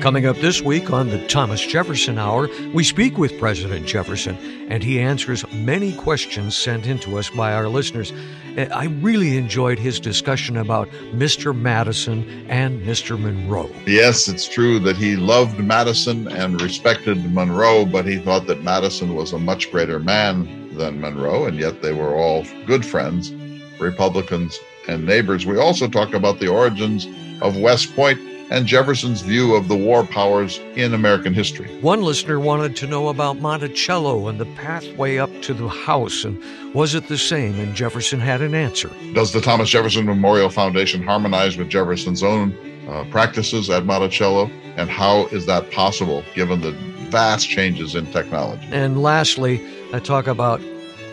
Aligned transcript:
Coming 0.00 0.26
up 0.26 0.36
this 0.36 0.62
week 0.62 0.92
on 0.92 1.08
the 1.08 1.26
Thomas 1.26 1.60
Jefferson 1.60 2.18
Hour, 2.18 2.48
we 2.72 2.84
speak 2.84 3.18
with 3.18 3.36
President 3.36 3.84
Jefferson, 3.84 4.36
and 4.70 4.80
he 4.80 5.00
answers 5.00 5.44
many 5.52 5.92
questions 5.92 6.56
sent 6.56 6.86
in 6.86 7.00
to 7.00 7.18
us 7.18 7.30
by 7.30 7.52
our 7.52 7.68
listeners. 7.68 8.12
Uh, 8.56 8.68
I 8.72 8.84
really 8.84 9.36
enjoyed 9.36 9.76
his 9.76 9.98
discussion 9.98 10.56
about 10.56 10.88
Mr. 11.12 11.52
Madison 11.52 12.46
and 12.48 12.80
Mr. 12.82 13.20
Monroe. 13.20 13.68
Yes, 13.86 14.28
it's 14.28 14.48
true 14.48 14.78
that 14.78 14.96
he 14.96 15.16
loved 15.16 15.58
Madison 15.58 16.28
and 16.28 16.62
respected 16.62 17.34
Monroe, 17.34 17.84
but 17.84 18.06
he 18.06 18.18
thought 18.18 18.46
that 18.46 18.62
Madison 18.62 19.16
was 19.16 19.32
a 19.32 19.38
much 19.38 19.68
greater 19.72 19.98
man 19.98 20.76
than 20.76 21.00
Monroe, 21.00 21.46
and 21.46 21.58
yet 21.58 21.82
they 21.82 21.92
were 21.92 22.14
all 22.14 22.46
good 22.66 22.86
friends, 22.86 23.32
Republicans 23.80 24.60
and 24.86 25.04
neighbors. 25.04 25.44
We 25.44 25.58
also 25.58 25.88
talk 25.88 26.14
about 26.14 26.38
the 26.38 26.48
origins 26.48 27.08
of 27.42 27.56
West 27.56 27.94
Point 27.96 28.20
and 28.50 28.66
Jefferson's 28.66 29.20
view 29.20 29.54
of 29.54 29.68
the 29.68 29.76
war 29.76 30.04
powers 30.04 30.58
in 30.74 30.94
American 30.94 31.34
history. 31.34 31.68
One 31.80 32.02
listener 32.02 32.40
wanted 32.40 32.76
to 32.76 32.86
know 32.86 33.08
about 33.08 33.38
Monticello 33.38 34.28
and 34.28 34.40
the 34.40 34.46
pathway 34.46 35.18
up 35.18 35.30
to 35.42 35.54
the 35.54 35.68
house, 35.68 36.24
and 36.24 36.42
was 36.74 36.94
it 36.94 37.08
the 37.08 37.18
same? 37.18 37.58
And 37.60 37.74
Jefferson 37.74 38.20
had 38.20 38.42
an 38.42 38.54
answer. 38.54 38.90
Does 39.12 39.32
the 39.32 39.40
Thomas 39.40 39.68
Jefferson 39.68 40.06
Memorial 40.06 40.50
Foundation 40.50 41.02
harmonize 41.02 41.56
with 41.56 41.68
Jefferson's 41.68 42.22
own 42.22 42.56
uh, 42.88 43.04
practices 43.10 43.70
at 43.70 43.84
Monticello? 43.84 44.50
And 44.76 44.88
how 44.88 45.26
is 45.26 45.46
that 45.46 45.70
possible 45.70 46.24
given 46.34 46.60
the 46.60 46.72
vast 47.10 47.48
changes 47.48 47.94
in 47.94 48.06
technology? 48.12 48.68
And 48.70 49.02
lastly, 49.02 49.64
I 49.92 49.98
talk 49.98 50.26
about 50.26 50.60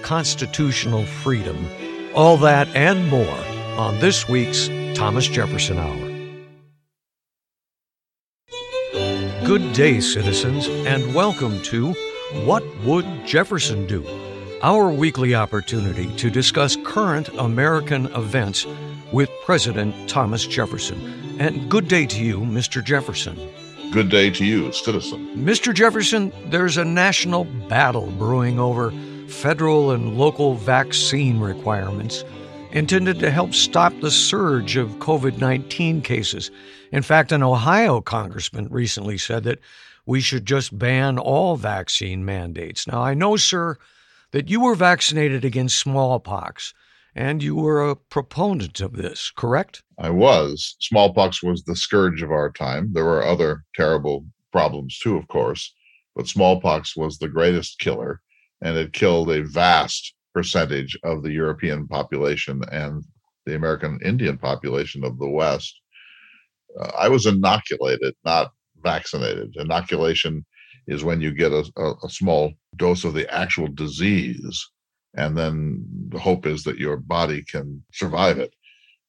constitutional 0.03 1.05
freedom. 1.05 1.67
All 2.13 2.37
that 2.37 2.67
and 2.75 3.09
more 3.09 3.39
on 3.77 3.99
this 3.99 4.29
week's 4.29 4.69
Thomas 4.93 5.27
Jefferson 5.27 5.77
Hour. 5.79 6.14
Good 9.45 9.73
day, 9.73 9.99
citizens, 9.99 10.67
and 10.67 11.13
welcome 11.13 11.61
to 11.65 11.93
What 12.45 12.63
Would 12.83 13.05
Jefferson 13.27 13.85
Do? 13.85 14.03
Our 14.63 14.91
weekly 14.91 15.35
opportunity 15.35 16.07
to 16.15 16.31
discuss 16.31 16.75
current 16.83 17.29
American 17.37 18.07
events 18.07 18.65
with 19.11 19.29
President 19.45 20.09
Thomas 20.09 20.47
Jefferson. 20.47 21.37
And 21.39 21.69
good 21.69 21.87
day 21.87 22.07
to 22.07 22.23
you, 22.23 22.39
Mr. 22.39 22.83
Jefferson. 22.83 23.37
Good 23.91 24.09
day 24.09 24.31
to 24.31 24.43
you, 24.43 24.71
citizen. 24.71 25.27
Mr. 25.35 25.75
Jefferson, 25.75 26.33
there's 26.47 26.77
a 26.77 26.83
national 26.83 27.43
battle 27.69 28.07
brewing 28.17 28.59
over 28.59 28.91
federal 29.27 29.91
and 29.91 30.17
local 30.17 30.55
vaccine 30.55 31.39
requirements 31.39 32.23
intended 32.75 33.17
to 33.17 33.31
help 33.31 33.53
stop 33.53 33.93
the 34.01 34.11
surge 34.11 34.75
of 34.75 34.99
COVID 34.99 35.37
19 35.37 36.01
cases. 36.01 36.51
In 36.91 37.03
fact, 37.03 37.31
an 37.31 37.41
Ohio 37.41 38.01
congressman 38.01 38.67
recently 38.69 39.17
said 39.17 39.45
that 39.45 39.59
we 40.05 40.19
should 40.19 40.45
just 40.45 40.77
ban 40.77 41.17
all 41.17 41.55
vaccine 41.55 42.25
mandates. 42.25 42.85
Now, 42.85 43.01
I 43.01 43.13
know, 43.13 43.37
sir, 43.37 43.77
that 44.31 44.49
you 44.49 44.59
were 44.59 44.75
vaccinated 44.75 45.45
against 45.45 45.79
smallpox 45.79 46.73
and 47.15 47.41
you 47.41 47.55
were 47.55 47.89
a 47.89 47.95
proponent 47.95 48.81
of 48.81 48.97
this, 48.97 49.31
correct? 49.33 49.81
I 49.97 50.09
was. 50.09 50.75
Smallpox 50.81 51.41
was 51.41 51.63
the 51.63 51.77
scourge 51.77 52.21
of 52.21 52.29
our 52.29 52.51
time. 52.51 52.91
There 52.91 53.05
were 53.05 53.25
other 53.25 53.63
terrible 53.73 54.25
problems 54.51 54.99
too, 54.99 55.15
of 55.15 55.29
course, 55.29 55.73
but 56.13 56.27
smallpox 56.27 56.97
was 56.97 57.19
the 57.19 57.29
greatest 57.29 57.79
killer 57.79 58.19
and 58.61 58.75
it 58.75 58.91
killed 58.91 59.31
a 59.31 59.43
vast 59.43 60.14
percentage 60.35 60.99
of 61.03 61.23
the 61.23 61.31
European 61.31 61.87
population 61.87 62.61
and 62.71 63.03
the 63.45 63.55
American 63.55 63.97
Indian 64.03 64.37
population 64.37 65.03
of 65.05 65.17
the 65.17 65.29
West. 65.29 65.73
Uh, 66.79 66.91
I 66.99 67.07
was 67.07 67.25
inoculated, 67.25 68.13
not 68.25 68.51
vaccinated. 68.83 69.55
Inoculation 69.55 70.45
is 70.87 71.05
when 71.05 71.21
you 71.21 71.31
get 71.31 71.53
a, 71.53 71.63
a, 71.77 71.93
a, 72.03 72.09
small 72.09 72.51
dose 72.75 73.05
of 73.05 73.13
the 73.13 73.33
actual 73.33 73.67
disease, 73.67 74.69
and 75.15 75.37
then 75.37 75.83
the 76.09 76.19
hope 76.19 76.45
is 76.45 76.63
that 76.63 76.77
your 76.77 76.97
body 76.97 77.43
can 77.49 77.81
survive 77.93 78.37
it. 78.37 78.53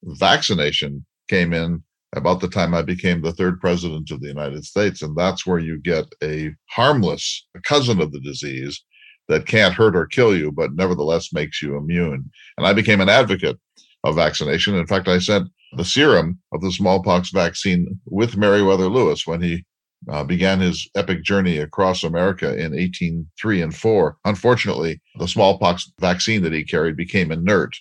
Vaccination 0.04 1.04
came 1.28 1.52
in 1.52 1.82
about 2.14 2.40
the 2.40 2.48
time 2.48 2.72
I 2.72 2.82
became 2.82 3.20
the 3.20 3.32
third 3.32 3.60
president 3.60 4.10
of 4.12 4.20
the 4.20 4.28
United 4.28 4.64
States, 4.64 5.02
and 5.02 5.16
that's 5.16 5.44
where 5.44 5.58
you 5.58 5.78
get 5.78 6.06
a 6.22 6.54
harmless 6.70 7.46
cousin 7.64 8.00
of 8.00 8.12
the 8.12 8.20
disease 8.20 8.84
that 9.28 9.46
can't 9.46 9.74
hurt 9.74 9.96
or 9.96 10.06
kill 10.06 10.36
you, 10.36 10.52
but 10.52 10.74
nevertheless 10.74 11.32
makes 11.32 11.60
you 11.62 11.76
immune. 11.76 12.30
And 12.56 12.66
I 12.66 12.72
became 12.72 13.00
an 13.00 13.08
advocate 13.08 13.58
of 14.04 14.16
vaccination. 14.16 14.74
In 14.74 14.86
fact, 14.86 15.08
I 15.08 15.18
sent 15.18 15.48
the 15.76 15.84
serum 15.84 16.38
of 16.52 16.60
the 16.60 16.72
smallpox 16.72 17.30
vaccine 17.30 18.00
with 18.06 18.36
Meriwether 18.36 18.88
Lewis 18.88 19.26
when 19.26 19.42
he 19.42 19.64
uh, 20.10 20.22
began 20.22 20.60
his 20.60 20.88
epic 20.94 21.24
journey 21.24 21.58
across 21.58 22.04
America 22.04 22.48
in 22.50 22.72
1803 22.72 23.62
and 23.62 23.74
4. 23.74 24.16
Unfortunately, 24.24 25.00
the 25.18 25.26
smallpox 25.26 25.90
vaccine 26.00 26.42
that 26.42 26.52
he 26.52 26.62
carried 26.62 26.96
became 26.96 27.32
inert, 27.32 27.76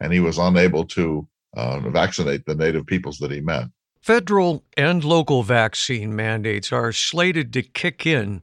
and 0.00 0.12
he 0.12 0.20
was 0.20 0.38
unable 0.38 0.84
to 0.86 1.28
uh, 1.56 1.80
vaccinate 1.90 2.44
the 2.46 2.54
native 2.54 2.86
peoples 2.86 3.18
that 3.18 3.30
he 3.30 3.40
met. 3.40 3.64
Federal 4.00 4.64
and 4.76 5.04
local 5.04 5.42
vaccine 5.42 6.14
mandates 6.14 6.72
are 6.72 6.92
slated 6.92 7.52
to 7.52 7.62
kick 7.62 8.06
in 8.06 8.42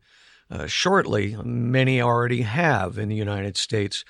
uh, 0.49 0.67
shortly. 0.67 1.35
Many 1.43 2.01
already 2.01 2.41
have 2.41 2.97
in 2.97 3.09
the 3.09 3.15
United 3.15 3.57
States. 3.57 4.05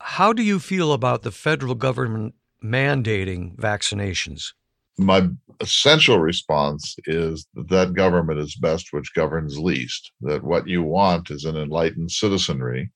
How 0.00 0.32
do 0.32 0.42
you 0.42 0.58
feel 0.58 0.92
about 0.92 1.22
the 1.22 1.30
federal 1.30 1.74
government 1.74 2.34
mandating 2.62 3.56
vaccinations? 3.56 4.52
My 4.98 5.28
essential 5.60 6.18
response 6.18 6.96
is 7.06 7.46
that, 7.54 7.68
that 7.68 7.94
government 7.94 8.38
is 8.38 8.54
best 8.56 8.92
which 8.92 9.14
governs 9.14 9.58
least, 9.58 10.12
that 10.20 10.42
what 10.42 10.68
you 10.68 10.82
want 10.82 11.30
is 11.30 11.44
an 11.44 11.56
enlightened 11.56 12.10
citizenry 12.10 12.90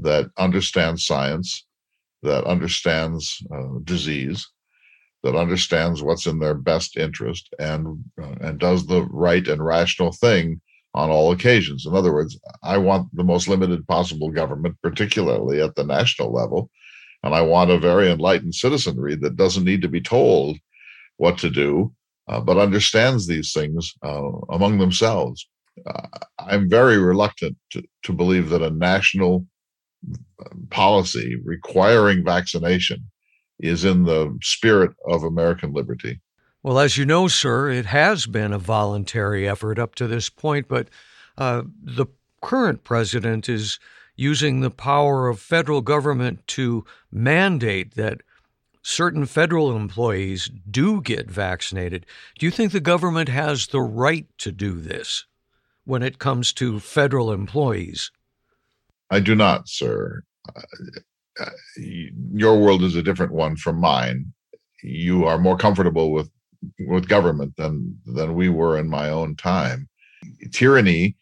that 0.00 0.30
understands 0.38 1.04
science, 1.04 1.66
that 2.22 2.44
understands 2.44 3.42
uh, 3.54 3.78
disease, 3.84 4.48
that 5.22 5.36
understands 5.36 6.02
what's 6.02 6.26
in 6.26 6.38
their 6.38 6.54
best 6.54 6.96
interest, 6.96 7.48
and 7.58 8.04
uh, 8.20 8.34
and 8.40 8.58
does 8.58 8.86
the 8.86 9.02
right 9.10 9.46
and 9.46 9.64
rational 9.64 10.12
thing 10.12 10.60
on 10.94 11.10
all 11.10 11.32
occasions. 11.32 11.86
In 11.86 11.94
other 11.94 12.12
words, 12.12 12.38
I 12.62 12.78
want 12.78 13.14
the 13.14 13.24
most 13.24 13.48
limited 13.48 13.86
possible 13.88 14.30
government, 14.30 14.76
particularly 14.82 15.60
at 15.60 15.74
the 15.74 15.84
national 15.84 16.32
level, 16.32 16.70
and 17.22 17.34
I 17.34 17.40
want 17.40 17.70
a 17.70 17.78
very 17.78 18.10
enlightened 18.10 18.54
citizenry 18.54 19.16
that 19.16 19.36
doesn't 19.36 19.64
need 19.64 19.82
to 19.82 19.88
be 19.88 20.00
told 20.00 20.56
what 21.16 21.38
to 21.38 21.50
do, 21.50 21.92
uh, 22.28 22.40
but 22.40 22.58
understands 22.58 23.26
these 23.26 23.52
things 23.52 23.92
uh, 24.04 24.30
among 24.50 24.78
themselves. 24.78 25.48
Uh, 25.86 26.06
I'm 26.38 26.68
very 26.68 26.98
reluctant 26.98 27.56
to, 27.72 27.82
to 28.04 28.12
believe 28.12 28.50
that 28.50 28.62
a 28.62 28.70
national 28.70 29.46
uh, 30.40 30.48
policy 30.70 31.36
requiring 31.44 32.24
vaccination 32.24 33.10
is 33.58 33.84
in 33.84 34.04
the 34.04 34.36
spirit 34.42 34.92
of 35.08 35.24
American 35.24 35.72
liberty. 35.72 36.20
Well, 36.64 36.78
as 36.78 36.96
you 36.96 37.04
know, 37.04 37.28
sir, 37.28 37.68
it 37.68 37.84
has 37.84 38.24
been 38.24 38.54
a 38.54 38.58
voluntary 38.58 39.46
effort 39.46 39.78
up 39.78 39.94
to 39.96 40.06
this 40.06 40.30
point, 40.30 40.66
but 40.66 40.88
uh, 41.36 41.64
the 41.82 42.06
current 42.40 42.84
president 42.84 43.50
is 43.50 43.78
using 44.16 44.60
the 44.60 44.70
power 44.70 45.28
of 45.28 45.38
federal 45.38 45.82
government 45.82 46.46
to 46.46 46.86
mandate 47.12 47.96
that 47.96 48.22
certain 48.80 49.26
federal 49.26 49.76
employees 49.76 50.50
do 50.70 51.02
get 51.02 51.30
vaccinated. 51.30 52.06
Do 52.38 52.46
you 52.46 52.50
think 52.50 52.72
the 52.72 52.80
government 52.80 53.28
has 53.28 53.66
the 53.66 53.82
right 53.82 54.26
to 54.38 54.50
do 54.50 54.80
this 54.80 55.26
when 55.84 56.02
it 56.02 56.18
comes 56.18 56.54
to 56.54 56.80
federal 56.80 57.30
employees? 57.30 58.10
I 59.10 59.20
do 59.20 59.34
not, 59.34 59.68
sir. 59.68 60.22
Uh, 60.56 61.50
your 62.32 62.58
world 62.58 62.82
is 62.82 62.96
a 62.96 63.02
different 63.02 63.32
one 63.32 63.56
from 63.56 63.78
mine. 63.78 64.32
You 64.82 65.26
are 65.26 65.38
more 65.38 65.58
comfortable 65.58 66.10
with 66.10 66.30
with 66.80 67.08
government 67.08 67.54
than 67.56 67.98
than 68.06 68.34
we 68.34 68.48
were 68.48 68.78
in 68.78 68.88
my 68.88 69.08
own 69.10 69.36
time. 69.36 69.88
Tyranny 70.52 71.16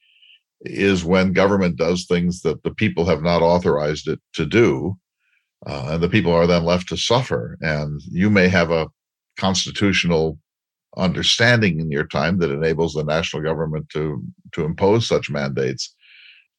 is 0.62 1.04
when 1.04 1.32
government 1.32 1.76
does 1.76 2.04
things 2.04 2.42
that 2.42 2.62
the 2.62 2.74
people 2.74 3.04
have 3.04 3.22
not 3.22 3.42
authorized 3.42 4.08
it 4.08 4.20
to 4.34 4.46
do, 4.46 4.96
uh, 5.66 5.88
and 5.90 6.02
the 6.02 6.08
people 6.08 6.32
are 6.32 6.46
then 6.46 6.64
left 6.64 6.88
to 6.88 6.96
suffer. 6.96 7.58
And 7.60 8.00
you 8.10 8.30
may 8.30 8.48
have 8.48 8.70
a 8.70 8.88
constitutional 9.36 10.38
understanding 10.96 11.80
in 11.80 11.90
your 11.90 12.06
time 12.06 12.38
that 12.38 12.50
enables 12.50 12.94
the 12.94 13.04
national 13.04 13.42
government 13.42 13.88
to 13.90 14.22
to 14.52 14.64
impose 14.64 15.06
such 15.06 15.30
mandates. 15.30 15.94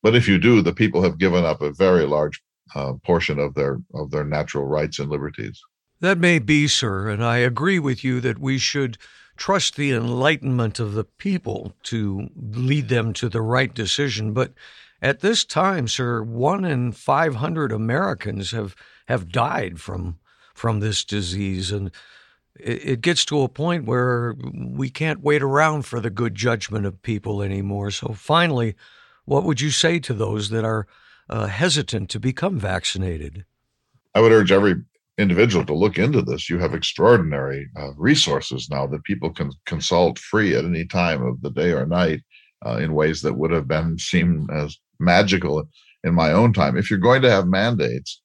But 0.01 0.15
if 0.15 0.27
you 0.27 0.37
do, 0.37 0.61
the 0.61 0.73
people 0.73 1.01
have 1.01 1.17
given 1.17 1.45
up 1.45 1.61
a 1.61 1.71
very 1.71 2.05
large 2.05 2.41
uh, 2.75 2.93
portion 3.05 3.39
of 3.39 3.53
their 3.53 3.79
of 3.93 4.11
their 4.11 4.23
natural 4.23 4.65
rights 4.65 4.99
and 4.99 5.09
liberties. 5.09 5.61
That 6.03 6.19
may 6.19 6.39
be, 6.39 6.67
sir, 6.67 7.07
and 7.07 7.23
I 7.23 7.37
agree 7.37 7.79
with 7.79 8.03
you 8.03 8.19
that 8.19 8.37
we 8.37 8.57
should 8.57 8.97
trust 9.37 9.77
the 9.77 9.93
enlightenment 9.93 10.77
of 10.77 10.95
the 10.95 11.05
people 11.05 11.77
to 11.83 12.27
lead 12.35 12.89
them 12.89 13.13
to 13.13 13.29
the 13.29 13.41
right 13.41 13.73
decision. 13.73 14.33
But 14.33 14.51
at 15.01 15.21
this 15.21 15.45
time, 15.45 15.87
sir, 15.87 16.21
one 16.21 16.65
in 16.65 16.91
500 16.91 17.71
Americans 17.71 18.51
have, 18.51 18.75
have 19.07 19.31
died 19.31 19.79
from, 19.79 20.19
from 20.53 20.81
this 20.81 21.05
disease. 21.05 21.71
And 21.71 21.89
it 22.59 22.99
gets 22.99 23.23
to 23.23 23.39
a 23.39 23.47
point 23.47 23.85
where 23.85 24.35
we 24.53 24.89
can't 24.89 25.23
wait 25.23 25.41
around 25.41 25.83
for 25.83 26.01
the 26.01 26.09
good 26.09 26.35
judgment 26.35 26.85
of 26.85 27.01
people 27.01 27.41
anymore. 27.41 27.91
So, 27.91 28.09
finally, 28.11 28.75
what 29.23 29.45
would 29.45 29.61
you 29.61 29.71
say 29.71 29.99
to 29.99 30.13
those 30.13 30.49
that 30.49 30.65
are 30.65 30.85
uh, 31.29 31.47
hesitant 31.47 32.09
to 32.09 32.19
become 32.19 32.59
vaccinated? 32.59 33.45
I 34.13 34.19
would 34.19 34.33
urge 34.33 34.51
every 34.51 34.83
individual 35.17 35.65
to 35.65 35.73
look 35.73 35.97
into 35.97 36.21
this. 36.21 36.49
You 36.49 36.57
have 36.59 36.73
extraordinary 36.73 37.69
uh, 37.77 37.93
resources 37.95 38.69
now 38.69 38.87
that 38.87 39.03
people 39.03 39.31
can 39.31 39.51
consult 39.65 40.17
free 40.19 40.55
at 40.55 40.65
any 40.65 40.85
time 40.85 41.23
of 41.23 41.41
the 41.41 41.51
day 41.51 41.71
or 41.71 41.85
night 41.85 42.21
uh, 42.65 42.77
in 42.77 42.93
ways 42.93 43.21
that 43.21 43.33
would 43.33 43.51
have 43.51 43.67
been 43.67 43.97
seen 43.99 44.47
as 44.51 44.77
magical 44.99 45.67
in 46.03 46.13
my 46.13 46.31
own 46.31 46.53
time. 46.53 46.77
If 46.77 46.89
you're 46.89 46.99
going 46.99 47.21
to 47.21 47.31
have 47.31 47.47
mandates, 47.47 48.21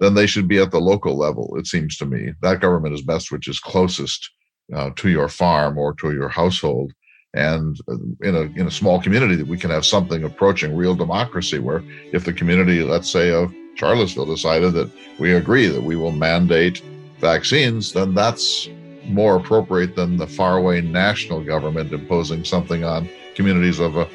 then 0.00 0.14
they 0.14 0.26
should 0.26 0.48
be 0.48 0.58
at 0.58 0.72
the 0.72 0.80
local 0.80 1.16
level. 1.16 1.54
It 1.56 1.66
seems 1.66 1.96
to 1.98 2.06
me 2.06 2.32
that 2.42 2.60
government 2.60 2.94
is 2.94 3.02
best, 3.02 3.30
which 3.30 3.46
is 3.46 3.60
closest 3.60 4.28
uh, 4.74 4.90
to 4.96 5.08
your 5.08 5.28
farm 5.28 5.78
or 5.78 5.94
to 5.94 6.12
your 6.12 6.28
household. 6.28 6.92
And 7.34 7.76
uh, 7.88 7.96
in 8.22 8.34
a 8.34 8.40
in 8.60 8.66
a 8.66 8.70
small 8.70 9.00
community, 9.00 9.36
that 9.36 9.46
we 9.46 9.56
can 9.56 9.70
have 9.70 9.86
something 9.86 10.24
approaching 10.24 10.76
real 10.76 10.94
democracy, 10.94 11.58
where 11.58 11.82
if 12.12 12.24
the 12.24 12.32
community, 12.32 12.82
let's 12.82 13.10
say 13.10 13.32
of 13.32 13.54
Charlottesville, 13.74 14.26
decided 14.26 14.72
that 14.74 14.90
we 15.18 15.34
agree 15.34 15.66
that 15.66 15.82
we 15.82 15.96
will 15.96 16.12
mandate 16.12 16.82
vaccines, 17.18 17.92
then 17.92 18.14
that's 18.14 18.68
more 19.04 19.36
appropriate 19.36 19.96
than 19.96 20.16
the 20.16 20.26
faraway 20.26 20.80
national 20.80 21.42
government 21.42 21.92
imposing 21.92 22.44
something 22.44 22.84
on 22.84 23.08
communities 23.34 23.80
of 23.80 23.96
a 23.96 24.08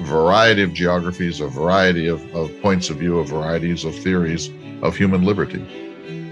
variety 0.00 0.62
of 0.62 0.72
geographies, 0.72 1.40
a 1.40 1.46
variety 1.46 2.06
of, 2.06 2.22
of 2.34 2.50
points 2.60 2.90
of 2.90 2.96
view, 2.96 3.18
a 3.18 3.24
varieties 3.24 3.84
of 3.84 3.94
theories 3.94 4.50
of 4.82 4.96
human 4.96 5.22
liberty. 5.22 5.64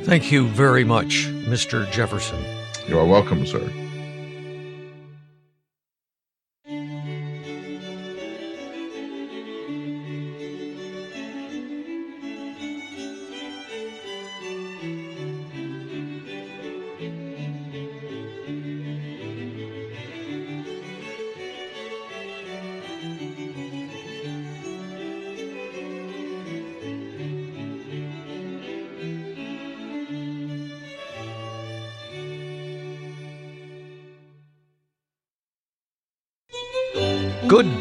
Thank 0.02 0.32
you 0.32 0.48
very 0.48 0.84
much, 0.84 1.28
Mr. 1.46 1.90
Jefferson. 1.92 2.42
You 2.88 2.98
are 2.98 3.06
welcome, 3.06 3.46
sir. 3.46 3.70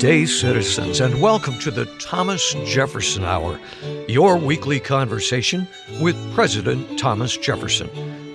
Day, 0.01 0.25
citizens, 0.25 0.99
and 0.99 1.21
welcome 1.21 1.59
to 1.59 1.69
the 1.69 1.85
Thomas 1.99 2.55
Jefferson 2.65 3.23
Hour, 3.23 3.59
your 4.07 4.35
weekly 4.35 4.79
conversation 4.79 5.67
with 5.99 6.15
President 6.33 6.97
Thomas 6.97 7.37
Jefferson. 7.37 7.87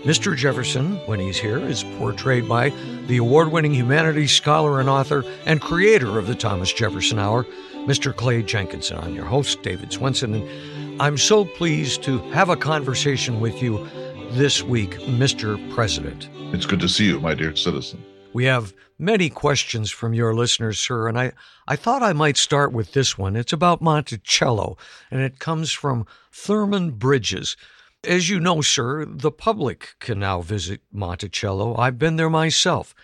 Mr. 0.04 0.36
Jefferson, 0.36 0.94
when 1.06 1.18
he's 1.18 1.36
here, 1.36 1.58
is 1.58 1.82
portrayed 1.98 2.48
by 2.48 2.68
the 3.08 3.16
award 3.16 3.50
winning 3.50 3.74
humanities 3.74 4.30
scholar 4.30 4.78
and 4.78 4.88
author 4.88 5.24
and 5.44 5.60
creator 5.60 6.20
of 6.20 6.28
the 6.28 6.36
Thomas 6.36 6.72
Jefferson 6.72 7.18
Hour, 7.18 7.42
Mr. 7.88 8.14
Clay 8.14 8.44
Jenkinson. 8.44 8.98
I'm 8.98 9.16
your 9.16 9.24
host, 9.24 9.60
David 9.64 9.92
Swenson, 9.92 10.34
and 10.34 11.02
I'm 11.02 11.18
so 11.18 11.44
pleased 11.44 12.04
to 12.04 12.18
have 12.30 12.48
a 12.48 12.56
conversation 12.56 13.40
with 13.40 13.60
you 13.60 13.88
this 14.34 14.62
week, 14.62 14.92
Mr. 15.00 15.58
President. 15.74 16.28
It's 16.54 16.64
good 16.64 16.78
to 16.78 16.88
see 16.88 17.06
you, 17.06 17.18
my 17.18 17.34
dear 17.34 17.56
citizen. 17.56 18.04
We 18.36 18.44
have 18.44 18.74
many 18.98 19.30
questions 19.30 19.90
from 19.90 20.12
your 20.12 20.34
listeners, 20.34 20.78
sir, 20.78 21.08
and 21.08 21.18
I, 21.18 21.32
I 21.66 21.74
thought 21.74 22.02
I 22.02 22.12
might 22.12 22.36
start 22.36 22.70
with 22.70 22.92
this 22.92 23.16
one. 23.16 23.34
It's 23.34 23.54
about 23.54 23.80
Monticello, 23.80 24.76
and 25.10 25.22
it 25.22 25.38
comes 25.38 25.72
from 25.72 26.06
Thurman 26.30 26.90
Bridges. 26.90 27.56
As 28.04 28.28
you 28.28 28.38
know, 28.38 28.60
sir, 28.60 29.06
the 29.06 29.30
public 29.30 29.94
can 30.00 30.18
now 30.18 30.42
visit 30.42 30.82
Monticello. 30.92 31.76
I've 31.78 31.98
been 31.98 32.16
there 32.16 32.28
myself. 32.28 32.94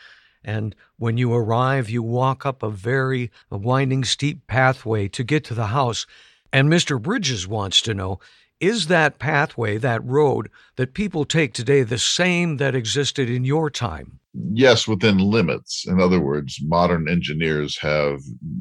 And 0.44 0.76
when 0.98 1.16
you 1.16 1.32
arrive, 1.32 1.88
you 1.88 2.02
walk 2.02 2.44
up 2.44 2.62
a 2.62 2.68
very 2.68 3.30
winding, 3.48 4.04
steep 4.04 4.46
pathway 4.46 5.08
to 5.08 5.24
get 5.24 5.44
to 5.44 5.54
the 5.54 5.68
house. 5.68 6.04
And 6.52 6.68
Mr. 6.68 7.00
Bridges 7.00 7.48
wants 7.48 7.80
to 7.80 7.94
know 7.94 8.20
is 8.60 8.88
that 8.88 9.18
pathway, 9.18 9.78
that 9.78 10.04
road 10.04 10.50
that 10.76 10.92
people 10.92 11.24
take 11.24 11.54
today, 11.54 11.84
the 11.84 11.96
same 11.96 12.58
that 12.58 12.74
existed 12.74 13.30
in 13.30 13.46
your 13.46 13.70
time? 13.70 14.18
Yes, 14.34 14.88
within 14.88 15.18
limits. 15.18 15.84
In 15.86 16.00
other 16.00 16.20
words, 16.20 16.58
modern 16.62 17.08
engineers 17.08 17.78
have 17.78 18.20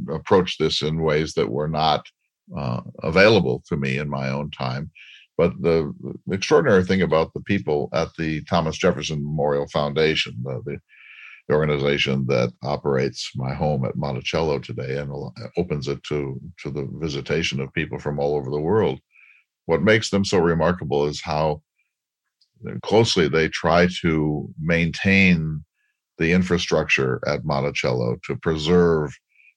approached 0.10 0.60
this 0.60 0.82
in 0.82 1.02
ways 1.02 1.34
that 1.34 1.50
were 1.50 1.70
not 1.70 2.06
uh, 2.58 2.82
available 3.04 3.64
to 3.68 3.78
me 3.78 3.98
in 3.98 4.10
my 4.10 4.30
own 4.30 4.52
time. 4.52 4.92
But 5.38 5.62
the, 5.62 5.94
extraordinary 6.30 6.84
thing 6.84 7.02
about 7.02 7.34
the 7.34 7.40
people 7.42 7.90
at 7.94 8.10
the 8.18 8.44
Thomas 8.44 8.78
Jefferson 8.78 9.24
Memorial 9.24 9.68
Foundation, 9.70 10.36
the, 10.44 10.62
the, 10.66 10.78
the 11.48 11.56
organization 11.56 12.26
that 12.28 12.52
operates 12.64 13.32
my 13.36 13.54
home 13.54 13.86
at 13.86 13.96
Monticello 13.96 14.60
today 14.60 14.98
and 14.98 15.12
opens 15.58 15.88
it 15.88 16.04
to, 16.04 16.40
to 16.64 16.70
the 16.70 16.88
visitation 17.00 17.62
of 17.62 17.74
people 17.74 17.98
from 17.98 18.20
all 18.20 18.36
over 18.36 18.52
the 18.52 18.60
world, 18.60 19.00
what 19.66 19.82
makes 19.82 20.10
them 20.10 20.26
so 20.26 20.38
remarkable 20.38 21.06
is 21.06 21.22
how 21.22 21.62
closely 22.84 23.28
they 23.28 23.48
try 23.50 23.88
to 24.02 24.50
maintain 24.60 25.64
the 26.18 26.32
infrastructure 26.32 27.20
at 27.28 27.46
Monticello 27.46 28.18
to 28.26 28.36
preserve 28.38 29.12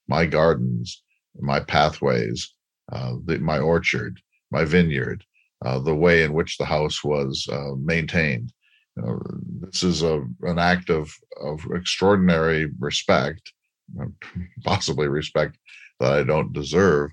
my 0.08 0.26
gardens, 0.26 1.02
my 1.40 1.60
pathways, 1.60 2.54
uh, 2.92 3.14
the, 3.24 3.38
my 3.38 3.58
orchard, 3.58 4.20
my 4.50 4.64
vineyard, 4.64 5.24
uh, 5.64 5.78
the 5.78 5.94
way 5.94 6.22
in 6.22 6.32
which 6.32 6.56
the 6.56 6.64
house 6.64 7.02
was 7.02 7.46
uh, 7.50 7.74
maintained. 7.82 8.52
You 8.96 9.02
know, 9.02 9.22
this 9.60 9.82
is 9.82 10.02
a, 10.02 10.24
an 10.42 10.58
act 10.58 10.90
of, 10.90 11.10
of 11.42 11.60
extraordinary 11.74 12.70
respect, 12.78 13.52
possibly 14.64 15.08
respect 15.08 15.58
that 16.00 16.12
I 16.12 16.22
don't 16.22 16.52
deserve. 16.52 17.10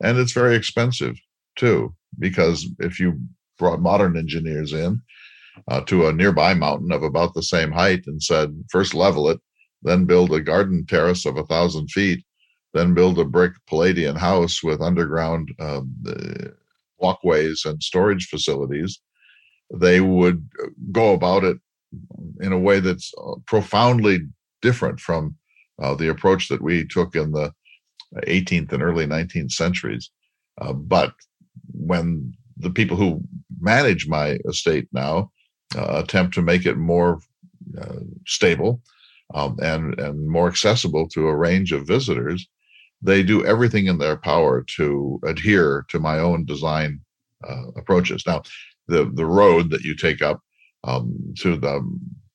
And 0.00 0.18
it's 0.18 0.32
very 0.32 0.56
expensive 0.56 1.16
too 1.56 1.94
because 2.18 2.66
if 2.78 2.98
you 2.98 3.20
brought 3.58 3.80
modern 3.80 4.16
engineers 4.16 4.72
in 4.72 5.00
uh, 5.68 5.80
to 5.82 6.06
a 6.06 6.12
nearby 6.12 6.54
mountain 6.54 6.92
of 6.92 7.02
about 7.02 7.34
the 7.34 7.42
same 7.42 7.72
height 7.72 8.02
and 8.06 8.22
said, 8.22 8.64
first 8.70 8.94
level 8.94 9.28
it, 9.28 9.40
then 9.82 10.04
build 10.04 10.32
a 10.32 10.40
garden 10.40 10.84
terrace 10.86 11.26
of 11.26 11.36
a 11.36 11.46
thousand 11.46 11.88
feet, 11.90 12.24
then 12.72 12.94
build 12.94 13.18
a 13.18 13.24
brick 13.24 13.52
Palladian 13.68 14.16
house 14.16 14.62
with 14.62 14.80
underground 14.80 15.52
um, 15.60 15.94
walkways 17.02 17.64
and 17.66 17.82
storage 17.82 18.28
facilities, 18.28 19.00
they 19.74 20.00
would 20.00 20.48
go 20.92 21.12
about 21.12 21.44
it 21.44 21.58
in 22.40 22.52
a 22.52 22.58
way 22.58 22.80
that's 22.80 23.12
uh, 23.22 23.34
profoundly 23.46 24.20
different 24.62 25.00
from 25.00 25.36
uh, 25.82 25.94
the 25.94 26.08
approach 26.08 26.48
that 26.48 26.62
we 26.62 26.86
took 26.86 27.14
in 27.14 27.32
the 27.32 27.52
18th 28.26 28.72
and 28.72 28.82
early 28.82 29.06
19th 29.06 29.52
centuries. 29.52 30.10
Uh, 30.60 30.72
but 30.72 31.12
when 31.72 32.32
the 32.56 32.70
people 32.70 32.96
who 32.96 33.20
manage 33.60 34.06
my 34.06 34.38
estate 34.48 34.88
now 34.92 35.18
uh, 35.18 35.24
attempt 35.76 36.34
to 36.34 36.42
make 36.42 36.66
it 36.66 36.76
more 36.76 37.20
uh, 37.80 38.00
stable 38.26 38.80
um, 39.34 39.56
and 39.62 39.98
and 39.98 40.28
more 40.28 40.48
accessible 40.48 41.08
to 41.08 41.28
a 41.28 41.36
range 41.36 41.72
of 41.72 41.86
visitors, 41.86 42.48
they 43.00 43.22
do 43.22 43.44
everything 43.44 43.86
in 43.86 43.98
their 43.98 44.16
power 44.16 44.64
to 44.76 45.20
adhere 45.24 45.84
to 45.88 45.98
my 45.98 46.18
own 46.18 46.44
design 46.44 47.00
uh, 47.48 47.68
approaches. 47.76 48.24
Now, 48.26 48.42
the 48.88 49.10
the 49.14 49.26
road 49.26 49.70
that 49.70 49.82
you 49.82 49.96
take 49.96 50.22
up 50.22 50.40
um, 50.84 51.34
to 51.38 51.56
the 51.56 51.80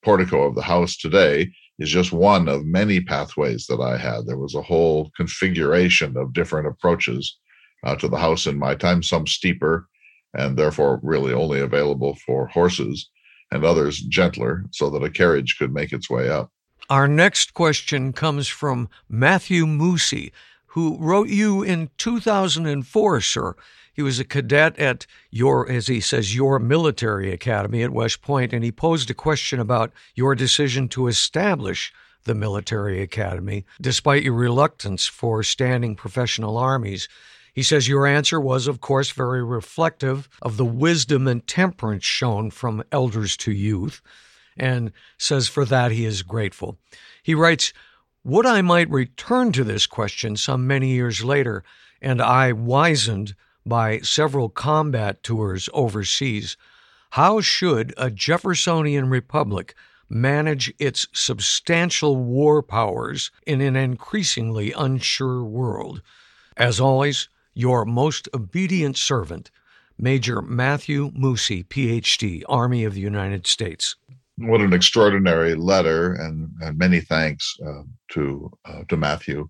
portico 0.04 0.44
of 0.44 0.56
the 0.56 0.62
house 0.62 0.98
today 0.98 1.52
is 1.80 1.90
just 1.90 2.12
one 2.12 2.48
of 2.48 2.66
many 2.66 3.00
pathways 3.02 3.68
that 3.68 3.80
I 3.80 3.98
had. 3.98 4.26
There 4.26 4.38
was 4.38 4.56
a 4.56 4.62
whole 4.62 5.12
configuration 5.16 6.18
of 6.18 6.34
different 6.34 6.68
approaches 6.68 7.38
uh, 7.84 7.96
to 7.98 8.08
the 8.08 8.18
house 8.18 8.48
in 8.48 8.58
my 8.58 8.74
time, 8.74 9.04
some 9.04 9.28
steeper 9.28 9.88
and 10.34 10.58
therefore 10.58 11.00
really 11.04 11.34
only 11.34 11.60
available 11.60 12.16
for 12.26 12.48
horses, 12.48 13.10
and 13.52 13.64
others 13.64 14.00
gentler 14.02 14.66
so 14.72 14.90
that 14.90 15.04
a 15.04 15.10
carriage 15.10 15.58
could 15.58 15.74
make 15.74 15.94
its 15.94 16.10
way 16.10 16.30
up. 16.30 16.52
Our 16.90 17.08
next 17.08 17.54
question 17.54 18.14
comes 18.14 18.48
from 18.48 18.90
Matthew 19.10 19.66
Moosey, 19.66 20.32
who 20.68 20.98
wrote 21.00 21.28
you 21.30 21.64
in 21.64 21.90
2004, 21.98 23.22
sir. 23.22 23.56
He 23.94 24.04
was 24.04 24.20
a 24.20 24.24
cadet 24.24 24.78
at 24.78 25.08
your, 25.32 25.70
as 25.70 25.88
he 25.88 26.00
says, 26.00 26.36
your 26.36 26.60
military 26.60 27.32
academy 27.32 27.82
at 27.82 27.92
West 27.92 28.22
Point, 28.22 28.54
and 28.54 28.64
he 28.64 28.72
posed 28.72 29.10
a 29.10 29.16
question 29.16 29.60
about 29.60 29.92
your 30.14 30.36
decision 30.36 30.88
to 30.90 31.08
establish 31.08 31.92
the 32.26 32.36
military 32.36 33.02
academy, 33.02 33.66
despite 33.82 34.22
your 34.22 34.34
reluctance 34.34 35.08
for 35.08 35.42
standing 35.42 35.96
professional 35.96 36.58
armies. 36.58 37.10
He 37.58 37.64
says 37.64 37.88
your 37.88 38.06
answer 38.06 38.40
was, 38.40 38.68
of 38.68 38.82
course, 38.82 39.10
very 39.10 39.44
reflective 39.44 40.30
of 40.44 40.58
the 40.58 40.64
wisdom 40.64 41.28
and 41.28 41.46
temperance 41.48 42.06
shown 42.06 42.52
from 42.52 42.84
elders 42.92 43.36
to 43.38 43.52
youth. 43.52 44.00
and 44.56 44.92
says 45.18 45.48
for 45.48 45.66
that 45.66 45.92
he 45.92 46.06
is 46.06 46.22
grateful. 46.22 46.78
He 47.24 47.34
writes, 47.34 47.74
Would 48.24 48.46
I 48.46 48.62
might 48.62 48.92
return 48.92 49.52
to 49.54 49.64
this 49.64 49.88
question 49.88 50.38
some 50.38 50.68
many 50.68 50.90
years 50.90 51.24
later, 51.24 51.64
and 52.00 52.22
I 52.22 52.52
wizened 52.52 53.34
by 53.66 54.02
several 54.02 54.50
combat 54.50 55.24
tours 55.24 55.68
overseas. 55.74 56.58
How 57.12 57.42
should 57.42 57.92
a 57.98 58.12
Jeffersonian 58.12 59.10
republic 59.10 59.74
manage 60.08 60.72
its 60.78 61.08
substantial 61.12 62.18
war 62.18 62.62
powers 62.62 63.32
in 63.48 63.62
an 63.62 63.76
increasingly 63.76 64.74
unsure 64.74 65.44
world? 65.44 66.04
As 66.56 66.80
always, 66.80 67.30
your 67.58 67.86
most 67.86 68.30
obedient 68.36 68.96
servant, 68.96 69.50
Major 69.98 70.44
Matthew 70.44 71.10
Moosey, 71.14 71.66
PhD, 71.66 72.44
Army 72.48 72.84
of 72.84 72.94
the 72.94 73.02
United 73.02 73.48
States. 73.48 73.96
What 74.38 74.62
an 74.62 74.74
extraordinary 74.74 75.56
letter, 75.56 76.14
and, 76.14 76.52
and 76.62 76.78
many 76.78 77.02
thanks 77.02 77.56
uh, 77.66 77.82
to 78.12 78.52
uh, 78.66 78.84
to 78.90 78.96
Matthew. 78.96 79.50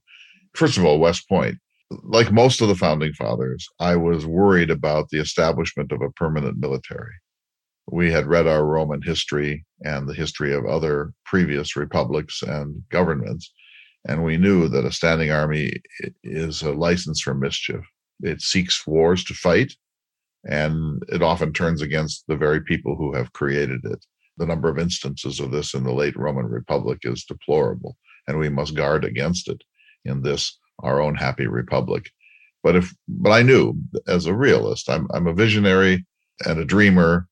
First 0.55 0.77
of 0.77 0.85
all, 0.85 0.99
West 0.99 1.27
Point. 1.27 1.57
Like 2.03 2.31
most 2.31 2.61
of 2.61 2.69
the 2.69 2.75
founding 2.75 3.13
fathers, 3.13 3.67
I 3.79 3.95
was 3.95 4.25
worried 4.25 4.69
about 4.69 5.09
the 5.09 5.19
establishment 5.19 5.91
of 5.91 6.01
a 6.01 6.11
permanent 6.11 6.57
military. 6.59 7.13
We 7.89 8.11
had 8.11 8.27
read 8.27 8.47
our 8.47 8.65
Roman 8.65 9.01
history 9.01 9.65
and 9.83 10.07
the 10.07 10.13
history 10.13 10.53
of 10.53 10.65
other 10.65 11.13
previous 11.25 11.75
republics 11.77 12.41
and 12.41 12.83
governments, 12.89 13.51
and 14.07 14.23
we 14.23 14.37
knew 14.37 14.67
that 14.69 14.85
a 14.85 14.91
standing 14.91 15.31
army 15.31 15.81
is 16.23 16.61
a 16.61 16.71
license 16.71 17.21
for 17.21 17.33
mischief. 17.33 17.85
It 18.21 18.41
seeks 18.41 18.87
wars 18.87 19.23
to 19.25 19.33
fight, 19.33 19.73
and 20.49 21.03
it 21.09 21.21
often 21.21 21.53
turns 21.53 21.81
against 21.81 22.25
the 22.27 22.35
very 22.35 22.61
people 22.61 22.95
who 22.95 23.13
have 23.13 23.33
created 23.33 23.85
it. 23.85 24.05
The 24.37 24.45
number 24.45 24.69
of 24.69 24.77
instances 24.77 25.39
of 25.39 25.51
this 25.51 25.73
in 25.73 25.83
the 25.83 25.93
late 25.93 26.15
Roman 26.15 26.45
Republic 26.45 26.99
is 27.03 27.25
deplorable, 27.25 27.97
and 28.27 28.37
we 28.37 28.49
must 28.49 28.75
guard 28.75 29.03
against 29.03 29.49
it 29.49 29.63
in 30.05 30.21
this 30.21 30.57
our 30.83 31.01
own 31.01 31.15
happy 31.15 31.47
republic. 31.47 32.11
But 32.63 32.75
if 32.75 32.93
but 33.07 33.31
I 33.31 33.41
knew 33.41 33.75
as 34.07 34.25
a 34.25 34.33
realist, 34.33 34.89
I'm 34.89 35.07
I'm 35.13 35.27
a 35.27 35.33
visionary 35.33 36.05
and 36.45 36.59
a 36.59 36.65
dreamer 36.65 37.27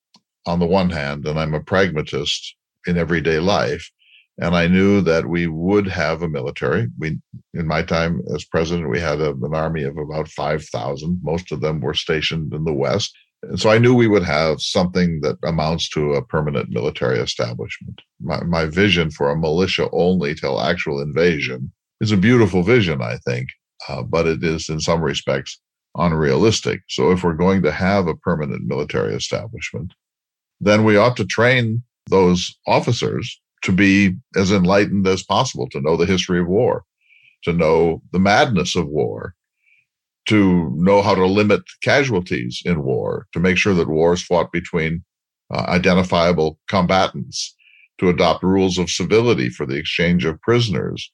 on 0.46 0.60
the 0.60 0.65
one 0.65 0.89
hand, 0.89 1.27
and 1.27 1.39
I'm 1.39 1.54
a 1.54 1.63
pragmatist 1.63 2.56
in 2.88 2.98
everyday 2.98 3.39
life. 3.39 3.89
And 4.38 4.56
I 4.56 4.68
knew 4.68 5.01
that 5.01 5.27
we 5.27 5.48
would 5.48 5.88
have 5.88 6.22
a 6.22 6.27
military. 6.27 6.88
We, 7.00 7.20
in 7.54 7.68
my 7.68 7.82
time 7.82 8.22
as 8.34 8.44
president, 8.44 8.89
we 8.89 9.00
had 9.00 9.22
a, 9.22 9.32
an 9.32 9.56
army 9.56 9.84
of 9.84 9.98
about 9.98 10.27
5,000. 10.27 11.20
Most 11.24 11.51
of 11.51 11.62
them 11.62 11.80
were 11.80 11.94
stationed 11.94 12.54
in 12.54 12.65
the 12.65 12.74
West. 12.74 13.15
And 13.44 13.60
so 13.60 13.70
I 13.70 13.77
knew 13.77 13.94
we 13.94 14.08
would 14.08 14.24
have 14.24 14.60
something 14.60 15.22
that 15.22 15.38
amounts 15.44 15.89
to 15.89 16.13
a 16.13 16.25
permanent 16.25 16.70
military 16.70 17.20
establishment. 17.20 18.01
My, 18.22 18.44
my 18.44 18.65
vision 18.65 19.10
for 19.10 19.30
a 19.30 19.38
militia 19.38 19.88
only 19.94 20.36
till 20.36 20.60
actual 20.60 21.01
invasion 21.01 21.72
is 22.01 22.12
a 22.12 22.18
beautiful 22.18 22.62
vision, 22.62 23.01
I 23.01 23.18
think, 23.25 23.50
uh, 23.88 24.04
but 24.04 24.27
it 24.27 24.44
is 24.44 24.68
in 24.68 24.82
some 24.82 25.01
respects 25.01 25.60
unrealistic. 25.98 26.82
So 26.89 27.12
if 27.12 27.24
we're 27.24 27.34
going 27.34 27.62
to 27.63 27.72
have 27.72 28.08
a 28.08 28.15
permanent 28.15 28.65
military 28.65 29.13
establishment, 29.13 29.94
then 30.60 30.84
we 30.84 30.98
ought 30.98 31.15
to 31.18 31.25
train 31.25 31.84
those 32.10 32.58
officers 32.68 33.39
to 33.63 33.71
be 33.71 34.15
as 34.35 34.51
enlightened 34.51 35.07
as 35.07 35.24
possible, 35.24 35.67
to 35.69 35.81
know 35.81 35.97
the 35.97 36.05
history 36.05 36.39
of 36.39 36.47
war, 36.47 36.83
to 37.43 37.53
know 37.53 38.01
the 38.12 38.19
madness 38.19 38.75
of 38.75 38.88
war, 38.88 39.33
to 40.27 40.71
know 40.75 41.01
how 41.01 41.15
to 41.15 41.25
limit 41.25 41.62
casualties 41.81 42.62
in 42.65 42.83
war, 42.83 43.27
to 43.33 43.39
make 43.39 43.57
sure 43.57 43.74
that 43.74 43.88
war 43.88 44.13
is 44.13 44.24
fought 44.24 44.51
between 44.51 45.03
uh, 45.53 45.65
identifiable 45.67 46.59
combatants, 46.67 47.55
to 48.00 48.09
adopt 48.09 48.43
rules 48.43 48.77
of 48.77 48.89
civility 48.89 49.50
for 49.50 49.65
the 49.65 49.75
exchange 49.75 50.25
of 50.25 50.41
prisoners. 50.41 51.12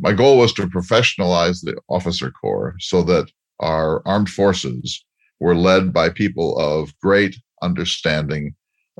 My 0.00 0.12
goal 0.12 0.38
was 0.38 0.52
to 0.54 0.66
professionalize 0.66 1.62
the 1.62 1.76
officer 1.88 2.30
corps 2.30 2.74
so 2.80 3.02
that 3.04 3.30
our 3.60 4.02
armed 4.06 4.28
forces 4.28 5.04
were 5.38 5.54
led 5.54 5.92
by 5.92 6.08
people 6.08 6.58
of 6.58 6.98
great 6.98 7.36
understanding 7.62 8.54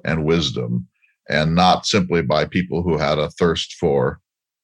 and 0.04 0.24
wisdom 0.24 0.86
and 1.28 1.54
not 1.54 1.86
simply 1.86 2.22
by 2.22 2.44
people 2.44 2.82
who 2.82 2.98
had 2.98 3.18
a 3.18 3.30
thirst 3.30 3.74
for 3.74 4.20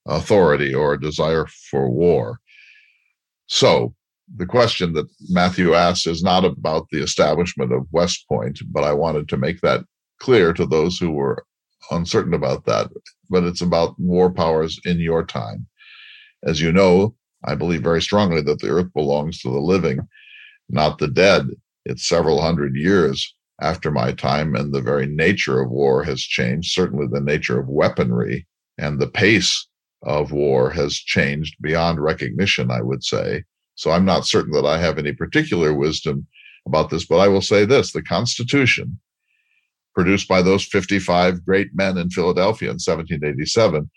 authority 0.07 0.75
or 0.75 0.95
a 0.95 1.01
desire 1.01 1.47
for 1.71 1.91
war. 1.91 2.39
So, 3.47 3.95
the 4.37 4.47
question 4.47 4.93
that 4.93 5.09
Matthew 5.29 5.75
asks 5.75 6.07
is 6.07 6.23
not 6.23 6.45
about 6.45 6.87
the 6.91 7.03
establishment 7.03 7.73
of 7.73 7.89
West 7.91 8.29
Point, 8.29 8.61
but 8.71 8.85
I 8.85 8.93
wanted 8.93 9.29
to 9.29 9.37
make 9.37 9.61
that 9.61 9.85
clear 10.21 10.53
to 10.53 10.67
those 10.67 10.99
who 10.99 11.11
were 11.11 11.45
uncertain 11.91 12.35
about 12.35 12.65
that. 12.67 12.91
But 13.29 13.43
it's 13.45 13.61
about 13.61 13.99
war 13.99 14.31
powers 14.31 14.79
in 14.85 15.01
your 15.01 15.25
time. 15.25 15.67
As 16.45 16.61
you 16.61 16.71
know, 16.71 17.17
I 17.45 17.55
believe 17.57 17.83
very 17.83 18.03
strongly 18.03 18.41
that 18.43 18.61
the 18.61 18.69
earth 18.69 18.93
belongs 18.95 19.41
to 19.41 19.51
the 19.51 19.59
living, 19.59 19.99
not 20.69 20.99
the 20.99 21.09
dead. 21.09 21.49
It's 21.85 22.07
several 22.07 22.41
hundred 22.41 22.77
years 22.77 23.35
after 23.61 23.91
my 23.91 24.13
time, 24.13 24.55
and 24.55 24.73
the 24.73 24.81
very 24.81 25.07
nature 25.07 25.61
of 25.61 25.71
war 25.71 26.03
has 26.05 26.21
changed. 26.21 26.73
Certainly, 26.73 27.09
the 27.11 27.21
nature 27.21 27.59
of 27.59 27.69
weaponry 27.69 28.47
and 28.79 28.99
the 28.99 29.09
pace 29.09 29.67
of 30.03 30.33
war 30.33 30.71
has 30.71 30.95
changed 30.95 31.57
beyond 31.61 32.01
recognition, 32.01 32.71
I 32.71 32.81
would 32.81 33.05
say. 33.05 33.45
So 33.75 33.91
I'm 33.91 34.05
not 34.05 34.27
certain 34.27 34.53
that 34.53 34.67
I 34.67 34.79
have 34.79 34.99
any 34.99 35.13
particular 35.13 35.75
wisdom 35.75 36.27
about 36.67 36.91
this, 36.91 37.07
but 37.07 37.19
I 37.19 37.29
will 37.29 37.43
say 37.43 37.65
this 37.65 37.93
the 37.93 38.03
Constitution, 38.03 38.99
produced 39.95 40.29
by 40.29 40.43
those 40.43 40.65
55 40.65 41.45
great 41.45 41.69
men 41.75 41.99
in 41.99 42.11
Philadelphia 42.11 42.69
in 42.69 42.75
1787, 42.75 43.91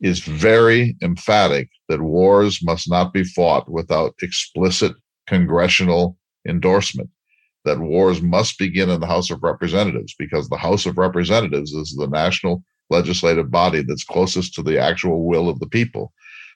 is 0.00 0.20
very 0.20 0.96
emphatic 1.02 1.68
that 1.88 2.02
wars 2.02 2.60
must 2.62 2.90
not 2.90 3.12
be 3.12 3.24
fought 3.24 3.70
without 3.70 4.14
explicit 4.22 4.94
congressional 5.26 6.18
endorsement 6.46 7.08
that 7.64 7.80
wars 7.80 8.20
must 8.20 8.58
begin 8.58 8.90
in 8.90 9.00
the 9.00 9.06
House 9.06 9.30
of 9.30 9.42
Representatives 9.42 10.14
because 10.18 10.48
the 10.48 10.56
House 10.56 10.86
of 10.86 10.98
Representatives 10.98 11.72
is 11.72 11.94
the 11.94 12.08
national 12.08 12.62
legislative 12.90 13.50
body 13.50 13.82
that's 13.82 14.04
closest 14.04 14.54
to 14.54 14.62
the 14.62 14.78
actual 14.78 15.26
will 15.26 15.48
of 15.48 15.58
the 15.60 15.68
people. 15.68 16.12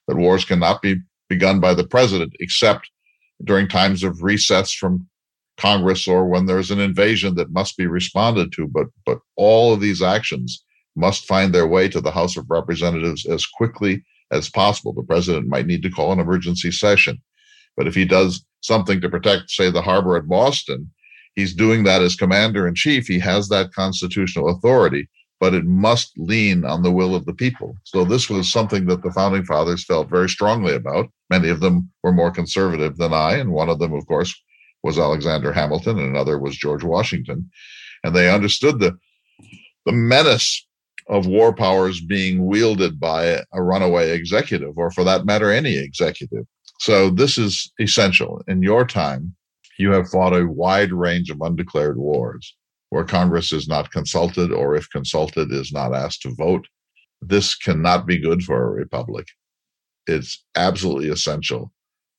That 0.07 0.17
wars 0.17 0.45
cannot 0.45 0.83
be 0.83 0.97
begun 1.29 1.61
by 1.61 1.75
the 1.75 1.87
president 1.87 2.35
except 2.41 2.91
during 3.45 3.69
times 3.69 4.03
of 4.03 4.23
recess 4.23 4.73
from 4.73 5.07
Congress 5.57 6.07
or 6.07 6.27
when 6.27 6.47
there's 6.47 6.71
an 6.71 6.81
invasion 6.81 7.35
that 7.35 7.53
must 7.53 7.77
be 7.77 7.87
responded 7.87 8.53
to. 8.53 8.67
But 8.67 8.87
but 9.05 9.19
all 9.37 9.73
of 9.73 9.81
these 9.81 10.03
actions 10.03 10.65
must 10.97 11.27
find 11.27 11.55
their 11.55 11.67
way 11.67 11.88
to 11.88 12.00
the 12.00 12.11
House 12.11 12.37
of 12.37 12.50
Representatives 12.50 13.27
as 13.27 13.47
quickly 13.47 14.05
as 14.31 14.50
possible. 14.50 14.93
The 14.93 15.03
president 15.03 15.49
might 15.49 15.67
need 15.67 15.83
to 15.83 15.91
call 15.91 16.12
an 16.12 16.21
emergency 16.21 16.71
session. 16.71 17.21
But 17.77 17.87
if 17.87 17.95
he 17.95 18.05
does 18.05 18.45
something 18.61 19.00
to 19.00 19.09
protect, 19.09 19.50
say, 19.50 19.71
the 19.71 19.83
harbor 19.83 20.17
at 20.17 20.29
Boston, 20.29 20.91
he's 21.38 21.54
doing 21.54 21.85
that 21.85 22.02
as 22.02 22.16
commander 22.16 22.66
in 22.66 22.75
chief. 22.75 23.07
He 23.07 23.21
has 23.21 23.49
that 23.49 23.73
constitutional 23.73 24.49
authority, 24.49 25.09
but 25.38 25.54
it 25.54 25.64
must 25.64 26.11
lean 26.18 26.64
on 26.64 26.83
the 26.83 26.90
will 26.90 27.14
of 27.14 27.26
the 27.26 27.33
people. 27.33 27.76
So 27.85 28.04
this 28.04 28.28
was 28.28 28.50
something 28.50 28.87
that 28.87 29.04
the 29.04 29.12
founding 29.12 29.45
fathers 29.45 29.85
felt 29.85 30.11
very 30.11 30.28
strongly 30.28 30.75
about. 30.75 31.07
Many 31.30 31.49
of 31.49 31.61
them 31.61 31.92
were 32.02 32.12
more 32.12 32.33
conservative 32.33 32.97
than 32.97 33.12
I, 33.12 33.35
and 33.37 33.52
one 33.52 33.68
of 33.68 33.78
them, 33.78 33.92
of 33.92 34.04
course, 34.09 34.35
was 34.83 34.99
Alexander 34.99 35.52
Hamilton, 35.52 36.00
and 36.00 36.09
another 36.09 36.40
was 36.40 36.57
George 36.57 36.83
Washington. 36.83 37.49
And 38.02 38.16
they 38.16 38.28
understood 38.28 38.80
the 38.80 38.99
the 39.87 39.92
menace 39.92 40.66
of 41.09 41.26
war 41.26 41.54
powers 41.54 42.00
being 42.00 42.47
wielded 42.47 42.99
by 42.99 43.42
a 43.52 43.62
runaway 43.62 44.11
executive, 44.11 44.76
or 44.76 44.90
for 44.90 45.04
that 45.04 45.25
matter, 45.25 45.50
any 45.52 45.78
executive. 45.78 46.45
So 46.80 47.11
this 47.11 47.38
is 47.38 47.73
essential. 47.80 48.42
In 48.49 48.61
your 48.61 48.85
time, 48.85 49.35
you 49.78 49.92
have 49.92 50.11
fought 50.11 50.35
a 50.35 50.47
wide 50.47 50.92
range 50.92 51.30
of 51.30 51.40
undeclared 51.40 51.97
wars 51.97 52.56
where 52.90 53.04
Congress 53.04 53.52
is 53.52 53.68
not 53.68 53.92
consulted, 53.92 54.50
or 54.52 54.75
if 54.75 54.88
consulted, 54.90 55.52
is 55.52 55.73
not 55.73 55.94
asked 55.94 56.23
to 56.23 56.35
vote. 56.35 56.66
This 57.20 57.54
cannot 57.54 58.06
be 58.06 58.18
good 58.18 58.42
for 58.42 58.62
a 58.62 58.70
republic. 58.70 59.26
It's 60.06 60.44
absolutely 60.56 61.11
essential 61.11 61.73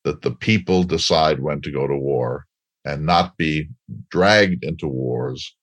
that 0.04 0.22
the 0.22 0.32
people 0.32 0.84
decide 0.84 1.40
when 1.40 1.62
to 1.62 1.72
go 1.72 1.88
to 1.88 1.96
war 1.96 2.46
and 2.86 3.06
not 3.06 3.36
be 3.38 3.70
dragged 4.10 4.64
into 4.64 4.88
wars 4.88 5.56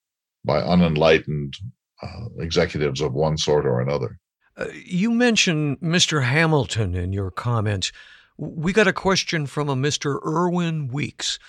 by 0.45 0.61
unenlightened 0.61 1.55
uh, 2.01 2.25
executives 2.39 3.01
of 3.01 3.13
one 3.13 3.37
sort 3.37 3.65
or 3.65 3.81
another. 3.81 4.19
Uh, 4.55 4.67
you 4.85 5.11
mentioned 5.11 5.79
Mr. 5.79 6.23
Hamilton 6.23 6.95
in 6.95 7.13
your 7.13 7.31
comments. 7.31 7.91
We 8.37 8.73
got 8.73 8.87
a 8.87 8.93
question 8.93 9.45
from 9.45 9.69
a 9.69 9.75
Mr. 9.75 10.23
Irwin 10.25 10.89
Weeks. 10.89 11.39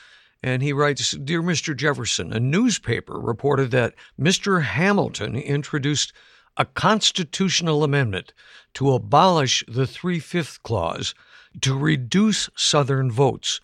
And 0.43 0.63
he 0.63 0.73
writes 0.73 1.13
Dear 1.13 1.43
Mr. 1.43 1.77
Jefferson, 1.77 2.33
a 2.33 2.41
newspaper 2.41 3.19
reported 3.19 3.71
that 3.73 3.95
Mr. 4.19 4.63
Hamilton 4.63 5.37
introduced 5.37 6.13
a 6.57 6.65
constitutional 6.65 7.85
amendment 7.85 8.33
to 8.75 8.93
abolish 8.93 9.65
the 9.69 9.87
three 9.87 10.19
fifth 10.19 10.63
clause 10.63 11.15
to 11.61 11.77
reduce 11.77 12.51
Southern 12.57 13.11
votes. 13.11 13.61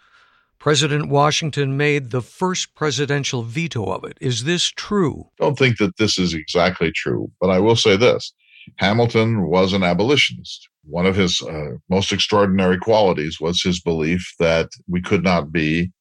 President 0.58 1.08
Washington 1.08 1.76
made 1.76 2.10
the 2.10 2.22
first 2.22 2.74
presidential 2.74 3.42
veto 3.42 3.84
of 3.84 4.04
it. 4.04 4.16
Is 4.20 4.44
this 4.44 4.68
true? 4.68 5.28
I 5.38 5.44
don't 5.44 5.58
think 5.58 5.76
that 5.78 5.96
this 5.98 6.18
is 6.18 6.32
exactly 6.32 6.90
true, 6.90 7.30
but 7.40 7.50
I 7.50 7.58
will 7.58 7.76
say 7.76 7.96
this 7.96 8.32
Hamilton 8.76 9.46
was 9.46 9.72
an 9.74 9.82
abolitionist. 9.82 10.68
One 10.84 11.04
of 11.04 11.16
his 11.16 11.42
uh, 11.42 11.76
most 11.90 12.12
extraordinary 12.12 12.78
qualities 12.78 13.40
was 13.40 13.62
his 13.62 13.80
belief 13.80 14.34
that 14.38 14.70
we 14.88 15.02
could 15.02 15.22
not 15.22 15.52
be 15.52 15.92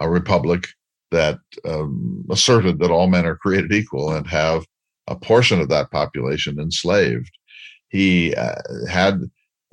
a 0.00 0.08
republic 0.08 0.66
that 1.10 1.38
um, 1.64 2.24
asserted 2.30 2.78
that 2.78 2.90
all 2.90 3.06
men 3.06 3.26
are 3.26 3.36
created 3.36 3.72
equal 3.72 4.12
and 4.12 4.26
have 4.26 4.66
a 5.06 5.16
portion 5.16 5.60
of 5.60 5.68
that 5.70 5.90
population 5.90 6.60
enslaved. 6.60 7.30
He 7.88 8.34
uh, 8.34 8.54
had 8.88 9.22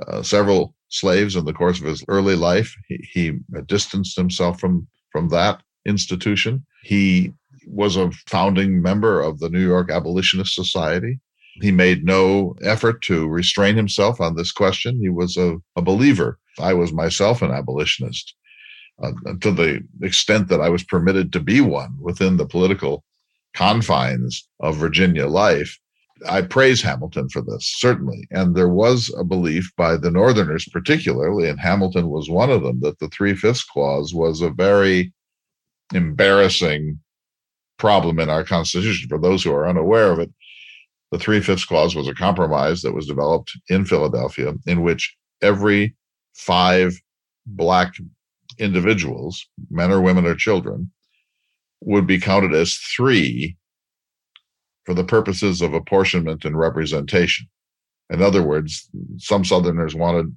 uh, 0.07 0.21
several 0.21 0.73
slaves 0.89 1.35
in 1.35 1.45
the 1.45 1.53
course 1.53 1.79
of 1.79 1.85
his 1.85 2.03
early 2.07 2.35
life. 2.35 2.73
He, 2.87 3.07
he 3.11 3.39
distanced 3.65 4.15
himself 4.15 4.59
from 4.59 4.87
from 5.11 5.29
that 5.29 5.61
institution. 5.85 6.65
He 6.83 7.33
was 7.67 7.95
a 7.95 8.11
founding 8.27 8.81
member 8.81 9.21
of 9.21 9.39
the 9.39 9.49
New 9.49 9.65
York 9.65 9.89
Abolitionist 9.89 10.53
Society. 10.53 11.19
He 11.61 11.71
made 11.71 12.03
no 12.03 12.55
effort 12.61 13.01
to 13.03 13.27
restrain 13.27 13.75
himself 13.77 14.19
on 14.19 14.35
this 14.35 14.51
question. 14.51 14.99
He 14.99 15.09
was 15.09 15.37
a, 15.37 15.57
a 15.77 15.81
believer. 15.81 16.37
I 16.59 16.73
was 16.73 16.91
myself 16.91 17.41
an 17.41 17.51
abolitionist 17.51 18.35
uh, 19.01 19.11
to 19.41 19.51
the 19.51 19.83
extent 20.01 20.47
that 20.47 20.61
I 20.61 20.69
was 20.69 20.83
permitted 20.83 21.33
to 21.33 21.39
be 21.39 21.61
one 21.61 21.95
within 21.99 22.37
the 22.37 22.45
political 22.45 23.03
confines 23.53 24.47
of 24.59 24.77
Virginia 24.77 25.27
life. 25.27 25.77
I 26.29 26.41
praise 26.43 26.81
Hamilton 26.81 27.27
for 27.29 27.41
this, 27.41 27.73
certainly. 27.77 28.27
And 28.31 28.55
there 28.55 28.69
was 28.69 29.13
a 29.17 29.23
belief 29.23 29.69
by 29.75 29.97
the 29.97 30.11
Northerners, 30.11 30.67
particularly, 30.71 31.49
and 31.49 31.59
Hamilton 31.59 32.09
was 32.09 32.29
one 32.29 32.49
of 32.49 32.63
them, 32.63 32.79
that 32.81 32.99
the 32.99 33.09
Three 33.09 33.35
Fifths 33.35 33.63
Clause 33.63 34.13
was 34.13 34.41
a 34.41 34.49
very 34.49 35.13
embarrassing 35.93 36.99
problem 37.77 38.19
in 38.19 38.29
our 38.29 38.43
Constitution. 38.43 39.09
For 39.09 39.19
those 39.19 39.43
who 39.43 39.53
are 39.53 39.67
unaware 39.67 40.11
of 40.11 40.19
it, 40.19 40.31
the 41.11 41.19
Three 41.19 41.41
Fifths 41.41 41.65
Clause 41.65 41.95
was 41.95 42.07
a 42.07 42.13
compromise 42.13 42.81
that 42.81 42.93
was 42.93 43.07
developed 43.07 43.51
in 43.69 43.85
Philadelphia 43.85 44.53
in 44.65 44.83
which 44.83 45.15
every 45.41 45.95
five 46.33 46.99
Black 47.45 47.93
individuals, 48.57 49.45
men 49.69 49.91
or 49.91 50.01
women 50.01 50.25
or 50.25 50.35
children, 50.35 50.91
would 51.81 52.07
be 52.07 52.19
counted 52.19 52.53
as 52.53 52.75
three 52.75 53.57
for 54.85 54.93
the 54.93 55.03
purposes 55.03 55.61
of 55.61 55.73
apportionment 55.73 56.45
and 56.45 56.57
representation. 56.57 57.47
In 58.09 58.21
other 58.21 58.43
words, 58.43 58.87
some 59.17 59.43
Southerners 59.43 59.95
wanted 59.95 60.35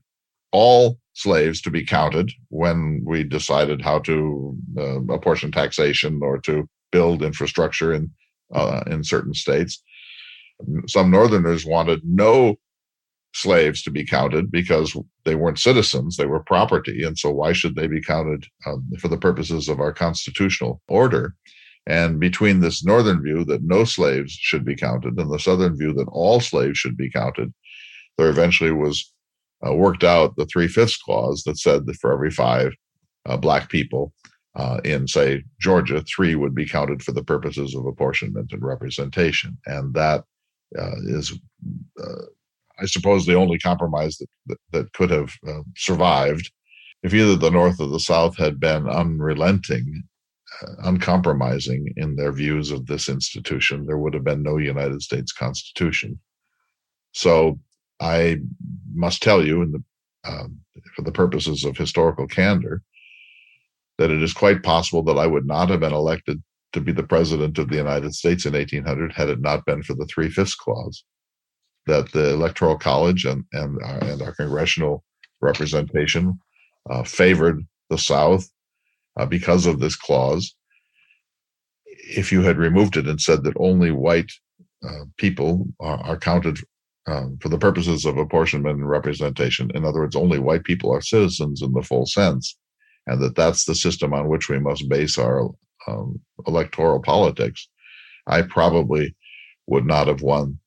all 0.53 0.99
slaves 1.13 1.61
to 1.61 1.71
be 1.71 1.85
counted 1.85 2.33
when 2.49 3.03
we 3.05 3.25
decided 3.25 3.83
how 3.83 3.99
to 4.01 4.57
uh, 4.79 5.01
apportion 5.13 5.53
taxation 5.53 6.21
or 6.23 6.39
to 6.39 6.67
build 6.91 7.23
infrastructure 7.23 7.93
in 7.93 8.11
uh, 8.55 8.83
in 8.87 9.05
certain 9.05 9.35
states. 9.35 9.83
Some 10.87 11.11
Northerners 11.11 11.67
wanted 11.67 12.01
no 12.05 12.57
slaves 13.35 13.83
to 13.83 13.91
be 13.91 14.07
counted 14.07 14.51
because 14.51 14.97
they 15.29 15.35
weren't 15.35 15.59
citizens, 15.59 16.17
they 16.17 16.25
were 16.25 16.41
property. 16.41 17.05
And 17.05 17.19
so, 17.19 17.31
why 17.31 17.53
should 17.53 17.77
they 17.77 17.87
be 17.87 18.01
counted 18.01 18.47
um, 18.67 18.91
for 18.99 19.09
the 19.09 19.19
purposes 19.19 19.69
of 19.69 19.79
our 19.79 19.93
constitutional 19.93 20.81
order? 20.89 21.35
And 21.87 22.19
between 22.19 22.61
this 22.61 22.83
northern 22.83 23.23
view 23.23 23.45
that 23.45 23.63
no 23.63 23.85
slaves 23.85 24.33
should 24.33 24.65
be 24.65 24.75
counted 24.75 25.19
and 25.19 25.31
the 25.31 25.39
southern 25.39 25.77
view 25.77 25.93
that 25.95 26.09
all 26.09 26.41
slaves 26.41 26.79
should 26.79 26.97
be 26.97 27.11
counted, 27.11 27.53
there 28.17 28.31
eventually 28.31 28.73
was 28.73 29.13
uh, 29.67 29.75
worked 29.75 30.05
out 30.05 30.37
the 30.37 30.47
three 30.47 30.69
fifths 30.69 30.97
clause 30.97 31.43
that 31.45 31.59
said 31.59 31.85
that 31.87 31.97
for 31.97 32.11
every 32.11 32.31
five 32.31 32.73
uh, 33.27 33.37
black 33.37 33.69
people 33.69 34.15
uh, 34.55 34.81
in, 34.85 35.07
say, 35.07 35.45
Georgia, 35.61 36.03
three 36.03 36.35
would 36.35 36.55
be 36.55 36.67
counted 36.67 37.03
for 37.03 37.13
the 37.13 37.25
purposes 37.25 37.75
of 37.75 37.85
apportionment 37.85 38.51
and 38.53 38.63
representation. 38.63 39.59
And 39.67 39.93
that 39.95 40.25
uh, 40.79 40.97
is 41.05 41.39
uh, 42.03 42.23
I 42.81 42.87
suppose, 42.87 43.27
the 43.27 43.35
only 43.35 43.59
compromise 43.59 44.19
that, 44.19 44.29
that, 44.47 44.59
that 44.73 44.93
could 44.93 45.11
have 45.11 45.33
uh, 45.47 45.63
survived. 45.77 46.51
If 47.03 47.15
either 47.15 47.37
the 47.37 47.51
North 47.51 47.81
or 47.81 47.89
the 47.89 48.01
South 48.01 48.37
had 48.37 48.61
been 48.61 48.89
unrelenting, 48.89 50.05
uh, 50.63 50.73
uncompromising 50.85 51.93
in 51.97 52.17
their 52.17 52.33
views 52.33 52.71
of 52.71 52.87
this 52.87 53.09
institution, 53.09 53.87
there 53.87 53.99
would 53.99 54.15
have 54.15 54.25
been 54.25 54.43
no 54.43 54.59
United 54.59 55.03
States 55.03 55.33
Constitution. 55.33 56.19
So 57.13 57.59
I 58.01 58.39
must 58.95 59.23
tell 59.23 59.45
you, 59.45 59.63
in 59.63 59.73
the, 59.73 59.83
um, 60.25 60.61
for 60.95 61.03
the 61.03 61.13
purposes 61.13 61.65
of 61.65 61.77
historical 61.77 62.27
candor, 62.27 62.83
that 63.99 64.11
it 64.11 64.23
is 64.23 64.33
quite 64.33 64.63
possible 64.63 65.03
that 65.05 65.19
I 65.19 65.27
would 65.27 65.47
not 65.47 65.69
have 65.71 65.81
been 65.81 65.93
elected 65.93 66.43
to 66.73 66.81
be 66.81 66.93
the 66.93 67.03
president 67.03 67.59
of 67.59 67.69
the 67.69 67.77
United 67.77 68.15
States 68.15 68.47
in 68.47 68.53
1800 68.53 69.13
had 69.13 69.29
it 69.29 69.41
not 69.41 69.65
been 69.65 69.83
for 69.83 69.95
the 69.95 70.07
Three 70.07 70.31
Fifths 70.31 70.55
Clause 70.55 71.03
that 71.89 72.13
the 72.13 72.31
Electoral 72.31 72.79
College 72.79 73.25
and 73.25 73.45
and, 73.53 73.79
uh, 73.83 73.99
and 74.03 74.23
our 74.23 74.33
congressional 74.33 75.05
representation 75.41 76.39
uh, 76.89 77.03
favored 77.03 77.67
the 77.91 77.99
South 77.99 78.49
uh, 79.19 79.27
because 79.27 79.67
of 79.67 79.81
this 79.81 79.97
clause. 79.97 80.55
If 81.87 82.33
you 82.33 82.43
had 82.43 82.57
removed 82.57 82.97
it 82.97 83.07
and 83.07 83.21
said 83.21 83.43
that 83.45 83.57
only 83.59 83.91
white 83.91 84.31
uh, 84.87 85.05
people 85.17 85.67
are, 85.81 85.99
are 85.99 86.17
counted 86.17 86.59
um, 87.07 87.39
for 87.41 87.49
the 87.49 87.59
purposes 87.59 88.05
of 88.05 88.17
apportionment 88.17 88.79
and 88.79 88.89
representation, 88.89 89.71
in 89.75 89.85
other 89.85 90.01
words, 90.01 90.17
only 90.17 90.39
white 90.39 90.65
people 90.65 90.93
are 90.93 91.01
citizens 91.01 91.63
in 91.63 91.73
the 91.73 91.83
full 91.83 92.07
sense, 92.07 92.57
and 93.07 93.21
that 93.23 93.35
that's 93.35 93.65
the 93.65 93.75
system 93.75 94.13
on 94.13 94.29
which 94.29 94.49
we 94.49 94.59
must 94.59 94.89
base 94.89 95.19
our 95.19 95.51
um, 95.87 96.21
electoral 96.47 97.01
politics, 97.01 97.69
I 98.27 98.43
probably 98.43 99.17
would 99.67 99.87
not 99.87 100.07
have 100.07 100.23
won 100.23 100.59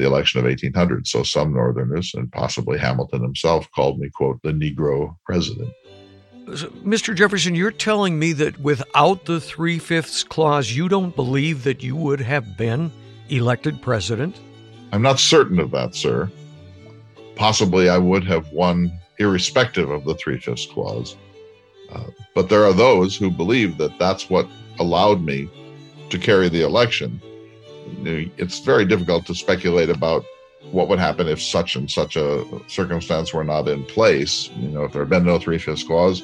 the 0.00 0.06
election 0.06 0.40
of 0.40 0.46
1800. 0.46 1.06
So 1.06 1.22
some 1.22 1.52
Northerners, 1.52 2.14
and 2.14 2.32
possibly 2.32 2.78
Hamilton 2.78 3.22
himself, 3.22 3.70
called 3.72 3.98
me, 3.98 4.08
quote, 4.08 4.40
the 4.42 4.52
Negro 4.52 5.16
president. 5.26 5.70
Mr. 6.46 7.14
Jefferson, 7.14 7.54
you're 7.54 7.70
telling 7.70 8.18
me 8.18 8.32
that 8.32 8.58
without 8.58 9.26
the 9.26 9.40
Three 9.40 9.78
Fifths 9.78 10.24
Clause, 10.24 10.72
you 10.72 10.88
don't 10.88 11.14
believe 11.14 11.62
that 11.64 11.82
you 11.82 11.94
would 11.94 12.20
have 12.20 12.56
been 12.56 12.90
elected 13.28 13.80
president? 13.82 14.40
I'm 14.90 15.02
not 15.02 15.20
certain 15.20 15.60
of 15.60 15.70
that, 15.72 15.94
sir. 15.94 16.30
Possibly 17.36 17.88
I 17.88 17.98
would 17.98 18.24
have 18.24 18.50
won 18.52 18.90
irrespective 19.18 19.90
of 19.90 20.04
the 20.04 20.14
Three 20.14 20.40
Fifths 20.40 20.66
Clause. 20.66 21.16
Uh, 21.92 22.06
but 22.34 22.48
there 22.48 22.64
are 22.64 22.72
those 22.72 23.16
who 23.16 23.30
believe 23.30 23.76
that 23.76 23.98
that's 23.98 24.30
what 24.30 24.48
allowed 24.78 25.22
me 25.22 25.48
to 26.08 26.18
carry 26.18 26.48
the 26.48 26.62
election 26.62 27.20
it's 28.36 28.60
very 28.60 28.84
difficult 28.84 29.26
to 29.26 29.34
speculate 29.34 29.90
about 29.90 30.24
what 30.72 30.88
would 30.88 30.98
happen 30.98 31.26
if 31.26 31.40
such 31.42 31.76
and 31.76 31.90
such 31.90 32.16
a 32.16 32.44
circumstance 32.68 33.32
were 33.32 33.44
not 33.44 33.68
in 33.68 33.84
place. 33.84 34.50
You 34.56 34.68
know, 34.68 34.84
if 34.84 34.92
there 34.92 35.02
had 35.02 35.10
been 35.10 35.24
no 35.24 35.38
three 35.38 35.58
fifths 35.58 35.82
clause, 35.82 36.22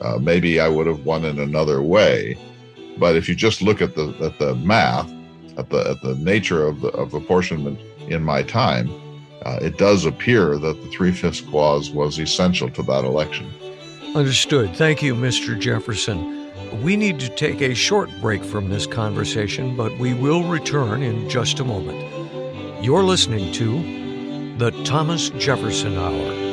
uh, 0.00 0.18
maybe 0.18 0.60
I 0.60 0.68
would 0.68 0.86
have 0.86 1.04
won 1.04 1.24
in 1.24 1.38
another 1.38 1.82
way. 1.82 2.38
But 2.98 3.16
if 3.16 3.28
you 3.28 3.34
just 3.34 3.62
look 3.62 3.80
at 3.80 3.94
the 3.94 4.14
at 4.22 4.38
the 4.38 4.54
math, 4.56 5.10
at 5.56 5.70
the 5.70 5.90
at 5.90 6.00
the 6.02 6.14
nature 6.16 6.66
of 6.66 6.80
the 6.80 6.88
of 6.88 7.14
apportionment 7.14 7.80
in 8.08 8.22
my 8.22 8.42
time, 8.42 8.90
uh, 9.44 9.58
it 9.62 9.78
does 9.78 10.04
appear 10.04 10.58
that 10.58 10.82
the 10.82 10.88
three 10.90 11.12
fifths 11.12 11.40
clause 11.40 11.90
was 11.90 12.18
essential 12.18 12.68
to 12.70 12.82
that 12.82 13.04
election. 13.04 13.50
Understood. 14.14 14.74
Thank 14.76 15.02
you, 15.02 15.14
Mr. 15.14 15.58
Jefferson. 15.58 16.39
We 16.72 16.96
need 16.96 17.18
to 17.20 17.28
take 17.28 17.60
a 17.60 17.74
short 17.74 18.10
break 18.20 18.44
from 18.44 18.68
this 18.68 18.86
conversation, 18.86 19.76
but 19.76 19.98
we 19.98 20.14
will 20.14 20.44
return 20.44 21.02
in 21.02 21.28
just 21.28 21.60
a 21.60 21.64
moment. 21.64 21.98
You're 22.82 23.02
listening 23.02 23.52
to 23.54 24.56
the 24.56 24.70
Thomas 24.84 25.30
Jefferson 25.30 25.96
Hour. 25.98 26.49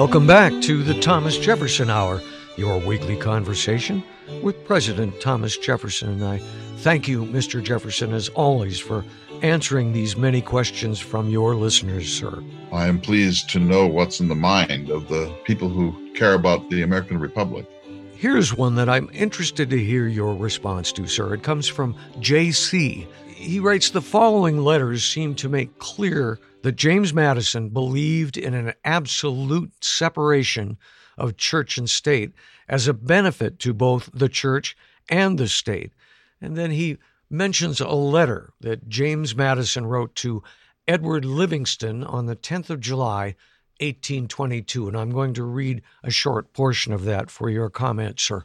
Welcome 0.00 0.26
back 0.26 0.62
to 0.62 0.82
the 0.82 0.98
Thomas 0.98 1.36
Jefferson 1.36 1.90
Hour, 1.90 2.22
your 2.56 2.78
weekly 2.78 3.18
conversation 3.18 4.02
with 4.42 4.64
President 4.64 5.20
Thomas 5.20 5.58
Jefferson. 5.58 6.08
And 6.08 6.24
I 6.24 6.38
thank 6.78 7.06
you, 7.06 7.26
Mr. 7.26 7.62
Jefferson, 7.62 8.14
as 8.14 8.30
always, 8.30 8.78
for 8.78 9.04
answering 9.42 9.92
these 9.92 10.16
many 10.16 10.40
questions 10.40 11.00
from 11.00 11.28
your 11.28 11.54
listeners, 11.54 12.08
sir. 12.10 12.42
I 12.72 12.86
am 12.86 12.98
pleased 12.98 13.50
to 13.50 13.58
know 13.58 13.86
what's 13.86 14.20
in 14.20 14.28
the 14.28 14.34
mind 14.34 14.88
of 14.88 15.06
the 15.08 15.30
people 15.44 15.68
who 15.68 15.94
care 16.14 16.32
about 16.32 16.70
the 16.70 16.80
American 16.80 17.20
Republic. 17.20 17.66
Here's 18.14 18.56
one 18.56 18.76
that 18.76 18.88
I'm 18.88 19.10
interested 19.12 19.68
to 19.68 19.78
hear 19.78 20.08
your 20.08 20.34
response 20.34 20.92
to, 20.92 21.06
sir. 21.06 21.34
It 21.34 21.42
comes 21.42 21.68
from 21.68 21.94
J.C. 22.20 23.06
He 23.26 23.60
writes 23.60 23.90
The 23.90 24.00
following 24.00 24.64
letters 24.64 25.04
seem 25.04 25.34
to 25.34 25.50
make 25.50 25.78
clear 25.78 26.38
that 26.62 26.76
James 26.76 27.12
Madison 27.14 27.70
believed 27.70 28.36
in 28.36 28.54
an 28.54 28.74
absolute 28.84 29.84
separation 29.84 30.76
of 31.16 31.36
church 31.36 31.78
and 31.78 31.88
state 31.88 32.32
as 32.68 32.86
a 32.86 32.94
benefit 32.94 33.58
to 33.60 33.74
both 33.74 34.10
the 34.12 34.28
church 34.28 34.76
and 35.08 35.38
the 35.38 35.48
state. 35.48 35.92
And 36.40 36.56
then 36.56 36.70
he 36.70 36.98
mentions 37.28 37.80
a 37.80 37.88
letter 37.88 38.52
that 38.60 38.88
James 38.88 39.34
Madison 39.36 39.86
wrote 39.86 40.14
to 40.16 40.42
Edward 40.88 41.24
Livingston 41.24 42.02
on 42.02 42.26
the 42.26 42.36
10th 42.36 42.70
of 42.70 42.80
July, 42.80 43.36
1822. 43.80 44.88
And 44.88 44.96
I'm 44.96 45.10
going 45.10 45.34
to 45.34 45.44
read 45.44 45.82
a 46.02 46.10
short 46.10 46.52
portion 46.52 46.92
of 46.92 47.04
that 47.04 47.30
for 47.30 47.48
your 47.48 47.70
comment, 47.70 48.18
sir. 48.20 48.44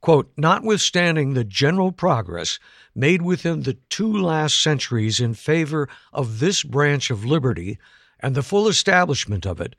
Quote, 0.00 0.30
notwithstanding 0.36 1.34
the 1.34 1.44
general 1.44 1.90
progress 1.90 2.58
made 2.94 3.22
within 3.22 3.62
the 3.62 3.78
two 3.88 4.12
last 4.12 4.60
centuries 4.60 5.20
in 5.20 5.34
favor 5.34 5.88
of 6.12 6.38
this 6.38 6.62
branch 6.62 7.10
of 7.10 7.24
liberty 7.24 7.78
and 8.20 8.34
the 8.34 8.42
full 8.42 8.68
establishment 8.68 9.46
of 9.46 9.60
it, 9.60 9.74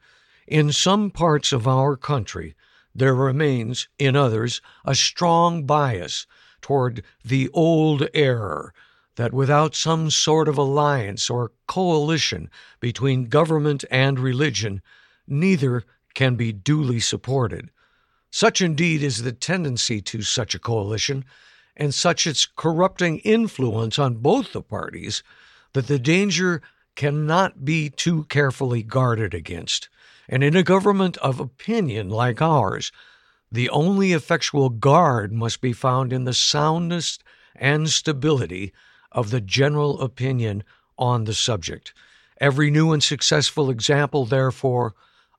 in 0.48 0.72
some 0.72 1.12
parts 1.12 1.52
of 1.52 1.68
our 1.68 1.96
country 1.96 2.56
there 2.96 3.14
remains, 3.14 3.88
in 4.00 4.16
others, 4.16 4.60
a 4.84 4.96
strong 4.96 5.66
bias 5.66 6.26
toward 6.62 7.04
the 7.24 7.48
old 7.54 8.08
error 8.14 8.74
that 9.18 9.34
without 9.34 9.76
some 9.76 10.10
sort 10.10 10.48
of 10.48 10.58
alliance 10.58 11.30
or 11.30 11.52
coalition 11.68 12.50
between 12.80 13.30
government 13.30 13.86
and 13.92 14.20
religion, 14.20 14.82
neither 15.28 15.84
can 16.16 16.36
be 16.36 16.52
duly 16.52 17.00
supported. 17.00 17.70
Such 18.32 18.62
indeed 18.62 19.02
is 19.04 19.24
the 19.24 19.32
tendency 19.32 20.02
to 20.02 20.22
such 20.22 20.54
a 20.54 20.60
coalition, 20.60 21.26
and 21.76 21.94
such 21.94 22.28
its 22.28 22.46
corrupting 22.46 23.20
influence 23.20 24.00
on 24.00 24.16
both 24.16 24.54
the 24.54 24.62
parties, 24.62 25.24
that 25.74 25.88
the 25.88 26.00
danger 26.00 26.62
cannot 26.96 27.64
be 27.64 27.90
too 27.90 28.26
carefully 28.26 28.84
guarded 28.84 29.34
against. 29.34 29.90
And 30.28 30.44
in 30.44 30.56
a 30.56 30.64
government 30.64 31.18
of 31.18 31.40
opinion 31.40 32.10
like 32.10 32.42
ours, 32.42 32.92
the 33.52 33.70
only 33.70 34.12
effectual 34.12 34.70
guard 34.70 35.32
must 35.32 35.62
be 35.62 35.72
found 35.72 36.12
in 36.12 36.26
the 36.26 36.34
soundness 36.34 37.20
and 37.56 37.90
stability 37.90 38.74
of 39.12 39.30
the 39.30 39.40
general 39.40 40.02
opinion 40.02 40.64
on 40.98 41.24
the 41.24 41.34
subject. 41.34 41.94
Every 42.42 42.70
new 42.70 42.92
and 42.92 43.02
successful 43.02 43.70
example, 43.70 44.26
therefore, 44.26 44.96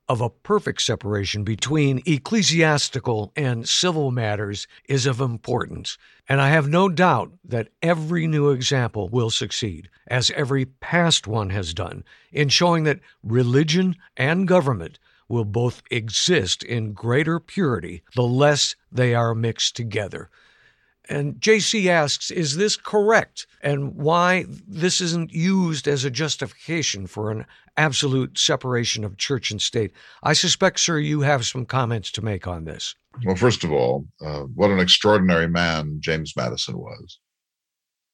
of 0.08 0.20
a 0.20 0.30
perfect 0.30 0.80
separation 0.80 1.44
between 1.44 2.02
ecclesiastical 2.06 3.32
and 3.36 3.68
civil 3.68 4.10
matters 4.10 4.66
is 4.88 5.04
of 5.04 5.20
importance, 5.20 5.98
and 6.28 6.40
I 6.40 6.48
have 6.48 6.68
no 6.68 6.88
doubt 6.88 7.32
that 7.44 7.68
every 7.82 8.26
new 8.26 8.50
example 8.50 9.08
will 9.08 9.30
succeed, 9.30 9.88
as 10.06 10.30
every 10.30 10.64
past 10.64 11.26
one 11.26 11.50
has 11.50 11.74
done, 11.74 12.04
in 12.32 12.48
showing 12.48 12.84
that 12.84 13.00
religion 13.22 13.96
and 14.16 14.48
government 14.48 14.98
will 15.28 15.44
both 15.44 15.82
exist 15.90 16.62
in 16.62 16.94
greater 16.94 17.38
purity 17.38 18.02
the 18.14 18.22
less 18.22 18.74
they 18.90 19.14
are 19.14 19.34
mixed 19.34 19.76
together. 19.76 20.30
And 21.08 21.36
JC 21.40 21.86
asks, 21.86 22.30
is 22.30 22.56
this 22.56 22.76
correct? 22.76 23.46
And 23.62 23.94
why 23.94 24.44
this 24.66 25.00
isn't 25.00 25.32
used 25.32 25.88
as 25.88 26.04
a 26.04 26.10
justification 26.10 27.06
for 27.06 27.30
an 27.30 27.46
absolute 27.76 28.38
separation 28.38 29.04
of 29.04 29.16
church 29.16 29.50
and 29.50 29.60
state? 29.60 29.92
I 30.22 30.34
suspect, 30.34 30.80
sir, 30.80 30.98
you 30.98 31.22
have 31.22 31.46
some 31.46 31.64
comments 31.64 32.10
to 32.12 32.22
make 32.22 32.46
on 32.46 32.64
this. 32.64 32.94
Well, 33.24 33.36
first 33.36 33.64
of 33.64 33.72
all, 33.72 34.06
uh, 34.20 34.40
what 34.40 34.70
an 34.70 34.80
extraordinary 34.80 35.48
man 35.48 35.96
James 36.00 36.34
Madison 36.36 36.76
was. 36.76 37.18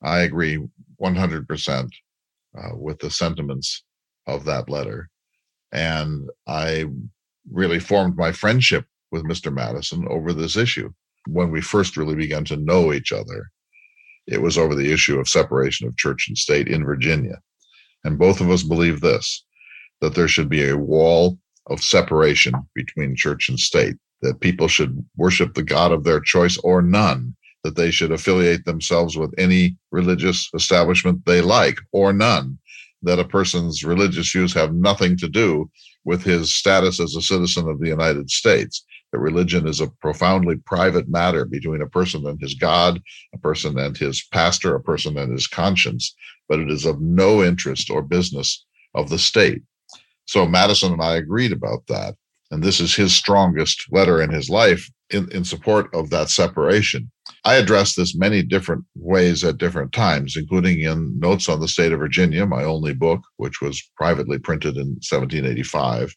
I 0.02 0.20
agree 0.20 0.64
100% 1.02 1.88
uh, 2.56 2.76
with 2.76 3.00
the 3.00 3.10
sentiments 3.10 3.82
of 4.26 4.44
that 4.44 4.70
letter. 4.70 5.08
And 5.72 6.30
I 6.46 6.84
really 7.50 7.80
formed 7.80 8.16
my 8.16 8.30
friendship 8.30 8.86
with 9.10 9.24
Mr. 9.24 9.52
Madison 9.52 10.06
over 10.08 10.32
this 10.32 10.56
issue 10.56 10.92
when 11.26 11.50
we 11.50 11.60
first 11.60 11.96
really 11.96 12.14
began 12.14 12.44
to 12.44 12.56
know 12.56 12.92
each 12.92 13.12
other, 13.12 13.50
it 14.26 14.40
was 14.40 14.56
over 14.56 14.74
the 14.74 14.92
issue 14.92 15.18
of 15.18 15.28
separation 15.28 15.86
of 15.86 15.96
church 15.96 16.28
and 16.28 16.36
state 16.36 16.68
in 16.68 16.84
Virginia. 16.84 17.40
And 18.04 18.18
both 18.18 18.40
of 18.40 18.50
us 18.50 18.62
believe 18.62 19.00
this 19.00 19.44
that 20.00 20.14
there 20.14 20.28
should 20.28 20.48
be 20.50 20.68
a 20.68 20.76
wall 20.76 21.38
of 21.68 21.82
separation 21.82 22.52
between 22.74 23.16
church 23.16 23.48
and 23.48 23.58
state, 23.58 23.96
that 24.20 24.40
people 24.40 24.68
should 24.68 25.02
worship 25.16 25.54
the 25.54 25.62
God 25.62 25.92
of 25.92 26.04
their 26.04 26.20
choice 26.20 26.58
or 26.58 26.82
none, 26.82 27.34
that 27.62 27.76
they 27.76 27.90
should 27.90 28.12
affiliate 28.12 28.66
themselves 28.66 29.16
with 29.16 29.32
any 29.38 29.76
religious 29.92 30.50
establishment 30.54 31.24
they 31.24 31.40
like 31.40 31.78
or 31.92 32.12
none, 32.12 32.58
that 33.02 33.18
a 33.18 33.24
person's 33.24 33.82
religious 33.82 34.30
views 34.30 34.52
have 34.52 34.74
nothing 34.74 35.16
to 35.16 35.28
do 35.28 35.70
with 36.04 36.22
his 36.22 36.52
status 36.52 37.00
as 37.00 37.14
a 37.14 37.22
citizen 37.22 37.68
of 37.68 37.80
the 37.80 37.88
United 37.88 38.28
States 38.30 38.84
that 39.14 39.20
religion 39.20 39.68
is 39.68 39.80
a 39.80 39.86
profoundly 40.00 40.56
private 40.56 41.08
matter 41.08 41.44
between 41.44 41.80
a 41.80 41.86
person 41.86 42.26
and 42.26 42.40
his 42.40 42.54
God, 42.54 43.00
a 43.32 43.38
person 43.38 43.78
and 43.78 43.96
his 43.96 44.26
pastor, 44.32 44.74
a 44.74 44.82
person 44.82 45.16
and 45.16 45.30
his 45.30 45.46
conscience, 45.46 46.16
but 46.48 46.58
it 46.58 46.68
is 46.68 46.84
of 46.84 47.00
no 47.00 47.44
interest 47.44 47.90
or 47.90 48.02
business 48.02 48.66
of 48.92 49.08
the 49.10 49.18
state. 49.18 49.62
So 50.24 50.48
Madison 50.48 50.94
and 50.94 51.00
I 51.00 51.14
agreed 51.14 51.52
about 51.52 51.86
that. 51.86 52.16
And 52.50 52.60
this 52.60 52.80
is 52.80 52.96
his 52.96 53.14
strongest 53.14 53.84
letter 53.92 54.20
in 54.20 54.30
his 54.30 54.50
life 54.50 54.90
in, 55.10 55.30
in 55.30 55.44
support 55.44 55.94
of 55.94 56.10
that 56.10 56.28
separation. 56.28 57.08
I 57.44 57.54
addressed 57.54 57.96
this 57.96 58.16
many 58.16 58.42
different 58.42 58.84
ways 58.96 59.44
at 59.44 59.58
different 59.58 59.92
times, 59.92 60.36
including 60.36 60.80
in 60.80 61.20
Notes 61.20 61.48
on 61.48 61.60
the 61.60 61.68
State 61.68 61.92
of 61.92 62.00
Virginia, 62.00 62.46
my 62.46 62.64
only 62.64 62.94
book, 62.94 63.20
which 63.36 63.60
was 63.60 63.80
privately 63.96 64.40
printed 64.40 64.76
in 64.76 64.98
1785. 65.08 66.16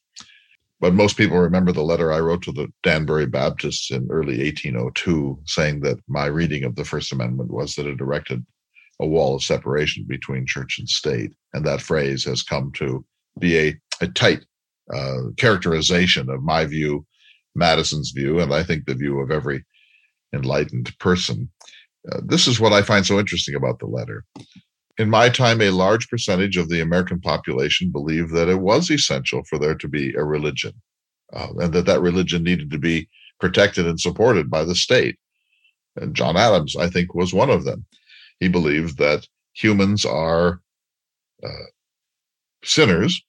But 0.79 0.93
most 0.93 1.17
people 1.17 1.37
remember 1.37 1.71
the 1.71 1.83
letter 1.83 2.11
I 2.11 2.19
wrote 2.19 2.43
to 2.43 2.51
the 2.51 2.67
Danbury 2.83 3.25
Baptists 3.25 3.89
in 3.89 4.07
early 4.11 4.37
1802, 4.37 5.39
saying 5.45 5.79
that 5.81 5.99
my 6.07 6.25
reading 6.25 6.63
of 6.63 6.75
the 6.75 6.85
First 6.85 7.11
Amendment 7.11 7.51
was 7.51 7.73
that 7.75 7.87
it 7.87 7.99
erected 7.99 8.45
a 8.99 9.07
wall 9.07 9.35
of 9.35 9.43
separation 9.43 10.05
between 10.07 10.45
church 10.45 10.77
and 10.77 10.87
state. 10.87 11.31
And 11.53 11.65
that 11.65 11.81
phrase 11.81 12.23
has 12.25 12.43
come 12.43 12.71
to 12.73 13.03
be 13.39 13.57
a, 13.57 13.75
a 14.01 14.07
tight 14.07 14.45
uh, 14.93 15.31
characterization 15.37 16.29
of 16.29 16.43
my 16.43 16.65
view, 16.65 17.05
Madison's 17.55 18.11
view, 18.11 18.39
and 18.39 18.53
I 18.53 18.63
think 18.63 18.85
the 18.85 18.93
view 18.93 19.19
of 19.19 19.31
every 19.31 19.65
enlightened 20.33 20.97
person. 20.99 21.49
Uh, 22.11 22.21
this 22.25 22.47
is 22.47 22.59
what 22.59 22.73
I 22.73 22.83
find 22.83 23.05
so 23.05 23.19
interesting 23.19 23.55
about 23.55 23.79
the 23.79 23.87
letter 23.87 24.23
in 24.97 25.10
my 25.10 25.29
time, 25.29 25.62
a 25.62 25.69
large 25.69 26.10
percentage 26.10 26.57
of 26.57 26.69
the 26.69 26.81
American 26.81 27.19
population 27.21 27.91
believed 27.91 28.33
that 28.33 28.49
it 28.49 28.60
was 28.60 28.89
essential 28.89 29.43
for 29.43 29.60
there 29.60 29.75
to 29.75 29.88
be 29.88 30.13
a 30.15 30.23
religion 30.23 30.73
uh, 31.33 31.49
and 31.57 31.73
that 31.73 31.86
that 31.86 32.01
religion 32.01 32.43
needed 32.43 32.71
to 32.71 32.79
be 32.79 33.07
protected 33.39 33.86
and 33.86 33.99
supported 33.99 34.49
by 34.49 34.63
the 34.63 34.75
state. 34.75 35.17
And 35.95 36.15
John 36.15 36.36
Adams, 36.36 36.75
I 36.75 36.89
think, 36.89 37.13
was 37.13 37.33
one 37.33 37.49
of 37.49 37.63
them. 37.63 37.86
He 38.39 38.47
believed 38.47 38.97
that 38.97 39.27
humans 39.53 40.05
are 40.05 40.62
uh, 41.43 41.67
sinners, 42.63 43.21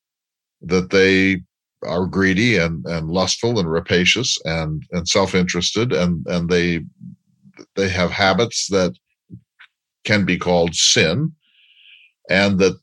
that 0.63 0.91
they 0.91 1.43
are 1.83 2.07
greedy 2.07 2.57
and, 2.57 2.85
and 2.87 3.09
lustful 3.09 3.59
and 3.59 3.71
rapacious 3.71 4.39
and, 4.45 4.83
and 4.93 5.09
self-interested 5.09 5.93
and, 5.93 6.27
and 6.27 6.49
they 6.49 6.81
they 7.75 7.89
have 7.89 8.11
habits 8.11 8.69
that 8.69 8.93
can 10.05 10.25
be 10.25 10.39
called 10.39 10.75
sin 10.75 11.33
and 12.29 12.59
that 12.59 12.79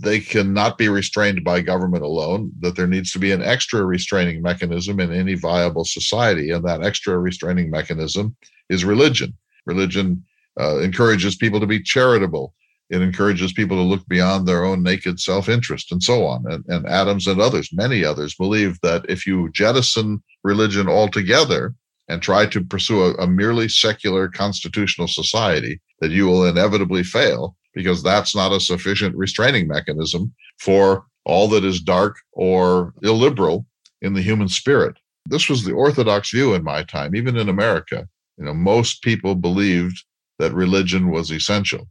they 0.00 0.20
cannot 0.20 0.78
be 0.78 0.88
restrained 0.88 1.44
by 1.44 1.60
government 1.60 2.02
alone, 2.02 2.50
that 2.60 2.76
there 2.76 2.86
needs 2.86 3.12
to 3.12 3.18
be 3.18 3.32
an 3.32 3.42
extra 3.42 3.84
restraining 3.84 4.40
mechanism 4.40 5.00
in 5.00 5.12
any 5.12 5.34
viable 5.34 5.84
society. 5.84 6.50
And 6.50 6.64
that 6.64 6.82
extra 6.82 7.18
restraining 7.18 7.70
mechanism 7.70 8.36
is 8.70 8.84
religion. 8.84 9.36
Religion 9.66 10.24
uh, 10.58 10.78
encourages 10.78 11.36
people 11.36 11.60
to 11.60 11.66
be 11.66 11.82
charitable. 11.82 12.54
It 12.88 13.02
encourages 13.02 13.52
people 13.52 13.76
to 13.76 13.82
look 13.82 14.06
beyond 14.06 14.46
their 14.46 14.64
own 14.64 14.82
naked 14.82 15.20
self 15.20 15.48
interest 15.48 15.92
and 15.92 16.02
so 16.02 16.24
on. 16.24 16.44
And, 16.50 16.64
and 16.68 16.86
Adams 16.86 17.26
and 17.26 17.40
others, 17.40 17.70
many 17.72 18.04
others, 18.04 18.34
believe 18.34 18.80
that 18.80 19.04
if 19.08 19.26
you 19.26 19.50
jettison 19.50 20.22
religion 20.44 20.88
altogether 20.88 21.74
and 22.08 22.22
try 22.22 22.46
to 22.46 22.64
pursue 22.64 23.02
a, 23.02 23.14
a 23.14 23.26
merely 23.26 23.68
secular 23.68 24.28
constitutional 24.28 25.08
society, 25.08 25.80
that 26.00 26.12
you 26.12 26.26
will 26.26 26.46
inevitably 26.46 27.02
fail 27.02 27.56
because 27.76 28.02
that's 28.02 28.34
not 28.34 28.52
a 28.52 28.58
sufficient 28.58 29.14
restraining 29.14 29.68
mechanism 29.68 30.34
for 30.58 31.04
all 31.26 31.46
that 31.46 31.64
is 31.64 31.80
dark 31.80 32.16
or 32.32 32.94
illiberal 33.02 33.66
in 34.00 34.14
the 34.14 34.22
human 34.22 34.48
spirit. 34.48 34.96
This 35.26 35.48
was 35.48 35.62
the 35.62 35.72
orthodox 35.72 36.30
view 36.30 36.54
in 36.54 36.64
my 36.64 36.82
time, 36.82 37.14
even 37.14 37.36
in 37.36 37.50
America. 37.50 38.08
You 38.38 38.46
know, 38.46 38.54
most 38.54 39.02
people 39.02 39.34
believed 39.34 40.02
that 40.38 40.54
religion 40.54 41.10
was 41.10 41.30
essential. 41.30 41.86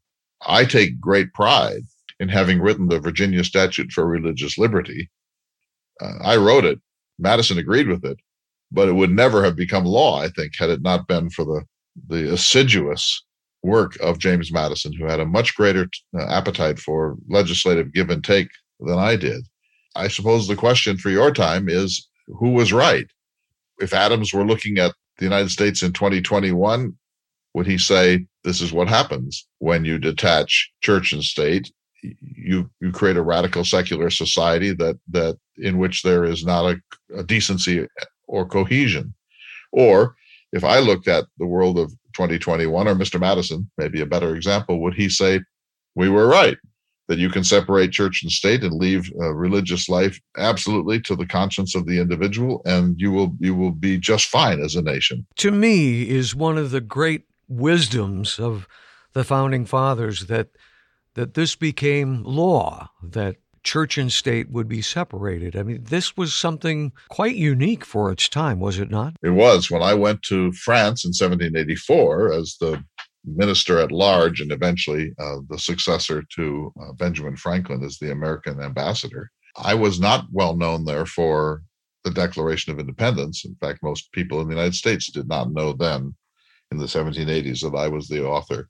I 0.48 0.65
take 0.65 1.00
great 1.00 1.34
pride 1.34 1.84
in 2.19 2.30
having 2.30 2.62
written 2.62 2.88
the 2.88 3.00
Virginia 3.00 3.43
Statute 3.43 3.91
for 3.91 4.08
Religious 4.08 4.58
Liberty. 4.58 5.10
Uh, 6.02 6.13
I 6.24 6.38
wrote 6.38 6.65
it. 6.65 6.80
Madison 7.19 7.60
agreed 7.60 7.88
with 7.88 8.04
it, 8.04 8.17
but 8.71 8.88
it 8.88 8.93
would 8.93 9.12
never 9.12 9.43
have 9.43 9.56
become 9.56 9.86
law, 9.86 10.19
I 10.19 10.30
think, 10.30 10.54
had 10.58 10.69
it 10.69 10.82
not 10.82 11.08
been 11.08 11.30
for 11.30 11.45
the, 11.45 11.63
the 12.08 12.34
assiduous 12.34 13.25
work 13.65 13.97
of 14.01 14.19
James 14.19 14.51
Madison, 14.51 14.93
who 14.93 15.06
had 15.06 15.19
a 15.19 15.25
much 15.25 15.56
greater 15.56 15.88
uh, 16.17 16.25
appetite 16.28 16.80
for 16.80 17.17
legislative 17.28 17.93
give 17.93 18.10
and 18.10 18.23
take 18.23 18.49
than 18.80 18.97
I 18.97 19.15
did. 19.15 19.45
I 19.95 20.08
suppose 20.08 20.47
the 20.47 20.56
question 20.56 20.97
for 20.97 21.10
your 21.10 21.32
time 21.32 21.67
is 21.69 22.08
who 22.28 22.51
was 22.51 22.73
right? 22.73 23.08
If 23.80 23.93
Adams 23.93 24.34
were 24.34 24.45
looking 24.45 24.78
at 24.78 24.93
the 25.17 25.25
United 25.25 25.49
States 25.49 25.82
in 25.84 25.93
2021, 25.93 26.93
would 27.54 27.67
he 27.67 27.78
say 27.78 28.25
this 28.43 28.62
is 28.62 28.73
what 28.73 28.89
happens 28.89 29.47
when 29.60 29.86
you 29.86 29.97
detach 29.97 30.71
church 30.82 31.13
and 31.13 31.23
state? 31.23 31.71
You 32.04 32.69
you 32.82 32.91
create 32.91 33.17
a 33.17 33.23
radical 33.23 33.63
secular 33.63 34.10
society 34.10 34.73
that 34.73 34.99
that 35.10 35.38
in 35.58 35.78
which 35.78 36.04
there 36.04 36.25
is 36.25 36.45
not 36.45 36.65
a, 36.65 36.82
a 37.17 37.23
decency 37.23 37.88
or 38.28 38.45
cohesion. 38.45 39.13
Or 39.71 40.15
if 40.51 40.63
I 40.63 40.80
looked 40.80 41.08
at 41.08 41.25
the 41.38 41.47
world 41.47 41.80
of 41.80 41.93
2021, 42.15 42.88
or 42.88 42.95
Mr. 42.95 43.19
Madison, 43.19 43.69
maybe 43.78 44.01
a 44.01 44.06
better 44.06 44.36
example, 44.36 44.82
would 44.82 44.93
he 44.93 45.10
say 45.10 45.41
we 45.95 46.10
were 46.10 46.28
right? 46.28 46.58
that 47.08 47.19
you 47.19 47.30
can 47.30 47.43
separate 47.43 47.91
church 47.91 48.23
and 48.23 48.32
state 48.32 48.63
and 48.63 48.73
leave 48.73 49.12
uh, 49.19 49.34
religious 49.34 49.88
life 49.88 50.19
absolutely 50.38 50.99
to 51.01 51.15
the 51.15 51.25
conscience 51.25 51.75
of 51.75 51.86
the 51.86 51.99
individual 51.99 52.62
and 52.65 52.99
you 52.99 53.12
will 53.12 53.36
you 53.39 53.54
will 53.54 53.71
be 53.71 53.97
just 53.97 54.28
fine 54.28 54.62
as 54.62 54.75
a 54.75 54.82
nation 54.82 55.25
to 55.36 55.51
me 55.51 56.10
is 56.10 56.36
one 56.36 56.58
of 56.58 56.71
the 56.71 56.82
great 56.82 57.23
wisdoms 57.47 58.39
of 58.39 58.67
the 59.13 59.23
founding 59.23 59.65
fathers 59.65 60.25
that 60.28 60.49
that 61.13 61.34
this 61.34 61.56
became 61.56 62.23
law 62.23 62.89
that 63.04 63.38
church 63.65 63.97
and 63.97 64.12
state 64.12 64.49
would 64.49 64.69
be 64.69 64.82
separated. 64.82 65.56
I 65.58 65.63
mean, 65.63 65.84
this 65.84 66.15
was 66.15 66.34
something 66.34 66.93
quite 67.10 67.36
unique 67.36 67.84
for 67.84 68.12
its 68.12 68.30
time, 68.30 68.60
was 68.60 68.80
it 68.80 68.89
not? 68.89 69.15
It 69.21 69.32
was. 69.32 69.69
When 69.69 69.82
I 69.82 69.93
went 69.93 70.21
to 70.23 70.54
France 70.54 71.04
in 71.04 71.10
1784 71.10 72.32
as 72.32 72.56
the 72.62 72.82
minister 73.25 73.80
at 73.80 73.91
large 73.91 74.39
and 74.39 74.51
eventually 74.51 75.12
uh, 75.19 75.38
the 75.49 75.58
successor 75.58 76.23
to 76.36 76.71
uh, 76.82 76.93
Benjamin 76.93 77.36
Franklin 77.36 77.84
as 77.84 77.97
the 77.97 78.12
American 78.12 78.62
ambassador. 78.62 79.32
I 79.58 79.73
was 79.73 79.99
not 79.99 80.25
well 80.32 80.56
known 80.56 80.86
there 80.86 81.06
for 81.06 81.63
the 82.04 82.12
Declaration 82.12 82.71
of 82.71 82.80
Independence. 82.80 83.45
In 83.45 83.56
fact, 83.56 83.80
most 83.82 84.12
people 84.12 84.41
in 84.41 84.47
the 84.47 84.54
United 84.54 84.75
States 84.75 85.12
did 85.12 85.28
not 85.28 85.51
know 85.51 85.73
then 85.73 86.13
in 86.71 86.78
the 86.78 86.86
1780s 86.86 87.62
that 87.62 87.78
I 87.78 87.88
was 87.88 88.08
the 88.08 88.25
author 88.25 88.69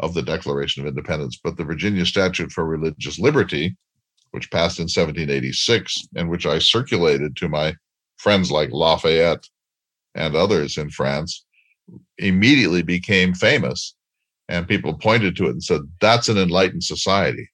of 0.00 0.14
the 0.14 0.22
Declaration 0.22 0.82
of 0.82 0.88
Independence. 0.88 1.38
But 1.42 1.56
the 1.56 1.64
Virginia 1.64 2.04
Statute 2.04 2.50
for 2.50 2.64
Religious 2.64 3.18
Liberty, 3.18 3.76
which 4.32 4.50
passed 4.50 4.78
in 4.78 4.84
1786 4.84 6.08
and 6.16 6.28
which 6.28 6.46
I 6.46 6.58
circulated 6.58 7.36
to 7.36 7.48
my 7.48 7.74
friends 8.16 8.50
like 8.50 8.70
Lafayette 8.72 9.48
and 10.14 10.34
others 10.34 10.76
in 10.76 10.90
France, 10.90 11.44
immediately 12.18 12.82
became 12.82 13.34
famous. 13.34 13.94
And 14.48 14.68
people 14.68 14.94
pointed 14.94 15.36
to 15.36 15.46
it 15.46 15.50
and 15.50 15.62
said, 15.62 15.82
that's 16.00 16.28
an 16.28 16.38
enlightened 16.38 16.84
society. 16.84 17.48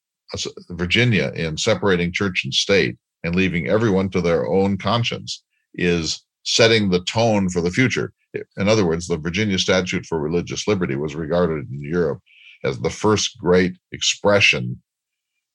Virginia, 0.69 1.31
in 1.35 1.57
separating 1.57 2.11
church 2.11 2.43
and 2.43 2.53
state 2.53 2.97
and 3.23 3.35
leaving 3.35 3.67
everyone 3.67 4.09
to 4.09 4.21
their 4.21 4.47
own 4.47 4.77
conscience, 4.77 5.43
is 5.75 6.23
setting 6.43 6.89
the 6.89 7.03
tone 7.03 7.49
for 7.49 7.61
the 7.61 7.71
future. 7.71 8.13
In 8.57 8.67
other 8.69 8.85
words, 8.85 9.07
the 9.07 9.17
Virginia 9.17 9.57
Statute 9.57 10.05
for 10.05 10.19
Religious 10.19 10.67
Liberty 10.67 10.95
was 10.95 11.15
regarded 11.15 11.69
in 11.69 11.81
Europe 11.81 12.21
as 12.63 12.79
the 12.79 12.89
first 12.89 13.37
great 13.39 13.75
expression 13.91 14.81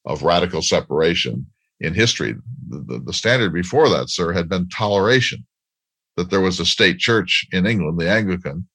of 0.05 0.23
radical 0.23 0.63
separation 0.63 1.47
in 1.81 1.95
history. 1.95 2.35
The, 2.69 2.79
the, 2.81 2.99
the, 3.01 3.13
standard 3.13 3.53
before 3.53 3.89
that, 3.89 4.11
sir, 4.11 4.33
had 4.33 4.49
been 4.49 4.69
toleration 4.69 5.47
that 6.17 6.31
there 6.31 6.41
was 6.41 6.61
a 6.61 6.67
state 6.67 6.99
church 6.99 7.47
in 7.53 7.67
England, 7.67 7.99
the 7.99 8.11
Anglican, 8.11 8.69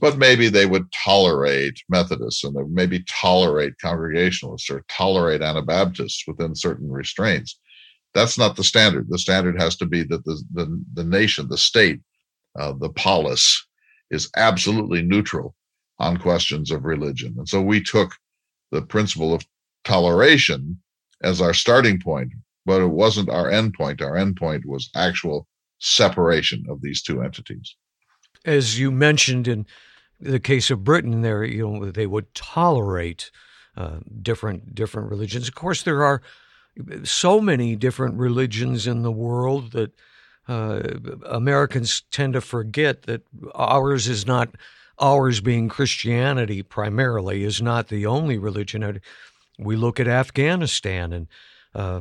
but 0.00 0.18
maybe 0.18 0.48
they 0.48 0.66
would 0.66 0.90
tolerate 0.92 1.82
Methodists 1.88 2.44
and 2.44 2.54
they 2.56 2.62
maybe 2.68 3.04
tolerate 3.08 3.78
Congregationalists 3.80 4.70
or 4.70 4.84
tolerate 4.88 5.42
Anabaptists 5.42 6.24
within 6.26 6.54
certain 6.54 6.90
restraints. 6.90 7.58
That's 8.12 8.38
not 8.38 8.56
the 8.56 8.64
standard. 8.64 9.06
The 9.08 9.18
standard 9.18 9.60
has 9.60 9.76
to 9.76 9.86
be 9.86 10.02
that 10.04 10.24
the, 10.24 10.42
the, 10.52 10.84
the 10.94 11.04
nation, 11.04 11.48
the 11.48 11.58
state, 11.58 12.00
uh, 12.58 12.72
the 12.78 12.90
polis 12.90 13.66
is 14.10 14.30
absolutely 14.36 15.02
neutral 15.02 15.54
on 15.98 16.16
questions 16.16 16.70
of 16.70 16.84
religion. 16.84 17.34
And 17.38 17.48
so 17.48 17.60
we 17.60 17.82
took 17.82 18.14
the 18.70 18.82
principle 18.82 19.32
of 19.34 19.44
toleration 19.84 20.80
as 21.22 21.40
our 21.40 21.54
starting 21.54 22.00
point, 22.00 22.32
but 22.66 22.80
it 22.80 22.90
wasn't 22.90 23.30
our 23.30 23.50
end 23.50 23.74
point. 23.74 24.02
Our 24.02 24.16
end 24.16 24.36
point 24.36 24.66
was 24.66 24.90
actual 24.94 25.46
separation 25.78 26.64
of 26.68 26.80
these 26.82 27.02
two 27.02 27.22
entities. 27.22 27.76
As 28.44 28.78
you 28.78 28.90
mentioned 28.90 29.48
in 29.48 29.66
the 30.20 30.40
case 30.40 30.70
of 30.70 30.84
Britain, 30.84 31.22
there 31.22 31.44
you 31.44 31.68
know 31.68 31.90
they 31.90 32.06
would 32.06 32.34
tolerate 32.34 33.30
uh, 33.76 33.98
different 34.22 34.74
different 34.74 35.10
religions. 35.10 35.48
Of 35.48 35.54
course, 35.54 35.82
there 35.82 36.04
are 36.04 36.22
so 37.04 37.40
many 37.40 37.76
different 37.76 38.16
religions 38.16 38.86
in 38.86 39.02
the 39.02 39.12
world 39.12 39.72
that 39.72 39.92
uh, 40.48 40.82
Americans 41.26 42.02
tend 42.10 42.34
to 42.34 42.40
forget 42.40 43.02
that 43.02 43.22
ours 43.54 44.08
is 44.08 44.26
not 44.26 44.50
ours 45.00 45.40
being 45.40 45.68
Christianity 45.68 46.62
primarily 46.62 47.44
is 47.44 47.60
not 47.60 47.88
the 47.88 48.06
only 48.06 48.38
religion. 48.38 49.00
We 49.58 49.76
look 49.76 50.00
at 50.00 50.08
Afghanistan 50.08 51.12
and 51.12 51.26
uh, 51.74 52.00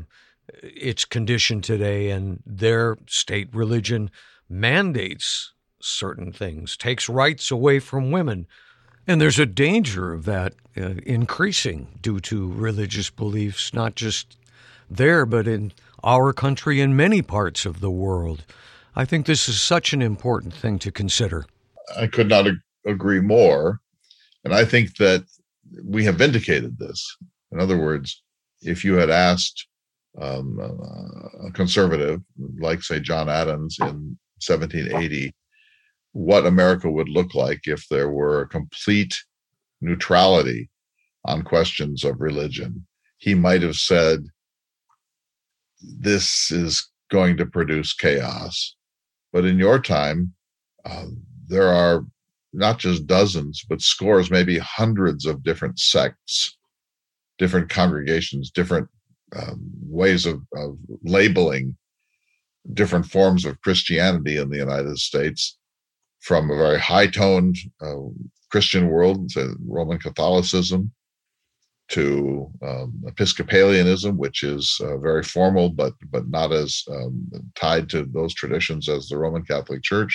its 0.62 1.06
condition 1.06 1.62
today, 1.62 2.10
and 2.10 2.42
their 2.46 2.98
state 3.08 3.50
religion 3.54 4.12
mandates 4.50 5.54
certain 5.80 6.32
things, 6.32 6.78
takes 6.78 7.10
rights 7.10 7.52
away 7.52 7.80
from 7.80 8.12
women. 8.12 8.48
And 9.06 9.20
there's 9.20 9.40
a 9.40 9.46
danger 9.46 10.14
of 10.14 10.26
that 10.26 10.54
uh, 10.78 10.96
increasing 11.06 12.00
due 12.02 12.20
to 12.22 12.52
religious 12.54 13.10
beliefs, 13.10 13.74
not 13.74 13.96
just 13.96 14.38
there, 14.90 15.26
but 15.26 15.48
in 15.48 15.74
our 16.04 16.34
country 16.34 16.80
and 16.80 16.96
many 16.96 17.22
parts 17.22 17.66
of 17.66 17.80
the 17.80 17.92
world. 17.92 18.46
I 18.96 19.06
think 19.06 19.26
this 19.26 19.50
is 19.50 19.62
such 19.62 19.94
an 19.94 20.02
important 20.02 20.54
thing 20.54 20.80
to 20.80 20.92
consider. 20.92 21.46
I 21.98 22.08
could 22.08 22.30
not 22.30 22.48
ag- 22.48 22.62
agree 22.86 23.20
more. 23.20 23.80
And 24.44 24.54
I 24.54 24.66
think 24.66 24.98
that 24.98 25.24
we 25.84 26.04
have 26.06 26.16
vindicated 26.16 26.78
this. 26.78 27.18
In 27.54 27.60
other 27.60 27.78
words, 27.78 28.24
if 28.62 28.84
you 28.84 28.96
had 28.96 29.10
asked 29.10 29.68
um, 30.20 30.60
a 31.46 31.52
conservative, 31.52 32.22
like, 32.60 32.82
say, 32.82 33.00
John 33.00 33.30
Adams 33.30 33.78
in 33.80 34.18
1780, 34.46 35.34
what 36.14 36.46
America 36.46 36.90
would 36.90 37.10
look 37.10 37.36
like 37.36 37.62
if 37.66 37.88
there 37.90 38.10
were 38.10 38.42
a 38.42 38.48
complete 38.48 39.16
neutrality 39.82 40.70
on 41.26 41.44
questions 41.44 42.04
of 42.04 42.20
religion. 42.20 42.86
He 43.18 43.34
might 43.34 43.62
have 43.62 43.76
said, 43.76 44.26
This 45.82 46.52
is 46.52 46.90
going 47.12 47.38
to 47.38 47.46
produce 47.46 47.94
chaos. 47.94 48.76
But 49.32 49.46
in 49.46 49.58
your 49.58 49.80
time, 49.80 50.34
uh, 50.86 51.06
there 51.48 51.70
are 51.70 52.06
not 52.52 52.78
just 52.78 53.08
dozens, 53.08 53.64
but 53.68 53.82
scores, 53.82 54.30
maybe 54.30 54.58
hundreds 54.60 55.26
of 55.26 55.44
different 55.44 55.80
sects, 55.80 56.58
different 57.44 57.70
congregations, 57.70 58.52
different 58.52 58.88
um, 59.36 59.60
ways 60.02 60.26
of, 60.26 60.40
of 60.56 60.78
labeling 61.04 61.76
different 62.72 63.06
forms 63.06 63.44
of 63.44 63.60
Christianity 63.60 64.38
in 64.38 64.50
the 64.50 64.64
United 64.68 64.98
States 64.98 65.58
from 66.22 66.50
a 66.50 66.56
very 66.56 66.80
high 66.80 67.08
toned 67.08 67.58
uh, 67.82 67.96
Christian 68.50 68.88
world, 68.88 69.30
to 69.32 69.58
Roman 69.68 70.00
Catholicism, 70.00 70.94
to 71.90 72.50
um, 72.66 73.04
Episcopalianism, 73.08 74.16
which 74.16 74.42
is 74.42 74.80
uh, 74.82 74.98
very 75.00 75.24
formal 75.24 75.68
but 75.68 75.94
but 76.14 76.30
not 76.30 76.54
as 76.54 76.82
um, 76.90 77.28
tied 77.56 77.90
to 77.90 78.06
those 78.06 78.34
traditions 78.34 78.88
as 78.88 79.10
the 79.10 79.18
Roman 79.18 79.44
Catholic 79.44 79.84
Church, 79.84 80.14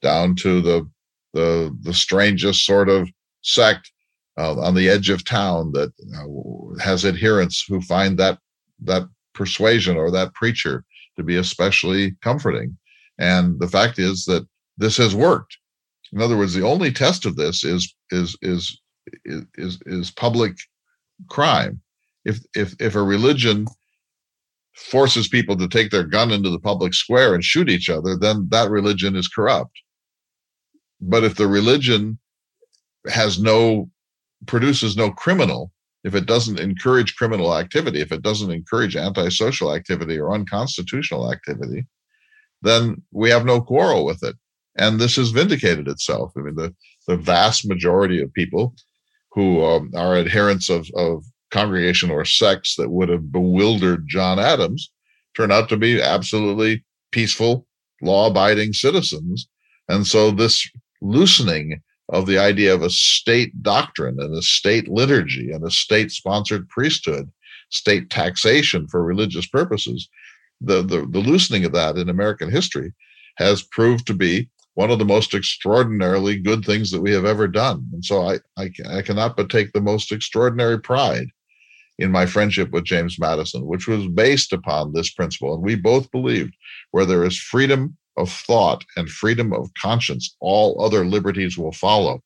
down 0.00 0.34
to 0.36 0.62
the 0.62 0.88
the 1.34 1.76
the 1.82 1.92
strangest 1.92 2.64
sort 2.64 2.88
of 2.88 3.10
sect 3.42 3.92
uh, 4.40 4.58
on 4.58 4.74
the 4.74 4.88
edge 4.88 5.10
of 5.10 5.24
town 5.24 5.72
that 5.72 5.92
uh, 6.16 6.82
has 6.82 7.04
adherents 7.04 7.64
who 7.68 7.80
find 7.82 8.18
that 8.18 8.38
that 8.82 9.02
persuasion 9.34 9.96
or 9.96 10.10
that 10.10 10.32
preacher 10.34 10.84
to 11.16 11.22
be 11.22 11.36
especially 11.36 12.16
comforting. 12.22 12.76
And 13.18 13.60
the 13.60 13.68
fact 13.68 13.98
is 13.98 14.24
that 14.24 14.46
this 14.78 14.96
has 14.96 15.14
worked. 15.14 15.58
In 16.12 16.22
other 16.22 16.38
words, 16.38 16.54
the 16.54 16.64
only 16.64 16.90
test 16.90 17.26
of 17.26 17.36
this 17.36 17.64
is 17.64 17.94
is 18.10 18.36
is 18.40 18.80
is 19.56 19.78
is 19.84 20.10
public 20.10 20.56
crime. 21.28 21.80
If 22.24 22.40
if 22.54 22.74
if 22.80 22.94
a 22.94 23.02
religion 23.02 23.66
forces 24.74 25.28
people 25.28 25.56
to 25.58 25.68
take 25.68 25.90
their 25.90 26.04
gun 26.04 26.30
into 26.30 26.48
the 26.48 26.58
public 26.70 26.94
square 26.94 27.34
and 27.34 27.44
shoot 27.44 27.68
each 27.68 27.90
other, 27.90 28.16
then 28.16 28.48
that 28.50 28.70
religion 28.70 29.16
is 29.16 29.28
corrupt. 29.28 29.76
But 31.00 31.24
if 31.24 31.34
the 31.34 31.46
religion 31.46 32.18
has 33.06 33.38
no 33.38 33.90
produces 34.46 34.96
no 34.96 35.10
criminal, 35.10 35.72
if 36.04 36.14
it 36.14 36.26
doesn't 36.26 36.58
encourage 36.58 37.16
criminal 37.16 37.56
activity, 37.56 38.00
if 38.00 38.12
it 38.12 38.22
doesn't 38.22 38.50
encourage 38.50 38.96
antisocial 38.96 39.74
activity 39.74 40.18
or 40.18 40.32
unconstitutional 40.32 41.30
activity, 41.30 41.86
then 42.62 43.02
we 43.12 43.30
have 43.30 43.44
no 43.44 43.60
quarrel 43.60 44.04
with 44.04 44.22
it. 44.22 44.36
And 44.76 44.98
this 44.98 45.16
has 45.16 45.30
vindicated 45.30 45.88
itself. 45.88 46.32
I 46.36 46.40
mean, 46.40 46.54
the, 46.54 46.74
the 47.06 47.16
vast 47.16 47.68
majority 47.68 48.22
of 48.22 48.32
people 48.32 48.74
who 49.32 49.62
um, 49.64 49.90
are 49.94 50.16
adherents 50.16 50.70
of, 50.70 50.88
of 50.94 51.24
congregation 51.50 52.10
or 52.10 52.24
sects 52.24 52.76
that 52.76 52.90
would 52.90 53.08
have 53.08 53.32
bewildered 53.32 54.08
John 54.08 54.38
Adams 54.38 54.90
turn 55.36 55.50
out 55.52 55.68
to 55.68 55.76
be 55.76 56.00
absolutely 56.00 56.84
peaceful, 57.12 57.66
law 58.02 58.28
abiding 58.28 58.72
citizens. 58.72 59.48
And 59.88 60.06
so 60.06 60.30
this 60.30 60.68
loosening 61.02 61.82
of 62.10 62.26
the 62.26 62.38
idea 62.38 62.74
of 62.74 62.82
a 62.82 62.90
state 62.90 63.62
doctrine 63.62 64.20
and 64.20 64.34
a 64.34 64.42
state 64.42 64.88
liturgy 64.88 65.52
and 65.52 65.64
a 65.64 65.70
state 65.70 66.10
sponsored 66.10 66.68
priesthood, 66.68 67.30
state 67.70 68.10
taxation 68.10 68.86
for 68.88 69.04
religious 69.04 69.46
purposes, 69.46 70.08
the, 70.60 70.82
the, 70.82 71.06
the 71.10 71.20
loosening 71.20 71.64
of 71.64 71.72
that 71.72 71.96
in 71.96 72.08
American 72.08 72.50
history 72.50 72.92
has 73.36 73.62
proved 73.62 74.06
to 74.06 74.14
be 74.14 74.48
one 74.74 74.90
of 74.90 74.98
the 74.98 75.04
most 75.04 75.34
extraordinarily 75.34 76.38
good 76.38 76.64
things 76.64 76.90
that 76.90 77.00
we 77.00 77.12
have 77.12 77.24
ever 77.24 77.48
done. 77.48 77.88
And 77.92 78.04
so 78.04 78.22
I, 78.22 78.38
I, 78.56 78.70
I 78.88 79.02
cannot 79.02 79.36
but 79.36 79.50
take 79.50 79.72
the 79.72 79.80
most 79.80 80.12
extraordinary 80.12 80.80
pride 80.80 81.28
in 81.98 82.10
my 82.10 82.26
friendship 82.26 82.70
with 82.70 82.84
James 82.84 83.18
Madison, 83.18 83.66
which 83.66 83.86
was 83.86 84.06
based 84.08 84.52
upon 84.52 84.92
this 84.92 85.10
principle. 85.10 85.54
And 85.54 85.62
we 85.62 85.76
both 85.76 86.10
believed 86.10 86.54
where 86.90 87.04
there 87.04 87.24
is 87.24 87.38
freedom 87.38 87.96
of 88.20 88.30
thought 88.30 88.84
and 88.96 89.08
freedom 89.08 89.52
of 89.52 89.72
conscience, 89.74 90.36
all 90.40 90.84
other 90.84 91.04
liberties 91.04 91.58
will 91.58 91.72
follow. 91.72 92.22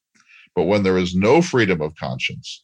But 0.54 0.64
when 0.64 0.83
there 0.83 0.98
is 0.98 1.14
no 1.14 1.42
freedom 1.42 1.80
of 1.80 1.96
conscience, 1.96 2.62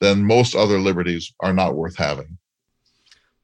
then 0.00 0.24
most 0.24 0.54
other 0.54 0.78
liberties 0.78 1.32
are 1.40 1.52
not 1.52 1.74
worth 1.74 1.96
having. 1.96 2.38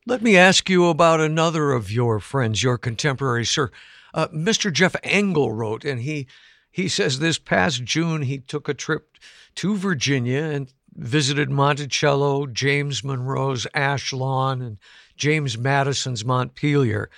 Let 0.07 0.23
me 0.23 0.37
ask 0.37 0.68
you 0.68 0.87
about 0.87 1.21
another 1.21 1.73
of 1.73 1.90
your 1.90 2.18
friends, 2.18 2.62
your 2.62 2.79
contemporary, 2.79 3.45
sir. 3.45 3.71
Uh, 4.14 4.29
Mr. 4.29 4.73
Jeff 4.73 4.97
Engel 5.03 5.53
wrote, 5.53 5.85
and 5.85 6.01
he 6.01 6.27
he 6.71 6.88
says 6.88 7.18
this 7.18 7.38
past 7.38 7.85
June 7.85 8.23
he 8.23 8.38
took 8.38 8.68
a 8.68 8.75
trip 8.75 9.16
to 9.57 9.77
Virginia 9.77 10.42
and 10.42 10.73
visited 10.95 11.51
Monticello, 11.51 12.47
James 12.47 13.05
Monroe's 13.05 13.66
Ashlawn, 13.75 14.61
and 14.61 14.79
James 15.16 15.57
Madison's 15.57 16.25
Montpelier. 16.25 17.11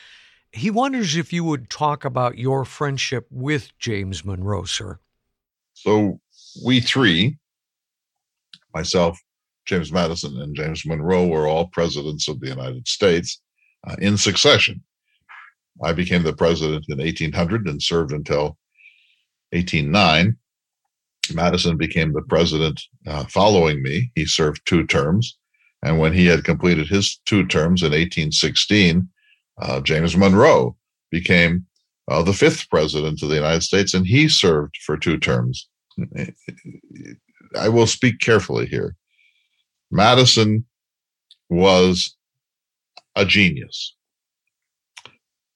He 0.55 0.71
wonders 0.71 1.17
if 1.17 1.33
you 1.33 1.43
would 1.43 1.69
talk 1.69 2.05
about 2.05 2.39
your 2.39 2.65
friendship 2.65 3.27
with 3.29 3.77
James 3.81 4.25
Monroe, 4.25 4.65
sir. 4.65 5.01
So, 5.73 6.21
we 6.65 6.81
three, 6.81 7.39
myself, 8.73 9.19
James 9.67 9.91
Madison, 9.91 10.41
and 10.41 10.55
James 10.55 10.87
Monroe, 10.87 11.27
were 11.27 11.49
all 11.49 11.67
presidents 11.67 12.29
of 12.29 12.39
the 12.39 12.47
United 12.47 12.87
States 12.87 13.43
uh, 13.89 13.97
in 13.99 14.17
succession. 14.17 14.81
I 15.83 15.93
became 15.93 16.23
the 16.23 16.33
president 16.33 16.85
in 16.89 16.99
1800 16.99 17.67
and 17.67 17.83
served 17.83 18.13
until 18.13 18.57
1809. 19.51 20.37
Madison 21.33 21.77
became 21.77 22.13
the 22.13 22.23
president 22.23 22.81
uh, 23.09 23.25
following 23.25 23.83
me. 23.83 24.13
He 24.15 24.25
served 24.25 24.63
two 24.67 24.87
terms. 24.87 25.37
And 25.83 25.99
when 25.99 26.13
he 26.13 26.27
had 26.27 26.45
completed 26.45 26.87
his 26.87 27.21
two 27.27 27.45
terms 27.45 27.83
in 27.83 27.91
1816, 27.91 29.09
uh, 29.61 29.81
James 29.81 30.17
Monroe 30.17 30.77
became 31.11 31.67
uh, 32.09 32.23
the 32.23 32.33
fifth 32.33 32.69
president 32.69 33.23
of 33.23 33.29
the 33.29 33.35
United 33.35 33.63
States, 33.63 33.95
and 33.95 34.07
he 34.07 34.29
served 34.29 34.77
for 34.85 34.97
two 34.97 35.19
terms. 35.19 35.69
I 37.59 37.69
will 37.69 37.87
speak 37.87 38.21
carefully 38.21 38.67
here. 38.67 38.97
Madison 39.91 40.67
was 41.49 42.17
a 43.15 43.25
genius. 43.25 43.95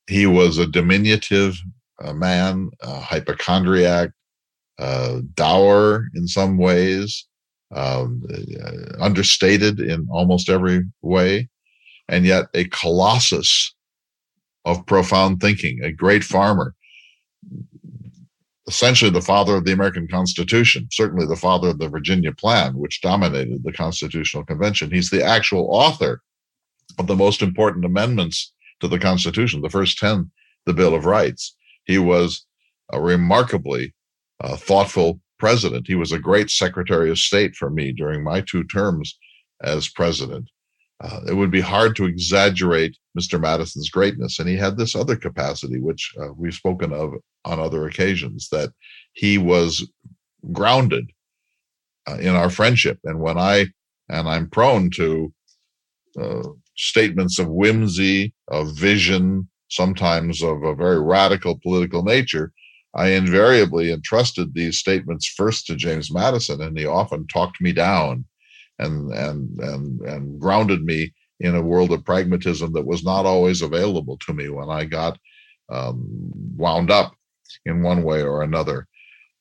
He 0.07 0.27
was 0.27 0.59
a 0.59 0.67
diminutive 0.67 1.57
uh, 2.03 2.13
man, 2.13 2.71
a 2.81 3.01
hypochondriac, 3.01 4.11
uh, 4.79 5.21
dour 5.35 6.05
in 6.15 6.29
some 6.29 6.57
ways, 6.57 7.27
um, 7.75 8.23
understated 9.01 9.81
in 9.81 10.07
almost 10.11 10.49
every 10.49 10.83
way, 11.03 11.49
and 12.09 12.25
yet 12.25 12.47
a 12.55 12.65
colossus 12.67 13.75
of 14.69 14.85
profound 14.85 15.41
thinking, 15.41 15.83
a 15.83 15.91
great 15.91 16.23
farmer, 16.23 16.75
essentially 18.67 19.11
the 19.11 19.23
father 19.23 19.57
of 19.57 19.65
the 19.65 19.73
American 19.73 20.07
Constitution, 20.07 20.87
certainly 20.93 21.27
the 21.27 21.37
father 21.37 21.69
of 21.69 21.79
the 21.79 21.89
Virginia 21.89 22.33
Plan, 22.33 22.77
which 22.77 23.01
dominated 23.01 23.65
the 23.65 23.73
Constitutional 23.73 24.45
Convention. 24.45 24.91
He's 24.91 25.09
the 25.09 25.25
actual 25.25 25.69
author 25.71 26.21
of 26.99 27.07
the 27.07 27.17
most 27.17 27.41
important 27.41 27.87
amendments 27.87 28.53
to 28.81 28.89
the 28.89 28.99
Constitution, 28.99 29.63
the 29.63 29.71
first 29.71 29.97
10, 29.99 30.31
the 30.67 30.75
Bill 30.75 30.95
of 30.95 31.07
Rights. 31.07 31.57
He 31.85 31.97
was 31.97 32.45
a 32.93 33.01
remarkably 33.01 33.95
uh, 34.41 34.57
thoughtful 34.57 35.21
president. 35.39 35.87
He 35.87 35.95
was 35.95 36.13
a 36.13 36.19
great 36.19 36.51
Secretary 36.51 37.11
of 37.11 37.19
State 37.19 37.57
for 37.57 37.71
me 37.71 37.93
during 37.93 38.23
my 38.23 38.43
two 38.43 38.65
terms 38.65 39.19
as 39.63 39.89
president. 39.89 40.51
Uh, 41.01 41.21
it 41.29 41.35
would 41.35 41.51
be 41.51 41.61
hard 41.61 41.95
to 41.95 42.07
exaggerate 42.07 42.97
Mr. 43.19 43.41
Madison's 43.41 43.89
greatness. 43.89 44.39
And 44.39 44.49
he 44.49 44.57
had 44.57 44.77
this 44.77 44.97
other 44.97 45.15
capacity, 45.15 45.79
which 45.81 46.13
uh, 46.21 46.33
we've 46.37 46.55
spoken 46.55 46.93
of 46.93 47.15
on 47.45 47.61
other 47.61 47.87
occasions, 47.87 48.49
that 48.51 48.71
he 49.13 49.39
was 49.39 49.89
grounded 50.53 51.11
uh, 52.09 52.17
in 52.17 52.35
our 52.35 52.51
friendship. 52.51 52.99
And 53.05 53.21
when 53.21 53.39
I, 53.39 53.67
and 54.09 54.29
I'm 54.29 54.51
prone 54.51 54.91
to 54.93 55.33
uh, 56.21 56.49
statements 56.77 57.39
of 57.39 57.49
whimsy, 57.49 58.35
of 58.49 58.73
vision, 58.77 59.49
sometimes 59.69 60.43
of 60.43 60.65
a 60.65 60.75
very 60.75 61.01
radical 61.01 61.61
political 61.61 62.03
nature, 62.03 62.53
I 62.95 63.09
invariably 63.11 63.93
entrusted 63.93 64.55
these 64.55 64.79
statements 64.79 65.29
first 65.29 65.67
to 65.67 65.77
James 65.77 66.13
Madison, 66.13 66.63
and 66.63 66.77
he 66.77 66.87
often 66.87 67.27
talked 67.29 67.61
me 67.61 67.73
down 67.73 68.25
and 68.79 69.13
and 69.13 69.59
and 69.61 70.01
and 70.03 70.41
grounded 70.41 70.85
me 70.85 71.13
in 71.41 71.55
a 71.55 71.63
world 71.63 71.93
of 71.93 72.05
pragmatism 72.05 72.73
that 72.73 72.87
was 72.87 73.05
not 73.05 73.27
always 73.27 73.63
available 73.63 74.19
to 74.19 74.35
me 74.35 74.49
when 74.49 74.69
I 74.71 74.85
got 74.85 75.19
um, 75.71 76.33
wound 76.57 76.91
up 76.91 77.15
in 77.65 77.83
one 77.83 78.03
way 78.03 78.23
or 78.23 78.43
another. 78.43 78.87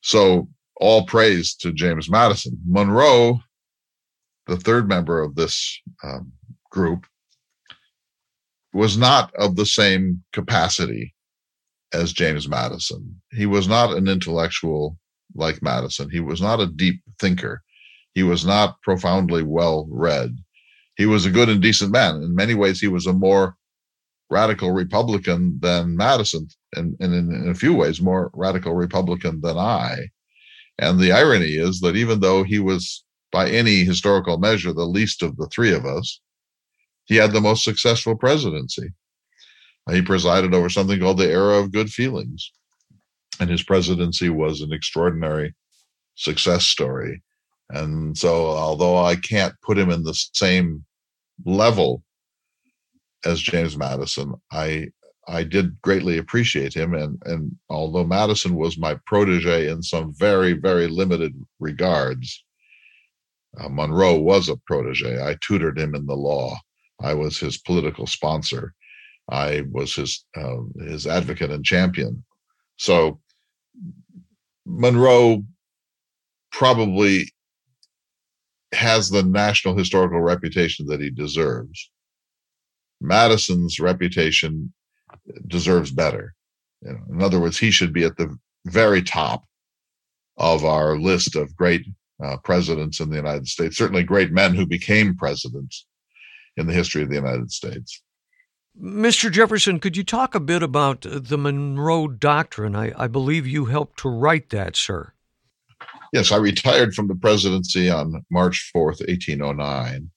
So 0.02 0.48
all 0.76 1.06
praise 1.06 1.54
to 1.56 1.72
James 1.72 2.08
Madison. 2.08 2.58
Monroe, 2.66 3.40
the 4.46 4.56
third 4.56 4.88
member 4.88 5.22
of 5.22 5.34
this 5.34 5.80
um, 6.04 6.32
group, 6.70 7.04
was 8.72 8.96
not 8.96 9.34
of 9.34 9.56
the 9.56 9.66
same 9.66 10.22
capacity 10.32 11.14
as 11.92 12.12
James 12.12 12.48
Madison. 12.48 13.20
He 13.32 13.46
was 13.46 13.66
not 13.66 13.96
an 13.96 14.08
intellectual 14.08 14.96
like 15.34 15.62
Madison. 15.62 16.10
He 16.10 16.20
was 16.20 16.40
not 16.40 16.60
a 16.60 16.66
deep 16.66 17.00
thinker. 17.18 17.62
He 18.18 18.24
was 18.24 18.44
not 18.44 18.82
profoundly 18.82 19.44
well 19.44 19.86
read. 19.88 20.38
He 20.96 21.06
was 21.06 21.24
a 21.24 21.30
good 21.30 21.48
and 21.48 21.62
decent 21.62 21.92
man. 21.92 22.16
In 22.16 22.34
many 22.34 22.52
ways, 22.52 22.80
he 22.80 22.88
was 22.88 23.06
a 23.06 23.12
more 23.12 23.54
radical 24.28 24.72
Republican 24.72 25.56
than 25.60 25.96
Madison, 25.96 26.48
and, 26.74 26.96
and 26.98 27.14
in, 27.14 27.32
in 27.32 27.48
a 27.48 27.54
few 27.54 27.72
ways, 27.72 28.00
more 28.00 28.32
radical 28.34 28.74
Republican 28.74 29.40
than 29.40 29.56
I. 29.56 30.08
And 30.80 30.98
the 30.98 31.12
irony 31.12 31.52
is 31.54 31.78
that 31.78 31.94
even 31.94 32.18
though 32.18 32.42
he 32.42 32.58
was, 32.58 33.04
by 33.30 33.48
any 33.50 33.84
historical 33.84 34.36
measure, 34.36 34.72
the 34.72 34.82
least 34.82 35.22
of 35.22 35.36
the 35.36 35.46
three 35.46 35.72
of 35.72 35.86
us, 35.86 36.20
he 37.04 37.14
had 37.14 37.30
the 37.30 37.40
most 37.40 37.62
successful 37.62 38.16
presidency. 38.16 38.88
He 39.92 40.02
presided 40.02 40.54
over 40.54 40.68
something 40.68 40.98
called 40.98 41.18
the 41.18 41.30
Era 41.30 41.58
of 41.58 41.70
Good 41.70 41.90
Feelings. 41.90 42.50
And 43.38 43.48
his 43.48 43.62
presidency 43.62 44.28
was 44.28 44.60
an 44.60 44.72
extraordinary 44.72 45.54
success 46.16 46.64
story. 46.64 47.22
And 47.70 48.16
so, 48.16 48.46
although 48.46 48.96
I 48.96 49.16
can't 49.16 49.54
put 49.62 49.78
him 49.78 49.90
in 49.90 50.02
the 50.02 50.14
same 50.32 50.84
level 51.44 52.02
as 53.24 53.40
James 53.40 53.76
Madison, 53.76 54.34
I 54.52 54.88
I 55.26 55.44
did 55.44 55.80
greatly 55.82 56.16
appreciate 56.16 56.74
him. 56.74 56.94
And 56.94 57.20
and 57.26 57.54
although 57.68 58.04
Madison 58.04 58.54
was 58.54 58.78
my 58.78 58.96
protege 59.06 59.68
in 59.68 59.82
some 59.82 60.14
very 60.18 60.54
very 60.54 60.86
limited 60.86 61.34
regards, 61.60 62.44
uh, 63.58 63.68
Monroe 63.68 64.18
was 64.18 64.48
a 64.48 64.56
protege. 64.66 65.22
I 65.22 65.36
tutored 65.46 65.78
him 65.78 65.94
in 65.94 66.06
the 66.06 66.16
law. 66.16 66.56
I 67.00 67.14
was 67.14 67.38
his 67.38 67.58
political 67.58 68.06
sponsor. 68.06 68.74
I 69.30 69.64
was 69.70 69.94
his 69.94 70.24
uh, 70.36 70.56
his 70.86 71.06
advocate 71.06 71.50
and 71.50 71.64
champion. 71.64 72.24
So 72.76 73.20
Monroe 74.64 75.44
probably 76.50 77.30
has 78.72 79.08
the 79.08 79.22
national 79.22 79.76
historical 79.76 80.20
reputation 80.20 80.86
that 80.86 81.00
he 81.00 81.10
deserves. 81.10 81.90
Madison's 83.00 83.78
reputation 83.78 84.72
deserves 85.46 85.90
better. 85.90 86.34
You 86.82 86.92
know, 86.92 86.98
in 87.10 87.22
other 87.22 87.40
words, 87.40 87.58
he 87.58 87.70
should 87.70 87.92
be 87.92 88.04
at 88.04 88.16
the 88.16 88.36
very 88.66 89.02
top 89.02 89.44
of 90.36 90.64
our 90.64 90.98
list 90.98 91.36
of 91.36 91.56
great 91.56 91.86
uh, 92.22 92.36
presidents 92.38 93.00
in 93.00 93.10
the 93.10 93.16
United 93.16 93.46
States, 93.46 93.76
certainly 93.76 94.02
great 94.02 94.32
men 94.32 94.54
who 94.54 94.66
became 94.66 95.16
presidents 95.16 95.86
in 96.56 96.66
the 96.66 96.72
history 96.72 97.02
of 97.02 97.08
the 97.08 97.14
United 97.14 97.50
States. 97.50 98.02
Mr. 98.80 99.30
Jefferson, 99.30 99.80
could 99.80 99.96
you 99.96 100.04
talk 100.04 100.34
a 100.34 100.40
bit 100.40 100.62
about 100.62 101.04
the 101.08 101.38
Monroe 101.38 102.06
Doctrine? 102.06 102.76
I, 102.76 102.92
I 102.96 103.08
believe 103.08 103.46
you 103.46 103.64
helped 103.64 103.98
to 104.00 104.08
write 104.08 104.50
that, 104.50 104.76
sir. 104.76 105.12
Yes, 106.12 106.32
I 106.32 106.36
retired 106.36 106.94
from 106.94 107.08
the 107.08 107.14
presidency 107.14 107.90
on 107.90 108.24
March 108.30 108.70
4th, 108.74 109.00
1809. 109.06 110.10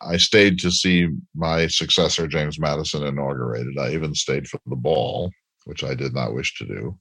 I 0.00 0.16
stayed 0.16 0.58
to 0.60 0.70
see 0.70 1.08
my 1.34 1.66
successor, 1.66 2.26
James 2.26 2.58
Madison, 2.58 3.06
inaugurated. 3.06 3.78
I 3.78 3.92
even 3.92 4.14
stayed 4.14 4.48
for 4.48 4.60
the 4.66 4.76
ball, 4.76 5.30
which 5.64 5.84
I 5.84 5.94
did 5.94 6.14
not 6.14 6.34
wish 6.34 6.56
to 6.58 6.66
do. 6.66 6.98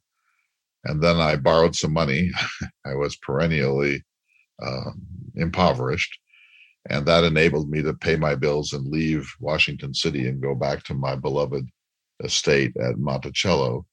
And 0.85 1.01
then 1.01 1.17
I 1.17 1.35
borrowed 1.35 1.75
some 1.75 1.93
money. 1.93 2.31
I 2.85 2.95
was 2.95 3.15
perennially 3.17 4.03
uh, 4.61 4.91
impoverished. 5.35 6.17
And 6.89 7.05
that 7.07 7.23
enabled 7.23 7.69
me 7.69 7.81
to 7.81 7.93
pay 7.93 8.15
my 8.15 8.35
bills 8.35 8.73
and 8.73 8.91
leave 8.91 9.27
Washington 9.39 9.93
City 9.93 10.27
and 10.27 10.41
go 10.41 10.53
back 10.53 10.83
to 10.83 10.93
my 10.93 11.15
beloved 11.15 11.67
estate 12.23 12.75
at 12.77 12.99
Monticello. 12.99 13.85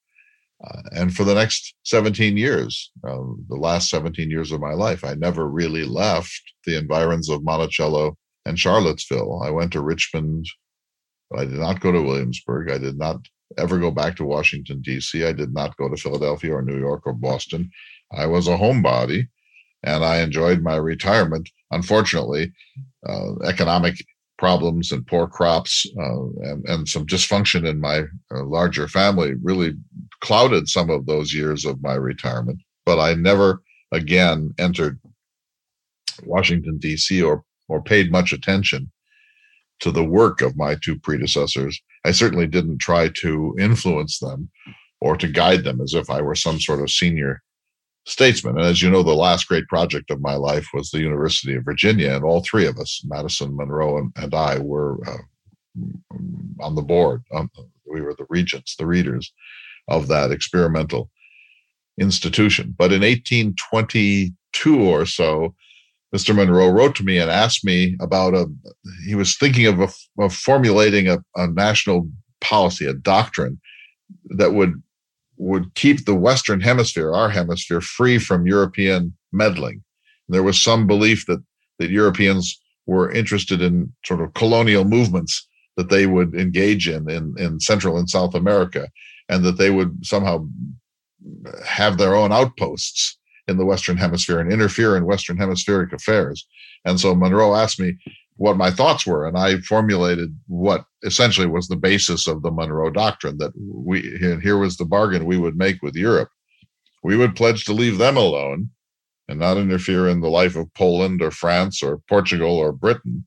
Uh, 0.65 0.83
and 0.93 1.15
for 1.15 1.25
the 1.25 1.35
next 1.35 1.75
17 1.85 2.37
years, 2.37 2.91
uh, 3.05 3.19
the 3.49 3.57
last 3.57 3.91
17 3.91 4.31
years 4.31 4.53
of 4.53 4.61
my 4.61 4.75
life, 4.75 5.05
I 5.05 5.15
never 5.15 5.49
really 5.49 5.85
left 5.85 6.41
the 6.67 6.77
environs 6.77 7.29
of 7.29 7.43
Monticello 7.43 8.17
and 8.47 8.59
Charlottesville. 8.59 9.43
I 9.43 9.51
went 9.51 9.73
to 9.73 9.81
Richmond. 9.81 10.47
I 11.37 11.45
did 11.45 11.59
not 11.59 11.81
go 11.81 11.91
to 11.91 12.03
Williamsburg. 12.03 12.71
I 12.71 12.79
did 12.79 12.97
not 12.97 13.17
ever 13.59 13.79
go 13.79 13.91
back 13.91 14.17
to 14.17 14.25
Washington, 14.25 14.81
D.C. 14.83 15.25
I 15.25 15.33
did 15.33 15.53
not 15.53 15.77
go 15.77 15.89
to 15.89 15.97
Philadelphia 15.97 16.55
or 16.55 16.63
New 16.63 16.79
York 16.79 17.03
or 17.07 17.13
Boston. 17.13 17.71
I 18.13 18.27
was 18.27 18.49
a 18.49 18.57
homebody 18.57 19.29
and 19.83 20.05
I 20.05 20.21
enjoyed 20.21 20.63
my 20.63 20.77
retirement. 20.77 21.49
Unfortunately, 21.71 22.53
uh, 23.07 23.39
economic 23.45 23.97
problems 24.39 24.93
and 24.93 25.07
poor 25.07 25.27
crops 25.27 25.87
uh, 25.99 26.25
and, 26.43 26.69
and, 26.69 26.89
some 26.89 27.07
dysfunction 27.07 27.69
in 27.69 27.81
my 27.81 28.01
uh, 28.35 28.43
larger 28.45 28.89
family 28.89 29.35
really 29.41 29.73
clouded 30.23 30.69
some 30.69 30.89
of 30.89 31.07
those 31.07 31.35
years 31.35 31.65
of 31.65 31.83
my 31.83 31.95
retirement. 31.95 32.61
But 32.87 32.99
I 32.99 33.15
never 33.15 33.63
again 33.93 34.55
entered 34.59 34.99
Washington, 36.25 36.79
D.C. 36.79 37.23
or 37.23 37.45
or 37.69 37.83
paid 37.83 38.11
much 38.11 38.33
attention 38.33 38.91
to 39.81 39.91
the 39.91 40.05
work 40.05 40.41
of 40.41 40.57
my 40.57 40.77
two 40.83 40.99
predecessors. 40.99 41.81
I 42.05 42.13
certainly 42.13 42.47
didn't 42.47 42.79
try 42.79 43.09
to 43.21 43.55
influence 43.59 44.19
them 44.19 44.51
or 45.01 45.17
to 45.17 45.29
guide 45.29 45.65
them 45.65 45.81
as 45.81 45.95
if 45.95 46.11
I 46.11 46.21
were 46.21 46.35
some 46.35 46.61
sort 46.61 46.81
of 46.81 46.91
senior 46.91 47.43
statesman. 48.07 48.59
And 48.59 48.67
as 48.67 48.83
you 48.83 48.91
know, 48.91 49.03
the 49.03 49.15
last 49.15 49.49
great 49.49 49.67
project 49.69 50.11
of 50.11 50.21
my 50.21 50.35
life 50.35 50.67
was 50.75 50.91
the 50.91 51.01
University 51.01 51.55
of 51.55 51.65
Virginia, 51.65 52.15
and 52.15 52.25
all 52.25 52.43
three 52.43 52.67
of 52.67 52.79
us, 52.79 53.03
Madison, 53.05 53.57
Monroe, 53.57 53.99
and, 53.99 54.13
and 54.17 54.35
I, 54.35 54.59
were 54.59 54.99
uh, 55.09 55.19
on 56.61 56.75
the 56.75 56.83
board. 56.83 57.23
Um, 57.35 57.51
we 57.91 58.01
were 58.01 58.15
the 58.15 58.27
regents, 58.29 58.77
the 58.77 58.87
readers 58.87 59.33
of 59.89 60.09
that 60.09 60.31
experimental 60.31 61.11
institution. 62.01 62.75
But 62.77 62.93
in 62.93 63.03
1822 63.03 64.81
or 64.81 65.07
so, 65.07 65.55
Mr. 66.15 66.35
Monroe 66.35 66.69
wrote 66.69 66.95
to 66.97 67.05
me 67.05 67.19
and 67.19 67.31
asked 67.31 67.65
me 67.65 67.97
about 68.01 68.35
a, 68.35 68.47
he 69.07 69.15
was 69.15 69.37
thinking 69.37 69.67
of, 69.67 69.81
a, 69.81 69.89
of 70.23 70.35
formulating 70.35 71.09
a, 71.09 71.19
a 71.37 71.47
national 71.47 72.09
policy, 72.41 72.87
a 72.87 72.93
doctrine 72.93 73.61
that 74.37 74.53
would 74.53 74.83
would 75.39 75.75
keep 75.75 76.05
the 76.05 76.15
Western 76.15 76.61
Hemisphere, 76.61 77.13
our 77.13 77.29
hemisphere, 77.29 77.81
free 77.81 78.19
from 78.19 78.47
European 78.47 79.13
meddling. 79.33 79.83
And 80.29 80.35
There 80.35 80.43
was 80.43 80.61
some 80.61 80.87
belief 80.87 81.27
that 81.27 81.43
that 81.79 81.91
Europeans 81.91 82.61
were 82.87 83.11
interested 83.11 83.63
in 83.63 83.93
sort 84.05 84.21
of 84.21 84.35
colonial 84.35 84.85
movements 84.85 85.49
that 85.77 85.89
they 85.89 86.07
would 86.07 86.35
engage 86.35 86.89
in, 86.89 87.11
in 87.11 87.35
in 87.39 87.59
Central 87.59 87.97
and 87.97 88.09
South 88.09 88.35
America, 88.35 88.89
and 89.33 89.43
that 89.45 89.57
they 89.57 89.71
would 89.71 90.05
somehow 90.05 90.47
have 91.65 91.97
their 91.97 92.15
own 92.15 92.33
outposts 92.33 93.19
in 93.49 93.57
the 93.57 93.65
Western 93.65 93.97
Hemisphere 93.97 94.39
and 94.39 94.53
interfere 94.53 94.95
in 94.95 95.07
Western 95.07 95.39
Hemispheric 95.39 95.93
affairs. 95.95 96.47
And 96.85 97.01
so 97.01 97.15
Monroe 97.15 97.55
asked 97.55 97.81
me 97.81 97.97
what 98.37 98.59
my 98.59 98.71
thoughts 98.71 99.07
were, 99.07 99.27
and 99.27 99.39
I 99.39 99.57
formulated 99.61 100.37
what 100.49 100.85
essentially 101.03 101.47
was 101.47 101.67
the 101.67 101.77
basis 101.77 102.27
of 102.27 102.43
the 102.43 102.51
Monroe 102.51 102.91
Doctrine 102.91 103.39
that 103.39 103.53
we, 103.57 104.01
and 104.23 104.43
here 104.43 104.59
was 104.59 104.77
the 104.77 104.85
bargain 104.85 105.25
we 105.25 105.39
would 105.39 105.57
make 105.57 105.81
with 105.81 105.95
Europe. 105.95 106.29
We 107.03 107.17
would 107.17 107.35
pledge 107.35 107.65
to 107.65 107.73
leave 107.73 107.97
them 107.97 108.19
alone 108.19 108.69
and 109.29 109.39
not 109.39 109.57
interfere 109.57 110.09
in 110.09 110.21
the 110.21 110.29
life 110.29 110.57
of 110.57 110.73
Poland 110.75 111.23
or 111.23 111.31
France 111.31 111.83
or 111.83 112.03
Portugal 112.07 112.55
or 112.59 112.71
Britain. 112.71 113.25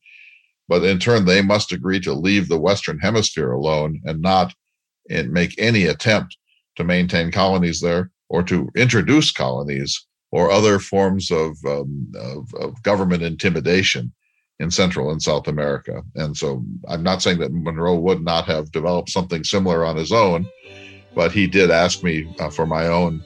But 0.67 0.83
in 0.83 0.99
turn, 0.99 1.25
they 1.25 1.41
must 1.41 1.71
agree 1.71 1.99
to 2.01 2.13
leave 2.13 2.47
the 2.47 2.59
Western 2.59 2.99
Hemisphere 2.99 3.51
alone 3.51 4.01
and 4.05 4.21
not 4.21 4.53
make 5.09 5.55
any 5.57 5.85
attempt 5.85 6.37
to 6.75 6.83
maintain 6.83 7.31
colonies 7.31 7.79
there 7.79 8.11
or 8.29 8.43
to 8.43 8.69
introduce 8.75 9.31
colonies 9.31 10.05
or 10.31 10.51
other 10.51 10.79
forms 10.79 11.31
of, 11.31 11.57
um, 11.65 12.11
of, 12.15 12.53
of, 12.55 12.83
government 12.83 13.23
intimidation 13.23 14.11
in 14.59 14.71
Central 14.71 15.11
and 15.11 15.21
South 15.21 15.47
America. 15.47 16.01
And 16.15 16.35
so 16.35 16.63
I'm 16.87 17.03
not 17.03 17.21
saying 17.21 17.39
that 17.39 17.53
Monroe 17.53 17.99
would 17.99 18.23
not 18.23 18.45
have 18.45 18.71
developed 18.71 19.09
something 19.09 19.43
similar 19.43 19.85
on 19.85 19.95
his 19.95 20.11
own, 20.11 20.47
but 21.13 21.31
he 21.31 21.47
did 21.47 21.71
ask 21.71 22.03
me 22.03 22.33
uh, 22.39 22.49
for 22.49 22.65
my 22.65 22.87
own 22.87 23.23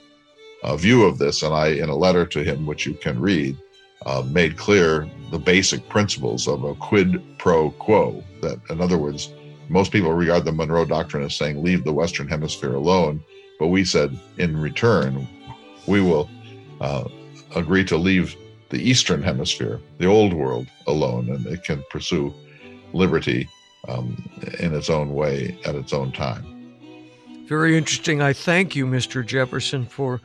uh, 0.64 0.76
view 0.76 1.06
of 1.06 1.18
this. 1.18 1.42
And 1.42 1.54
I, 1.54 1.68
in 1.68 1.90
a 1.90 1.96
letter 1.96 2.26
to 2.26 2.44
him, 2.44 2.66
which 2.66 2.86
you 2.86 2.94
can 2.94 3.20
read, 3.20 3.58
uh, 4.06 4.24
made 4.28 4.58
clear 4.58 5.10
the 5.32 5.40
basic 5.40 5.88
principles 5.90 6.48
of 6.48 6.64
a 6.64 6.76
quid 6.76 7.22
pro 7.38 7.72
quo. 7.72 8.24
That, 8.42 8.60
in 8.70 8.82
other 8.82 8.98
words, 8.98 9.34
most 9.70 9.92
people 9.92 10.12
regard 10.14 10.46
the 10.46 10.52
Monroe 10.52 10.86
Doctrine 10.86 11.24
as 11.24 11.36
saying, 11.36 11.64
leave 11.64 11.84
the 11.84 11.94
Western 11.94 12.28
Hemisphere 12.28 12.74
alone. 12.74 13.24
But 13.60 13.68
we 13.68 13.86
said, 13.86 14.18
in 14.38 14.58
return, 14.58 15.28
we 15.86 16.02
will 16.02 16.30
uh, 16.82 17.08
agree 17.56 17.86
to 17.86 17.98
leave 17.98 18.36
the 18.70 18.78
Eastern 18.78 19.22
Hemisphere, 19.22 19.80
the 19.98 20.06
old 20.06 20.34
world, 20.34 20.68
alone, 20.88 21.30
and 21.30 21.46
it 21.48 21.64
can 21.64 21.84
pursue 21.90 22.34
liberty 22.94 23.48
um, 23.88 24.30
in 24.60 24.74
its 24.74 24.90
own 24.90 25.14
way 25.14 25.58
at 25.66 25.76
its 25.76 25.94
own 25.94 26.12
time. 26.12 26.46
Very 27.48 27.78
interesting. 27.78 28.22
I 28.22 28.34
thank 28.34 28.76
you, 28.76 28.86
Mr. 28.86 29.26
Jefferson, 29.26 29.86
for 29.86 30.22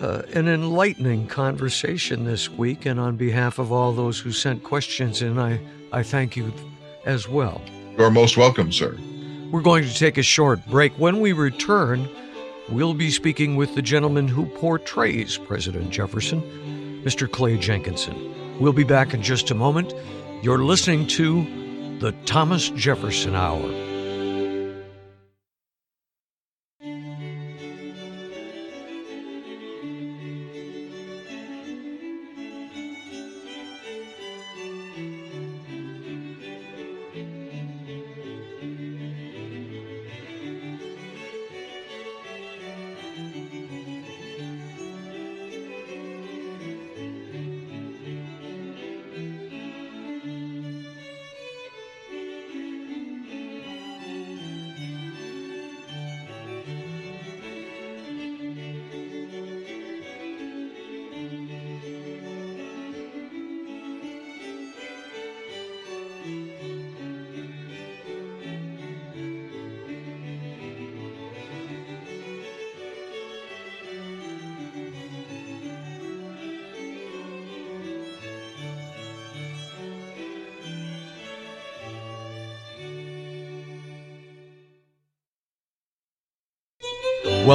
uh, 0.00 0.22
an 0.34 0.48
enlightening 0.48 1.26
conversation 1.26 2.24
this 2.24 2.50
week. 2.50 2.86
And 2.86 2.98
on 2.98 3.16
behalf 3.16 3.58
of 3.58 3.70
all 3.70 3.92
those 3.92 4.18
who 4.18 4.32
sent 4.32 4.64
questions 4.64 5.22
in, 5.22 5.38
I, 5.38 5.60
I 5.92 6.02
thank 6.02 6.36
you 6.36 6.52
as 7.04 7.28
well. 7.28 7.62
You're 7.96 8.10
most 8.10 8.36
welcome, 8.36 8.72
sir. 8.72 8.98
We're 9.50 9.62
going 9.62 9.84
to 9.84 9.94
take 9.94 10.18
a 10.18 10.22
short 10.22 10.64
break. 10.66 10.92
When 10.98 11.20
we 11.20 11.32
return, 11.32 12.08
we'll 12.68 12.92
be 12.92 13.10
speaking 13.10 13.56
with 13.56 13.74
the 13.74 13.80
gentleman 13.80 14.28
who 14.28 14.44
portrays 14.44 15.38
President 15.38 15.90
Jefferson, 15.90 16.42
Mr. 17.04 17.30
Clay 17.30 17.56
Jenkinson. 17.56 18.58
We'll 18.60 18.74
be 18.74 18.84
back 18.84 19.14
in 19.14 19.22
just 19.22 19.50
a 19.50 19.54
moment. 19.54 19.94
You're 20.42 20.58
listening 20.58 21.06
to 21.08 21.98
the 22.00 22.12
Thomas 22.26 22.68
Jefferson 22.70 23.34
Hour. 23.34 23.85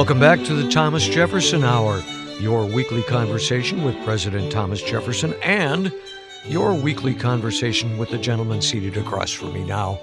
Welcome 0.02 0.18
back 0.18 0.42
to 0.46 0.54
the 0.54 0.68
Thomas 0.68 1.06
Jefferson 1.06 1.62
Hour, 1.62 2.02
your 2.40 2.66
weekly 2.66 3.04
conversation 3.04 3.84
with 3.84 3.94
President 4.04 4.50
Thomas 4.50 4.82
Jefferson 4.82 5.32
and 5.44 5.92
your 6.44 6.74
weekly 6.74 7.14
conversation 7.14 7.96
with 7.98 8.10
the 8.10 8.18
gentleman 8.18 8.62
seated 8.62 8.96
across 8.96 9.30
from 9.30 9.52
me 9.54 9.62
now, 9.64 10.00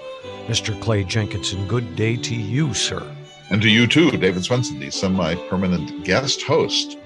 Mr. 0.48 0.82
Clay 0.82 1.04
Jenkinson. 1.04 1.68
Good 1.68 1.98
day 1.98 2.16
to 2.16 2.34
you, 2.34 2.74
sir. 2.74 3.06
And 3.50 3.62
to 3.62 3.68
you 3.70 3.88
too, 3.88 4.10
David 4.12 4.46
Swenson, 4.46 4.80
the 4.80 4.90
semi 4.90 5.36
permanent 5.50 6.06
guest 6.06 6.44
host 6.44 6.98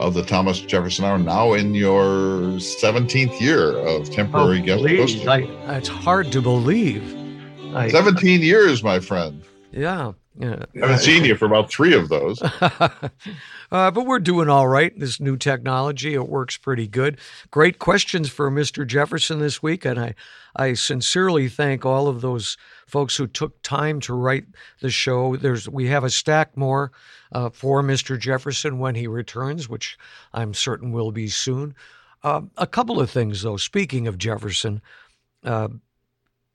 of 0.00 0.14
the 0.14 0.24
Thomas 0.24 0.58
Jefferson 0.58 1.04
Hour, 1.04 1.18
now 1.18 1.52
in 1.52 1.72
your 1.72 2.02
17th 2.58 3.40
year 3.40 3.78
of 3.78 4.10
temporary 4.10 4.60
oh, 4.60 4.64
guest 4.64 4.84
hosting. 4.84 5.28
I, 5.28 5.76
it's 5.76 5.86
hard 5.86 6.32
to 6.32 6.42
believe. 6.42 7.08
17 7.90 8.42
years, 8.42 8.82
my 8.82 8.98
friend. 8.98 9.40
Yeah. 9.74 10.12
Yeah. 10.38 10.64
I 10.76 10.78
haven't 10.78 10.98
seen 10.98 11.24
you 11.24 11.36
for 11.36 11.46
about 11.46 11.70
three 11.70 11.94
of 11.94 12.08
those. 12.08 12.40
uh, 12.60 12.88
but 13.70 14.06
we're 14.06 14.18
doing 14.18 14.48
all 14.48 14.68
right. 14.68 14.96
This 14.98 15.20
new 15.20 15.36
technology, 15.36 16.14
it 16.14 16.28
works 16.28 16.56
pretty 16.56 16.86
good. 16.86 17.18
Great 17.50 17.78
questions 17.78 18.28
for 18.28 18.50
Mr. 18.50 18.86
Jefferson 18.86 19.40
this 19.40 19.62
week. 19.62 19.84
And 19.84 19.98
I, 19.98 20.14
I 20.56 20.74
sincerely 20.74 21.48
thank 21.48 21.84
all 21.84 22.08
of 22.08 22.20
those 22.20 22.56
folks 22.86 23.16
who 23.16 23.26
took 23.26 23.60
time 23.62 24.00
to 24.00 24.14
write 24.14 24.46
the 24.80 24.90
show. 24.90 25.36
There's 25.36 25.68
We 25.68 25.88
have 25.88 26.04
a 26.04 26.10
stack 26.10 26.56
more 26.56 26.92
uh, 27.32 27.50
for 27.50 27.82
Mr. 27.82 28.18
Jefferson 28.18 28.78
when 28.78 28.94
he 28.94 29.06
returns, 29.06 29.68
which 29.68 29.98
I'm 30.32 30.54
certain 30.54 30.92
will 30.92 31.12
be 31.12 31.28
soon. 31.28 31.74
Uh, 32.22 32.42
a 32.56 32.66
couple 32.66 33.00
of 33.00 33.10
things, 33.10 33.42
though. 33.42 33.56
Speaking 33.56 34.06
of 34.06 34.18
Jefferson, 34.18 34.80
uh, 35.42 35.68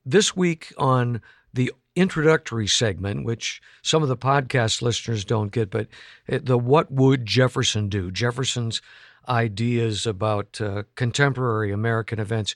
this 0.05 0.35
week 0.35 0.73
on 0.77 1.21
the 1.53 1.71
introductory 1.99 2.67
segment, 2.67 3.25
which 3.25 3.61
some 3.81 4.03
of 4.03 4.09
the 4.09 4.17
podcast 4.17 4.81
listeners 4.81 5.25
don't 5.25 5.51
get, 5.51 5.69
but 5.69 5.87
the 6.27 6.57
What 6.57 6.91
Would 6.91 7.25
Jefferson 7.25 7.89
Do? 7.89 8.11
Jefferson's 8.11 8.81
ideas 9.27 10.05
about 10.05 10.59
uh, 10.59 10.83
contemporary 10.95 11.71
American 11.71 12.19
events. 12.19 12.55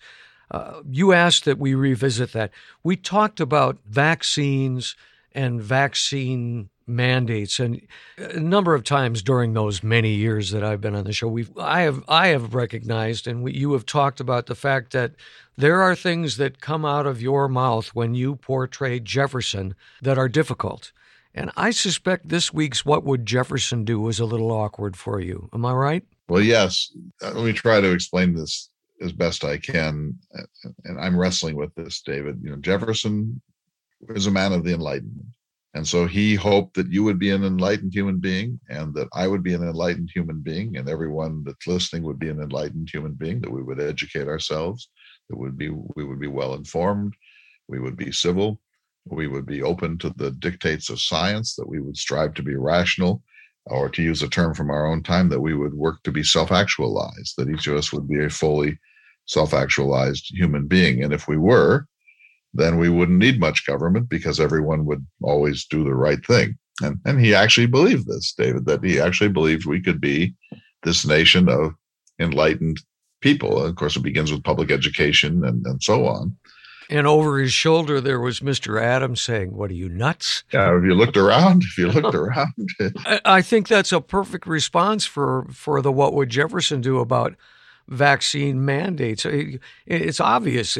Uh, 0.51 0.81
you 0.89 1.13
asked 1.13 1.45
that 1.45 1.59
we 1.59 1.73
revisit 1.73 2.33
that. 2.33 2.51
We 2.83 2.95
talked 2.95 3.39
about 3.39 3.79
vaccines 3.85 4.95
and 5.33 5.61
vaccine 5.61 6.69
mandates 6.85 7.59
and 7.59 7.81
a 8.17 8.39
number 8.39 8.73
of 8.73 8.83
times 8.83 9.21
during 9.21 9.53
those 9.53 9.83
many 9.83 10.13
years 10.15 10.51
that 10.51 10.63
I've 10.63 10.81
been 10.81 10.95
on 10.95 11.05
the 11.05 11.13
show 11.13 11.29
we've 11.29 11.49
I 11.57 11.81
have 11.81 12.03
I 12.09 12.27
have 12.27 12.53
recognized 12.53 13.25
and 13.25 13.41
we, 13.41 13.53
you 13.53 13.71
have 13.71 13.85
talked 13.85 14.19
about 14.19 14.47
the 14.47 14.55
fact 14.55 14.91
that 14.91 15.13
there 15.57 15.81
are 15.81 15.95
things 15.95 16.37
that 16.37 16.61
come 16.61 16.85
out 16.85 17.05
of 17.05 17.21
your 17.21 17.47
mouth 17.47 17.89
when 17.89 18.15
you 18.15 18.35
portray 18.35 18.99
Jefferson 18.99 19.75
that 20.01 20.17
are 20.17 20.29
difficult. 20.29 20.91
And 21.35 21.51
I 21.55 21.71
suspect 21.71 22.29
this 22.29 22.53
week's 22.53 22.85
What 22.85 23.03
Would 23.03 23.25
Jefferson 23.25 23.85
Do 23.85 23.99
was 23.99 24.19
a 24.19 24.25
little 24.25 24.51
awkward 24.51 24.95
for 24.95 25.19
you. 25.19 25.49
Am 25.53 25.65
I 25.65 25.73
right? 25.73 26.03
Well, 26.27 26.41
yes. 26.41 26.91
Uh, 27.21 27.31
let 27.31 27.45
me 27.45 27.53
try 27.53 27.81
to 27.81 27.91
explain 27.91 28.33
this 28.33 28.69
as 29.01 29.11
best 29.11 29.43
I 29.43 29.57
can. 29.57 30.17
And 30.85 30.99
I'm 30.99 31.17
wrestling 31.17 31.55
with 31.55 31.73
this, 31.75 32.01
David. 32.01 32.39
You 32.43 32.51
know, 32.51 32.57
Jefferson 32.57 33.41
was 34.07 34.27
a 34.27 34.31
man 34.31 34.53
of 34.53 34.63
the 34.63 34.73
Enlightenment. 34.73 35.27
And 35.75 35.87
so 35.87 36.05
he 36.05 36.35
hoped 36.35 36.75
that 36.75 36.91
you 36.91 37.03
would 37.03 37.17
be 37.17 37.31
an 37.31 37.43
enlightened 37.43 37.95
human 37.95 38.19
being 38.19 38.59
and 38.69 38.93
that 38.93 39.07
I 39.11 39.27
would 39.27 39.41
be 39.41 39.55
an 39.55 39.63
enlightened 39.63 40.11
human 40.13 40.39
being 40.39 40.77
and 40.77 40.87
everyone 40.87 41.43
that's 41.43 41.65
listening 41.65 42.03
would 42.03 42.19
be 42.19 42.29
an 42.29 42.39
enlightened 42.39 42.89
human 42.93 43.13
being, 43.13 43.41
that 43.41 43.51
we 43.51 43.63
would 43.63 43.81
educate 43.81 44.27
ourselves 44.27 44.89
it 45.33 45.39
would 45.39 45.57
be 45.57 45.69
we 45.69 46.03
would 46.05 46.19
be 46.19 46.27
well 46.27 46.53
informed, 46.53 47.13
we 47.67 47.79
would 47.79 47.97
be 47.97 48.11
civil, 48.11 48.61
we 49.05 49.27
would 49.27 49.45
be 49.45 49.61
open 49.61 49.97
to 49.97 50.09
the 50.15 50.31
dictates 50.31 50.89
of 50.89 51.01
science, 51.01 51.55
that 51.55 51.67
we 51.67 51.81
would 51.81 51.97
strive 51.97 52.33
to 52.35 52.43
be 52.43 52.55
rational, 52.55 53.21
or 53.65 53.89
to 53.89 54.01
use 54.01 54.21
a 54.21 54.29
term 54.29 54.53
from 54.53 54.69
our 54.69 54.85
own 54.85 55.03
time, 55.03 55.29
that 55.29 55.41
we 55.41 55.53
would 55.53 55.73
work 55.73 56.01
to 56.03 56.11
be 56.11 56.23
self-actualized, 56.23 57.33
that 57.37 57.49
each 57.49 57.67
of 57.67 57.75
us 57.75 57.91
would 57.91 58.07
be 58.07 58.23
a 58.23 58.29
fully 58.29 58.77
self-actualized 59.25 60.29
human 60.31 60.67
being. 60.67 61.03
And 61.03 61.13
if 61.13 61.27
we 61.27 61.37
were, 61.37 61.87
then 62.53 62.77
we 62.77 62.89
wouldn't 62.89 63.19
need 63.19 63.39
much 63.39 63.65
government 63.65 64.09
because 64.09 64.39
everyone 64.39 64.85
would 64.85 65.05
always 65.21 65.65
do 65.65 65.83
the 65.83 65.95
right 65.95 66.23
thing. 66.25 66.57
And, 66.81 66.99
and 67.05 67.19
he 67.19 67.33
actually 67.33 67.67
believed 67.67 68.07
this, 68.07 68.33
David, 68.33 68.65
that 68.65 68.83
he 68.83 68.99
actually 68.99 69.29
believed 69.29 69.65
we 69.65 69.81
could 69.81 70.01
be 70.01 70.35
this 70.83 71.05
nation 71.05 71.49
of 71.49 71.73
enlightened 72.19 72.81
people. 73.23 73.63
Of 73.63 73.75
course, 73.75 73.95
it 73.95 74.03
begins 74.03 74.31
with 74.31 74.43
public 74.43 74.69
education 74.69 75.43
and, 75.43 75.65
and 75.65 75.81
so 75.81 76.05
on. 76.05 76.35
And 76.89 77.07
over 77.07 77.39
his 77.39 77.53
shoulder, 77.53 78.01
there 78.01 78.19
was 78.19 78.41
Mr. 78.41 78.79
Adams 78.79 79.21
saying, 79.21 79.55
What 79.55 79.71
are 79.71 79.75
you, 79.75 79.89
nuts? 79.89 80.43
Yeah, 80.53 80.77
if 80.77 80.83
you 80.83 80.93
looked 80.93 81.17
around, 81.17 81.63
if 81.63 81.77
you 81.77 81.87
looked 81.87 82.13
around. 82.13 82.69
I 83.25 83.41
think 83.41 83.67
that's 83.67 83.91
a 83.91 84.01
perfect 84.01 84.45
response 84.45 85.05
for, 85.05 85.47
for 85.51 85.81
the 85.81 85.91
What 85.91 86.13
Would 86.13 86.29
Jefferson 86.29 86.81
Do 86.81 86.99
about 86.99 87.35
vaccine 87.87 88.63
mandates. 88.63 89.25
It's 89.85 90.19
obvious 90.19 90.77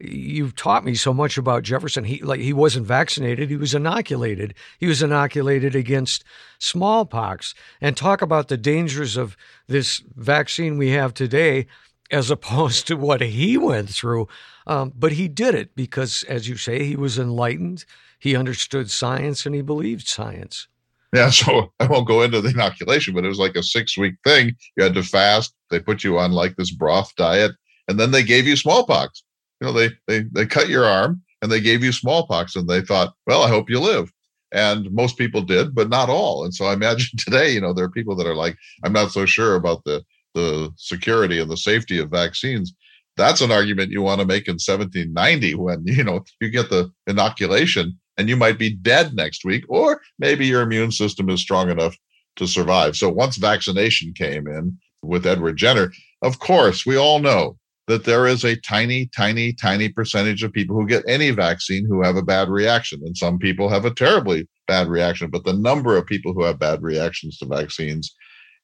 you've 0.00 0.56
taught 0.56 0.84
me 0.84 0.94
so 0.94 1.14
much 1.14 1.38
about 1.38 1.62
Jefferson. 1.62 2.04
He 2.04 2.20
like 2.22 2.40
he 2.40 2.52
wasn't 2.52 2.86
vaccinated; 2.86 3.50
he 3.50 3.56
was 3.56 3.74
inoculated. 3.74 4.54
He 4.78 4.86
was 4.86 5.02
inoculated 5.02 5.74
against 5.74 6.24
smallpox. 6.58 7.54
And 7.80 7.96
talk 7.96 8.22
about 8.22 8.48
the 8.48 8.56
dangers 8.56 9.16
of 9.16 9.36
this 9.66 10.02
vaccine 10.16 10.78
we 10.78 10.90
have 10.90 11.14
today, 11.14 11.66
as 12.10 12.30
opposed 12.30 12.86
to 12.88 12.96
what 12.96 13.20
he 13.20 13.56
went 13.56 13.90
through. 13.90 14.28
Um, 14.66 14.92
but 14.96 15.12
he 15.12 15.28
did 15.28 15.54
it 15.54 15.74
because, 15.74 16.24
as 16.24 16.48
you 16.48 16.56
say, 16.56 16.84
he 16.84 16.96
was 16.96 17.18
enlightened. 17.18 17.84
He 18.18 18.36
understood 18.36 18.90
science 18.90 19.44
and 19.44 19.54
he 19.54 19.60
believed 19.60 20.08
science. 20.08 20.68
Yeah, 21.14 21.30
so 21.30 21.72
I 21.78 21.86
won't 21.86 22.08
go 22.08 22.22
into 22.22 22.40
the 22.40 22.50
inoculation, 22.50 23.14
but 23.14 23.24
it 23.24 23.28
was 23.28 23.38
like 23.38 23.56
a 23.56 23.62
six 23.62 23.96
week 23.96 24.14
thing. 24.24 24.56
You 24.76 24.84
had 24.84 24.94
to 24.94 25.02
fast. 25.02 25.54
They 25.70 25.80
put 25.80 26.02
you 26.02 26.18
on 26.18 26.32
like 26.32 26.56
this 26.56 26.72
broth 26.72 27.14
diet, 27.16 27.52
and 27.88 28.00
then 28.00 28.10
they 28.10 28.22
gave 28.22 28.46
you 28.46 28.56
smallpox 28.56 29.22
you 29.64 29.72
know, 29.72 29.78
they 29.78 29.90
they 30.06 30.28
they 30.32 30.46
cut 30.46 30.68
your 30.68 30.84
arm 30.84 31.22
and 31.42 31.50
they 31.50 31.60
gave 31.60 31.82
you 31.82 31.92
smallpox, 31.92 32.56
and 32.56 32.68
they 32.68 32.80
thought, 32.80 33.14
well, 33.26 33.42
I 33.42 33.48
hope 33.48 33.70
you 33.70 33.80
live. 33.80 34.12
And 34.52 34.90
most 34.92 35.18
people 35.18 35.42
did, 35.42 35.74
but 35.74 35.88
not 35.88 36.08
all. 36.08 36.44
And 36.44 36.54
so 36.54 36.66
I 36.66 36.74
imagine 36.74 37.08
today, 37.18 37.50
you 37.50 37.60
know, 37.60 37.72
there 37.72 37.84
are 37.84 37.90
people 37.90 38.16
that 38.16 38.26
are 38.26 38.36
like, 38.36 38.56
I'm 38.84 38.92
not 38.92 39.12
so 39.12 39.26
sure 39.26 39.56
about 39.56 39.84
the 39.84 40.02
the 40.34 40.72
security 40.76 41.38
and 41.38 41.50
the 41.50 41.56
safety 41.56 41.98
of 41.98 42.10
vaccines. 42.10 42.74
That's 43.16 43.40
an 43.40 43.52
argument 43.52 43.92
you 43.92 44.02
want 44.02 44.20
to 44.20 44.26
make 44.26 44.48
in 44.48 44.54
1790 44.54 45.54
when 45.54 45.84
you 45.86 46.04
know 46.04 46.24
you 46.40 46.50
get 46.50 46.70
the 46.70 46.90
inoculation 47.06 47.98
and 48.16 48.28
you 48.28 48.36
might 48.36 48.58
be 48.58 48.70
dead 48.70 49.14
next 49.14 49.44
week, 49.44 49.64
or 49.68 50.00
maybe 50.18 50.46
your 50.46 50.62
immune 50.62 50.92
system 50.92 51.28
is 51.30 51.40
strong 51.40 51.70
enough 51.70 51.96
to 52.36 52.46
survive. 52.46 52.96
So 52.96 53.08
once 53.08 53.36
vaccination 53.36 54.12
came 54.12 54.46
in 54.46 54.78
with 55.02 55.26
Edward 55.26 55.56
Jenner, 55.56 55.92
of 56.22 56.38
course, 56.38 56.86
we 56.86 56.96
all 56.96 57.18
know 57.18 57.56
that 57.86 58.04
there 58.04 58.26
is 58.26 58.44
a 58.44 58.56
tiny, 58.60 59.06
tiny, 59.14 59.52
tiny 59.52 59.88
percentage 59.88 60.42
of 60.42 60.52
people 60.52 60.74
who 60.74 60.86
get 60.86 61.04
any 61.06 61.30
vaccine 61.30 61.84
who 61.86 62.02
have 62.02 62.16
a 62.16 62.22
bad 62.22 62.48
reaction. 62.48 63.00
And 63.04 63.16
some 63.16 63.38
people 63.38 63.68
have 63.68 63.84
a 63.84 63.94
terribly 63.94 64.48
bad 64.66 64.88
reaction, 64.88 65.30
but 65.30 65.44
the 65.44 65.52
number 65.52 65.96
of 65.96 66.06
people 66.06 66.32
who 66.32 66.44
have 66.44 66.58
bad 66.58 66.82
reactions 66.82 67.36
to 67.38 67.46
vaccines 67.46 68.14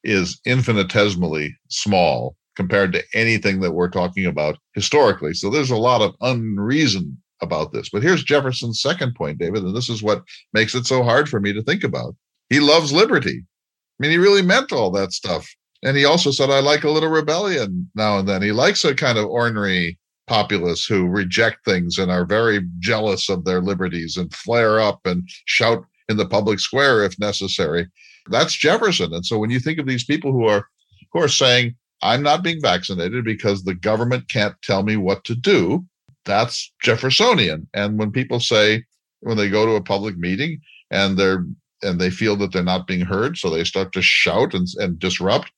is 0.02 0.40
infinitesimally 0.46 1.54
small 1.68 2.36
compared 2.56 2.92
to 2.92 3.02
anything 3.14 3.60
that 3.60 3.72
we're 3.72 3.90
talking 3.90 4.26
about 4.26 4.56
historically. 4.74 5.34
So 5.34 5.50
there's 5.50 5.70
a 5.70 5.76
lot 5.76 6.00
of 6.00 6.14
unreason 6.20 7.18
about 7.42 7.72
this. 7.72 7.88
But 7.90 8.02
here's 8.02 8.24
Jefferson's 8.24 8.82
second 8.82 9.14
point, 9.14 9.38
David, 9.38 9.62
and 9.62 9.76
this 9.76 9.88
is 9.88 10.02
what 10.02 10.22
makes 10.52 10.74
it 10.74 10.86
so 10.86 11.02
hard 11.02 11.28
for 11.28 11.40
me 11.40 11.52
to 11.52 11.62
think 11.62 11.84
about. 11.84 12.14
He 12.48 12.60
loves 12.60 12.92
liberty. 12.92 13.42
I 13.42 13.98
mean, 13.98 14.10
he 14.10 14.18
really 14.18 14.42
meant 14.42 14.72
all 14.72 14.90
that 14.92 15.12
stuff. 15.12 15.48
And 15.82 15.96
he 15.96 16.04
also 16.04 16.30
said, 16.30 16.50
I 16.50 16.60
like 16.60 16.84
a 16.84 16.90
little 16.90 17.08
rebellion 17.08 17.90
now 17.94 18.18
and 18.18 18.28
then. 18.28 18.42
He 18.42 18.52
likes 18.52 18.84
a 18.84 18.94
kind 18.94 19.18
of 19.18 19.26
ornery 19.26 19.98
populace 20.26 20.84
who 20.84 21.06
reject 21.06 21.64
things 21.64 21.98
and 21.98 22.10
are 22.10 22.24
very 22.24 22.60
jealous 22.78 23.28
of 23.28 23.44
their 23.44 23.60
liberties 23.60 24.16
and 24.16 24.32
flare 24.34 24.78
up 24.78 25.00
and 25.04 25.28
shout 25.46 25.84
in 26.08 26.16
the 26.16 26.28
public 26.28 26.60
square 26.60 27.02
if 27.02 27.18
necessary. 27.18 27.86
That's 28.28 28.54
Jefferson. 28.54 29.14
And 29.14 29.24
so 29.24 29.38
when 29.38 29.50
you 29.50 29.58
think 29.58 29.78
of 29.78 29.86
these 29.86 30.04
people 30.04 30.32
who 30.32 30.46
are, 30.46 30.66
who 31.12 31.20
are 31.20 31.28
saying, 31.28 31.74
I'm 32.02 32.22
not 32.22 32.44
being 32.44 32.60
vaccinated 32.60 33.24
because 33.24 33.64
the 33.64 33.74
government 33.74 34.28
can't 34.28 34.54
tell 34.62 34.82
me 34.82 34.96
what 34.96 35.24
to 35.24 35.34
do, 35.34 35.84
that's 36.24 36.72
Jeffersonian. 36.82 37.66
And 37.74 37.98
when 37.98 38.12
people 38.12 38.40
say, 38.40 38.84
when 39.20 39.36
they 39.36 39.48
go 39.48 39.66
to 39.66 39.72
a 39.72 39.82
public 39.82 40.16
meeting 40.16 40.60
and 40.90 41.16
they're 41.18 41.44
and 41.82 41.98
they 41.98 42.10
feel 42.10 42.36
that 42.36 42.52
they're 42.52 42.62
not 42.62 42.86
being 42.86 43.00
heard, 43.00 43.38
so 43.38 43.48
they 43.48 43.64
start 43.64 43.92
to 43.92 44.02
shout 44.02 44.52
and, 44.52 44.66
and 44.78 44.98
disrupt 44.98 45.50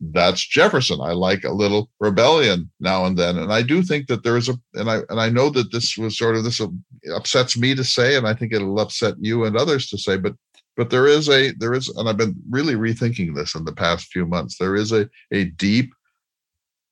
that's 0.00 0.46
Jefferson. 0.46 1.00
I 1.00 1.12
like 1.12 1.44
a 1.44 1.52
little 1.52 1.90
rebellion 1.98 2.70
now 2.78 3.04
and 3.04 3.18
then, 3.18 3.36
and 3.36 3.52
I 3.52 3.62
do 3.62 3.82
think 3.82 4.06
that 4.06 4.22
there 4.22 4.36
is 4.36 4.48
a, 4.48 4.54
and 4.74 4.90
I 4.90 5.00
and 5.08 5.20
I 5.20 5.28
know 5.28 5.50
that 5.50 5.72
this 5.72 5.98
was 5.98 6.16
sort 6.16 6.36
of 6.36 6.44
this 6.44 6.60
upsets 7.14 7.56
me 7.56 7.74
to 7.74 7.84
say, 7.84 8.16
and 8.16 8.26
I 8.26 8.34
think 8.34 8.52
it'll 8.52 8.78
upset 8.80 9.14
you 9.18 9.44
and 9.44 9.56
others 9.56 9.88
to 9.88 9.98
say, 9.98 10.16
but 10.16 10.34
but 10.76 10.90
there 10.90 11.08
is 11.08 11.28
a 11.28 11.52
there 11.58 11.74
is, 11.74 11.88
and 11.88 12.08
I've 12.08 12.16
been 12.16 12.36
really 12.48 12.74
rethinking 12.74 13.34
this 13.34 13.56
in 13.56 13.64
the 13.64 13.72
past 13.72 14.06
few 14.12 14.24
months. 14.24 14.56
There 14.56 14.76
is 14.76 14.92
a 14.92 15.08
a 15.32 15.44
deep, 15.44 15.92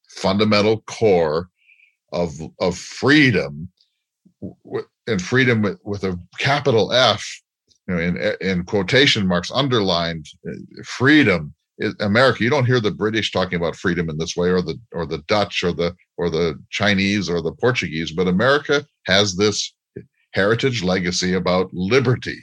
fundamental 0.09 0.83
core 0.83 1.49
of 2.13 2.33
of 2.59 2.77
freedom, 2.77 3.71
and 5.07 5.23
freedom 5.23 5.63
with, 5.63 5.79
with 5.85 6.03
a 6.03 6.19
capital 6.41 6.93
F 6.93 7.25
you 7.87 7.95
know, 7.95 8.01
in 8.01 8.37
in 8.41 8.65
quotation 8.65 9.27
marks, 9.27 9.51
underlined 9.53 10.27
uh, 10.49 10.53
freedom. 10.85 11.55
America, 12.01 12.43
you 12.43 12.51
don't 12.51 12.65
hear 12.65 12.81
the 12.81 12.91
British 12.91 13.33
talking 13.33 13.57
about 13.57 13.77
freedom 13.77 14.09
in 14.09 14.19
this 14.19 14.37
way, 14.37 14.49
or 14.49 14.63
the 14.63 14.79
or 14.93 15.07
the 15.07 15.19
Dutch, 15.29 15.63
or 15.63 15.73
the 15.73 15.95
or 16.17 16.31
the 16.31 16.59
Chinese, 16.71 17.29
or 17.29 17.43
the 17.43 17.53
Portuguese. 17.53 18.13
But 18.13 18.29
America 18.29 18.87
has 19.05 19.37
this 19.37 19.75
heritage 20.33 20.83
legacy 20.83 21.35
about 21.35 21.73
liberty. 21.73 22.39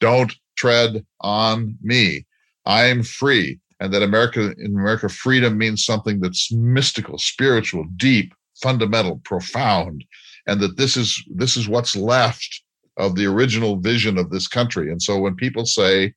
Don't 0.00 0.34
tread 0.56 1.04
on 1.20 1.76
me. 1.82 2.26
I'm 2.66 3.02
free. 3.02 3.58
And 3.80 3.94
that 3.94 4.02
America, 4.02 4.54
in 4.58 4.78
America, 4.78 5.08
freedom 5.08 5.56
means 5.56 5.86
something 5.86 6.20
that's 6.20 6.52
mystical, 6.52 7.16
spiritual, 7.16 7.86
deep, 7.96 8.34
fundamental, 8.62 9.22
profound, 9.24 10.04
and 10.46 10.60
that 10.60 10.76
this 10.76 10.96
is 10.98 11.22
this 11.34 11.56
is 11.56 11.66
what's 11.66 11.96
left 11.96 12.62
of 12.98 13.16
the 13.16 13.24
original 13.24 13.76
vision 13.76 14.18
of 14.18 14.30
this 14.30 14.46
country. 14.46 14.90
And 14.90 15.00
so 15.00 15.18
when 15.18 15.34
people 15.34 15.64
say, 15.64 16.12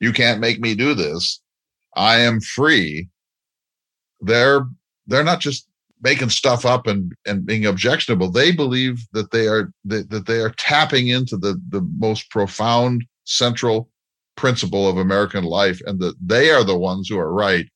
you 0.00 0.12
can't 0.12 0.40
make 0.40 0.60
me 0.60 0.76
do 0.76 0.94
this, 0.94 1.40
I 1.98 2.20
am 2.20 2.40
free, 2.40 3.08
they're 4.20 4.66
they're 5.08 5.24
not 5.24 5.40
just 5.40 5.68
making 6.00 6.30
stuff 6.30 6.64
up 6.64 6.86
and 6.86 7.12
and 7.26 7.44
being 7.44 7.66
objectionable. 7.66 8.30
They 8.30 8.52
believe 8.52 9.00
that 9.12 9.32
they 9.32 9.48
are 9.48 9.72
that, 9.86 10.08
that 10.10 10.26
they 10.26 10.38
are 10.40 10.54
tapping 10.58 11.08
into 11.08 11.36
the 11.36 11.60
the 11.70 11.82
most 11.98 12.30
profound 12.30 13.04
central 13.24 13.90
principle 14.36 14.88
of 14.88 14.96
American 14.96 15.42
life, 15.42 15.80
and 15.86 15.98
that 15.98 16.14
they 16.24 16.50
are 16.50 16.62
the 16.62 16.78
ones 16.78 17.08
who 17.08 17.18
are 17.18 17.34
right, 17.34 17.66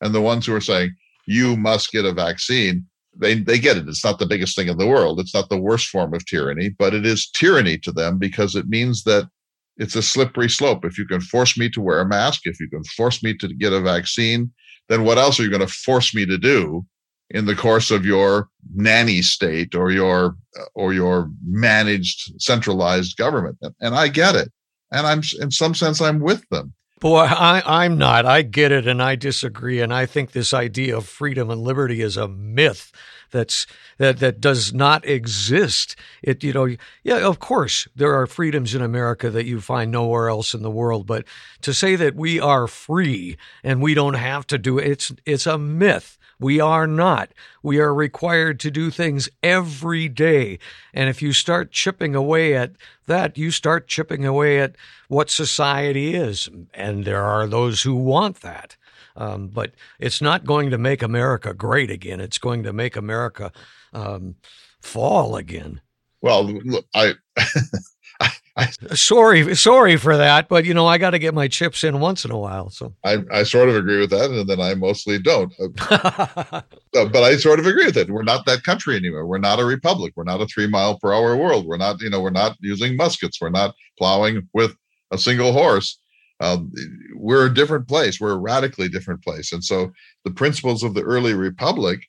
and 0.00 0.14
the 0.14 0.20
ones 0.20 0.46
who 0.46 0.54
are 0.54 0.60
saying 0.60 0.94
you 1.26 1.56
must 1.56 1.90
get 1.90 2.04
a 2.04 2.12
vaccine. 2.12 2.86
They 3.16 3.34
they 3.40 3.58
get 3.58 3.76
it. 3.76 3.88
It's 3.88 4.04
not 4.04 4.20
the 4.20 4.26
biggest 4.26 4.54
thing 4.56 4.68
in 4.68 4.78
the 4.78 4.86
world. 4.86 5.18
It's 5.18 5.34
not 5.34 5.48
the 5.48 5.60
worst 5.60 5.88
form 5.88 6.14
of 6.14 6.24
tyranny, 6.26 6.68
but 6.68 6.94
it 6.94 7.04
is 7.04 7.28
tyranny 7.30 7.78
to 7.78 7.90
them 7.90 8.18
because 8.18 8.54
it 8.54 8.68
means 8.68 9.02
that 9.02 9.28
it's 9.76 9.96
a 9.96 10.02
slippery 10.02 10.48
slope. 10.48 10.84
If 10.84 10.98
you 10.98 11.06
can 11.06 11.20
force 11.20 11.58
me 11.58 11.68
to 11.70 11.80
wear 11.80 12.00
a 12.00 12.06
mask, 12.06 12.42
if 12.44 12.60
you 12.60 12.68
can 12.68 12.84
force 12.84 13.22
me 13.22 13.34
to 13.38 13.48
get 13.48 13.72
a 13.72 13.80
vaccine, 13.80 14.52
then 14.88 15.04
what 15.04 15.18
else 15.18 15.38
are 15.38 15.42
you 15.42 15.50
going 15.50 15.66
to 15.66 15.66
force 15.66 16.14
me 16.14 16.26
to 16.26 16.38
do 16.38 16.84
in 17.30 17.46
the 17.46 17.54
course 17.54 17.90
of 17.90 18.04
your 18.04 18.48
nanny 18.74 19.22
state 19.22 19.74
or 19.74 19.90
your 19.90 20.36
or 20.74 20.92
your 20.92 21.30
managed 21.46 22.40
centralized 22.40 23.16
government? 23.16 23.58
And 23.80 23.94
I 23.94 24.08
get 24.08 24.34
it 24.34 24.52
and 24.94 25.06
I'm 25.06 25.22
in 25.40 25.50
some 25.50 25.74
sense 25.74 26.00
I'm 26.00 26.20
with 26.20 26.48
them. 26.48 26.72
Boy, 27.00 27.24
I, 27.24 27.84
I'm 27.84 27.98
not. 27.98 28.24
I 28.24 28.42
get 28.42 28.72
it, 28.72 28.86
and 28.86 29.02
I 29.02 29.16
disagree. 29.16 29.80
And 29.80 29.92
I 29.92 30.06
think 30.06 30.30
this 30.30 30.54
idea 30.54 30.96
of 30.96 31.06
freedom 31.06 31.50
and 31.50 31.60
liberty 31.60 32.00
is 32.00 32.16
a 32.16 32.28
myth 32.28 32.92
that's 33.34 33.66
that 33.98 34.20
that 34.20 34.40
does 34.40 34.72
not 34.72 35.06
exist. 35.06 35.96
It 36.22 36.42
you 36.42 36.54
know 36.54 36.76
yeah 37.02 37.18
of 37.18 37.38
course 37.40 37.86
there 37.94 38.14
are 38.14 38.26
freedoms 38.26 38.74
in 38.74 38.80
America 38.80 39.28
that 39.28 39.44
you 39.44 39.60
find 39.60 39.90
nowhere 39.90 40.30
else 40.30 40.54
in 40.54 40.62
the 40.62 40.70
world, 40.70 41.06
but 41.06 41.26
to 41.60 41.74
say 41.74 41.96
that 41.96 42.14
we 42.14 42.40
are 42.40 42.66
free 42.66 43.36
and 43.62 43.82
we 43.82 43.92
don't 43.92 44.14
have 44.14 44.46
to 44.46 44.56
do 44.56 44.78
it, 44.78 44.86
it's 44.86 45.12
it's 45.26 45.46
a 45.46 45.58
myth. 45.58 46.16
We 46.40 46.60
are 46.60 46.86
not. 46.86 47.32
We 47.62 47.78
are 47.78 47.94
required 47.94 48.58
to 48.60 48.70
do 48.70 48.90
things 48.90 49.28
every 49.42 50.08
day. 50.08 50.58
And 50.92 51.08
if 51.08 51.22
you 51.22 51.32
start 51.32 51.70
chipping 51.70 52.14
away 52.14 52.54
at 52.54 52.72
that, 53.06 53.38
you 53.38 53.50
start 53.50 53.86
chipping 53.86 54.26
away 54.26 54.60
at 54.60 54.76
what 55.08 55.30
society 55.30 56.14
is. 56.14 56.48
And 56.72 57.04
there 57.04 57.22
are 57.22 57.46
those 57.46 57.82
who 57.82 57.94
want 57.94 58.40
that. 58.40 58.76
Um, 59.16 59.48
but 59.48 59.72
it's 59.98 60.20
not 60.20 60.44
going 60.44 60.70
to 60.70 60.78
make 60.78 61.02
America 61.02 61.54
great 61.54 61.90
again. 61.90 62.20
It's 62.20 62.38
going 62.38 62.62
to 62.64 62.72
make 62.72 62.96
America 62.96 63.52
um, 63.92 64.36
fall 64.80 65.36
again. 65.36 65.80
Well, 66.20 66.44
look, 66.44 66.86
I 66.94 67.14
sorry, 68.94 69.54
sorry 69.54 69.96
for 69.96 70.16
that, 70.16 70.48
but 70.48 70.64
you 70.64 70.74
know 70.74 70.86
I 70.86 70.98
got 70.98 71.10
to 71.10 71.18
get 71.18 71.34
my 71.34 71.48
chips 71.48 71.84
in 71.84 72.00
once 72.00 72.24
in 72.24 72.30
a 72.30 72.38
while. 72.38 72.70
So 72.70 72.94
I, 73.04 73.18
I 73.30 73.42
sort 73.42 73.68
of 73.68 73.76
agree 73.76 73.98
with 73.98 74.10
that, 74.10 74.30
and 74.30 74.48
then 74.48 74.60
I 74.60 74.74
mostly 74.74 75.18
don't. 75.18 75.52
Uh, 76.96 77.04
but 77.06 77.24
I 77.24 77.34
sort 77.34 77.58
of 77.58 77.66
agree 77.66 77.86
with 77.86 77.96
it. 77.96 78.08
We're 78.08 78.22
not 78.22 78.46
that 78.46 78.62
country 78.62 78.94
anymore. 78.94 79.26
We're 79.26 79.38
not 79.38 79.58
a 79.58 79.64
republic. 79.64 80.12
We're 80.14 80.22
not 80.22 80.40
a 80.40 80.46
three 80.46 80.68
mile 80.68 80.96
per 80.96 81.12
hour 81.12 81.36
world. 81.36 81.66
We're 81.66 81.76
not, 81.76 82.00
you 82.00 82.08
know, 82.08 82.20
we're 82.20 82.30
not 82.30 82.56
using 82.60 82.96
muskets. 82.96 83.40
We're 83.40 83.50
not 83.50 83.74
plowing 83.98 84.48
with 84.54 84.76
a 85.10 85.18
single 85.18 85.52
horse. 85.52 85.98
Um, 86.40 86.72
we're 87.14 87.46
a 87.46 87.54
different 87.54 87.88
place. 87.88 88.20
We're 88.20 88.32
a 88.32 88.38
radically 88.38 88.88
different 88.88 89.22
place, 89.22 89.52
and 89.52 89.62
so 89.62 89.92
the 90.24 90.32
principles 90.32 90.82
of 90.82 90.94
the 90.94 91.02
early 91.02 91.34
republic 91.34 92.00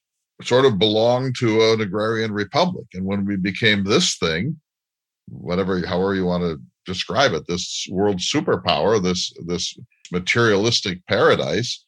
sort 0.41 0.65
of 0.65 0.79
belong 0.79 1.31
to 1.33 1.61
an 1.73 1.81
agrarian 1.81 2.31
republic. 2.31 2.87
And 2.93 3.05
when 3.05 3.25
we 3.25 3.37
became 3.37 3.83
this 3.83 4.17
thing, 4.17 4.59
whatever 5.27 5.85
however 5.85 6.15
you 6.15 6.25
want 6.25 6.43
to 6.43 6.59
describe 6.85 7.33
it 7.33 7.47
this 7.47 7.87
world 7.91 8.17
superpower 8.17 9.01
this 9.01 9.33
this 9.45 9.77
materialistic 10.11 11.05
paradise 11.07 11.84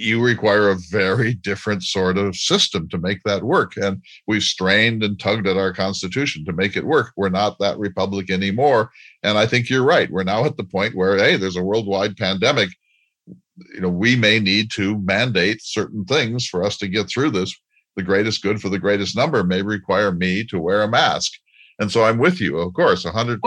you 0.00 0.22
require 0.22 0.70
a 0.70 0.78
very 0.90 1.34
different 1.34 1.82
sort 1.82 2.16
of 2.16 2.34
system 2.34 2.88
to 2.88 2.98
make 2.98 3.22
that 3.24 3.42
work. 3.42 3.76
And 3.76 4.02
we've 4.26 4.42
strained 4.42 5.02
and 5.02 5.18
tugged 5.18 5.46
at 5.46 5.56
our 5.56 5.72
constitution 5.72 6.44
to 6.46 6.52
make 6.52 6.76
it 6.76 6.86
work. 6.86 7.12
We're 7.16 7.28
not 7.28 7.58
that 7.58 7.78
republic 7.78 8.30
anymore. 8.30 8.90
And 9.22 9.36
i 9.36 9.46
think 9.46 9.68
you're 9.68 9.84
right. 9.84 10.10
We're 10.10 10.24
now 10.24 10.44
at 10.44 10.56
the 10.56 10.64
point 10.64 10.94
where 10.94 11.18
hey 11.18 11.36
there's 11.36 11.56
a 11.56 11.62
worldwide 11.62 12.16
pandemic. 12.16 12.70
You 13.74 13.80
know 13.80 13.90
we 13.90 14.16
may 14.16 14.40
need 14.40 14.70
to 14.72 14.98
mandate 14.98 15.60
certain 15.62 16.04
things 16.04 16.46
for 16.46 16.64
us 16.64 16.78
to 16.78 16.88
get 16.88 17.08
through 17.08 17.30
this. 17.32 17.54
The 17.96 18.02
greatest 18.02 18.42
good 18.42 18.60
for 18.60 18.70
the 18.70 18.78
greatest 18.78 19.16
number 19.16 19.44
may 19.44 19.62
require 19.62 20.12
me 20.12 20.44
to 20.44 20.58
wear 20.58 20.82
a 20.82 20.88
mask. 20.88 21.32
And 21.78 21.90
so 21.90 22.04
I'm 22.04 22.18
with 22.18 22.40
you, 22.40 22.58
of 22.58 22.74
course, 22.74 23.04
100%. 23.04 23.40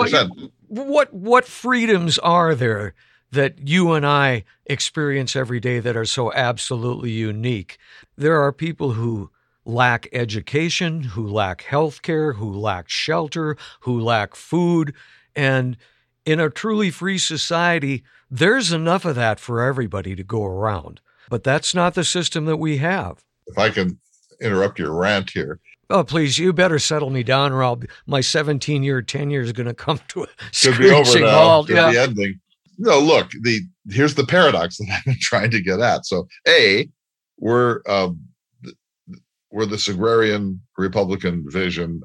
Well, 0.68 0.86
what 0.86 1.14
what 1.14 1.46
freedoms 1.46 2.18
are 2.20 2.56
there 2.56 2.94
that 3.34 3.68
you 3.68 3.94
and 3.94 4.06
I 4.06 4.44
experience 4.66 5.36
every 5.36 5.60
day 5.60 5.80
that 5.80 5.98
are 5.98 6.06
so 6.06 6.32
absolutely 6.34 7.12
unique? 7.12 7.78
There 8.16 8.42
are 8.42 8.52
people 8.52 8.94
who 8.94 9.32
lack 9.66 10.08
education, 10.14 11.02
who 11.04 11.28
lack 11.28 11.64
health 11.64 12.02
care, 12.02 12.34
who 12.34 12.52
lack 12.52 12.90
shelter, 12.90 13.58
who 13.82 14.00
lack 14.00 14.36
food, 14.36 14.94
and 15.36 15.78
in 16.26 16.40
a 16.40 16.50
truly 16.50 16.92
free 16.92 17.18
society, 17.18 18.04
there's 18.30 18.72
enough 18.72 19.06
of 19.06 19.16
that 19.16 19.40
for 19.40 19.62
everybody 19.62 20.16
to 20.16 20.24
go 20.24 20.46
around. 20.46 21.02
But 21.30 21.44
that's 21.44 21.74
not 21.74 21.96
the 21.96 22.04
system 22.04 22.46
that 22.46 22.58
we 22.58 22.78
have. 22.78 23.24
If 23.48 23.58
I 23.58 23.70
can 23.70 24.00
interrupt 24.40 24.80
your 24.80 24.94
rant 24.94 25.32
here, 25.32 25.60
Oh, 25.90 26.04
please, 26.04 26.40
you 26.40 26.54
better 26.54 26.80
settle 26.80 27.10
me 27.10 27.24
down, 27.24 27.52
or 27.52 27.64
I'll, 27.64 27.82
my 28.08 28.22
17 28.22 28.84
year 28.84 29.02
tenure 29.02 29.42
is 29.42 29.52
going 29.52 29.68
to 29.68 29.74
come 29.74 30.00
to 30.10 30.24
a 30.24 30.28
screeching 30.52 31.24
halt. 31.24 31.70
Yeah. 31.70 31.92
The 31.92 32.02
ending. 32.02 32.40
No, 32.78 33.00
look, 33.00 33.30
the 33.42 33.62
here's 33.90 34.16
the 34.16 34.26
paradox 34.26 34.78
that 34.78 34.90
I've 34.94 35.06
been 35.06 35.18
trying 35.20 35.52
to 35.52 35.62
get 35.62 35.80
at. 35.80 36.06
So, 36.06 36.28
a, 36.48 36.90
we're 37.38 37.82
um, 37.88 38.20
we're 39.52 39.66
this 39.66 39.88
agrarian 39.88 40.62
Republican 40.78 41.46
vision 41.48 42.02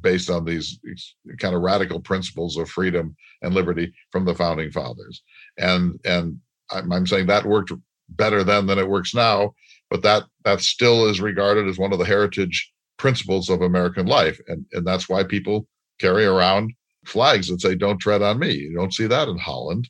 based 0.00 0.30
on 0.30 0.44
these, 0.44 0.80
these 0.82 1.14
kind 1.38 1.54
of 1.54 1.62
radical 1.62 2.00
principles 2.00 2.56
of 2.56 2.68
freedom 2.68 3.14
and 3.42 3.54
liberty 3.54 3.92
from 4.10 4.24
the 4.24 4.34
founding 4.34 4.70
fathers, 4.70 5.22
and 5.58 5.98
and 6.04 6.38
I'm, 6.70 6.92
I'm 6.92 7.06
saying 7.06 7.26
that 7.26 7.46
worked 7.46 7.72
better 8.08 8.44
then 8.44 8.66
than 8.66 8.78
it 8.78 8.88
works 8.88 9.14
now, 9.14 9.54
but 9.90 10.02
that 10.02 10.24
that 10.44 10.60
still 10.60 11.08
is 11.08 11.20
regarded 11.20 11.68
as 11.68 11.78
one 11.78 11.92
of 11.92 11.98
the 11.98 12.04
heritage 12.04 12.72
principles 13.02 13.50
of 13.50 13.62
American 13.62 14.06
life. 14.06 14.40
And, 14.46 14.64
and 14.72 14.86
that's 14.86 15.08
why 15.08 15.24
people 15.24 15.66
carry 15.98 16.24
around 16.24 16.72
flags 17.04 17.48
that 17.48 17.60
say, 17.60 17.74
don't 17.74 17.98
tread 17.98 18.22
on 18.22 18.38
me. 18.38 18.52
You 18.52 18.74
don't 18.76 18.94
see 18.94 19.08
that 19.08 19.28
in 19.28 19.38
Holland. 19.38 19.88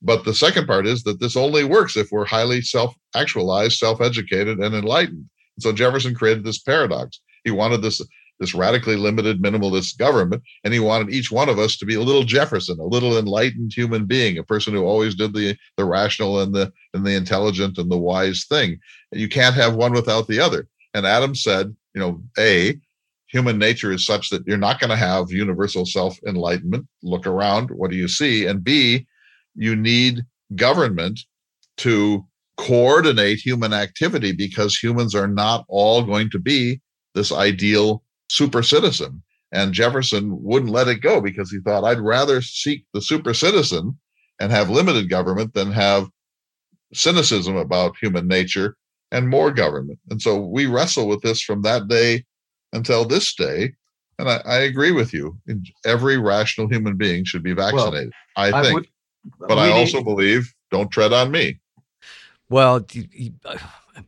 But 0.00 0.24
the 0.24 0.34
second 0.34 0.66
part 0.66 0.86
is 0.86 1.02
that 1.04 1.20
this 1.20 1.36
only 1.36 1.64
works 1.64 1.96
if 1.96 2.10
we're 2.10 2.24
highly 2.24 2.60
self 2.60 2.94
actualized, 3.14 3.78
self 3.78 4.00
educated, 4.00 4.58
and 4.58 4.74
enlightened. 4.74 5.28
And 5.56 5.62
so 5.62 5.72
Jefferson 5.72 6.14
created 6.14 6.44
this 6.44 6.58
paradox. 6.58 7.20
He 7.44 7.50
wanted 7.50 7.82
this, 7.82 8.00
this 8.38 8.54
radically 8.54 8.96
limited 8.96 9.42
minimalist 9.42 9.98
government, 9.98 10.42
and 10.62 10.72
he 10.72 10.80
wanted 10.80 11.12
each 11.12 11.32
one 11.32 11.48
of 11.48 11.58
us 11.58 11.76
to 11.78 11.86
be 11.86 11.94
a 11.94 12.00
little 12.00 12.22
Jefferson, 12.22 12.78
a 12.78 12.84
little 12.84 13.18
enlightened 13.18 13.72
human 13.74 14.04
being, 14.04 14.38
a 14.38 14.44
person 14.44 14.72
who 14.72 14.84
always 14.84 15.14
did 15.14 15.34
the, 15.34 15.56
the 15.76 15.84
rational 15.84 16.40
and 16.40 16.54
the, 16.54 16.72
and 16.94 17.04
the 17.04 17.14
intelligent 17.14 17.78
and 17.78 17.90
the 17.90 17.98
wise 17.98 18.44
thing. 18.48 18.78
You 19.10 19.28
can't 19.28 19.54
have 19.56 19.74
one 19.74 19.92
without 19.92 20.28
the 20.28 20.38
other. 20.38 20.68
And 20.94 21.06
Adams 21.06 21.42
said, 21.42 21.74
you 21.94 22.00
know, 22.00 22.22
A, 22.38 22.78
human 23.26 23.58
nature 23.58 23.92
is 23.92 24.06
such 24.06 24.30
that 24.30 24.46
you're 24.46 24.56
not 24.56 24.80
going 24.80 24.90
to 24.90 24.96
have 24.96 25.30
universal 25.30 25.84
self 25.84 26.18
enlightenment. 26.26 26.86
Look 27.02 27.26
around, 27.26 27.70
what 27.70 27.90
do 27.90 27.96
you 27.96 28.08
see? 28.08 28.46
And 28.46 28.62
B, 28.62 29.06
you 29.58 29.76
need 29.76 30.22
government 30.54 31.20
to 31.78 32.24
coordinate 32.56 33.38
human 33.38 33.72
activity 33.72 34.32
because 34.32 34.76
humans 34.76 35.14
are 35.14 35.28
not 35.28 35.64
all 35.68 36.02
going 36.02 36.30
to 36.30 36.38
be 36.38 36.80
this 37.14 37.30
ideal 37.30 38.02
super 38.30 38.62
citizen. 38.62 39.22
And 39.52 39.72
Jefferson 39.72 40.42
wouldn't 40.42 40.72
let 40.72 40.88
it 40.88 41.00
go 41.00 41.20
because 41.20 41.50
he 41.50 41.60
thought, 41.60 41.84
I'd 41.84 42.00
rather 42.00 42.42
seek 42.42 42.84
the 42.92 43.00
super 43.00 43.32
citizen 43.32 43.98
and 44.40 44.52
have 44.52 44.70
limited 44.70 45.08
government 45.08 45.54
than 45.54 45.72
have 45.72 46.08
cynicism 46.92 47.56
about 47.56 47.96
human 48.00 48.28
nature 48.28 48.76
and 49.10 49.28
more 49.28 49.50
government. 49.50 49.98
And 50.10 50.20
so 50.20 50.38
we 50.38 50.66
wrestle 50.66 51.08
with 51.08 51.22
this 51.22 51.40
from 51.40 51.62
that 51.62 51.88
day 51.88 52.24
until 52.72 53.04
this 53.04 53.34
day. 53.34 53.72
And 54.18 54.28
I, 54.28 54.42
I 54.44 54.56
agree 54.58 54.92
with 54.92 55.14
you. 55.14 55.38
Every 55.86 56.18
rational 56.18 56.68
human 56.68 56.96
being 56.96 57.24
should 57.24 57.42
be 57.42 57.54
vaccinated. 57.54 58.12
Well, 58.36 58.54
I 58.54 58.62
think. 58.62 58.70
I 58.70 58.74
would, 58.74 58.88
but 59.38 59.58
I 59.58 59.70
also 59.70 59.98
need, 59.98 60.04
believe 60.04 60.54
don't 60.70 60.90
tread 60.90 61.12
on 61.12 61.30
me. 61.30 61.58
Well, 62.48 62.86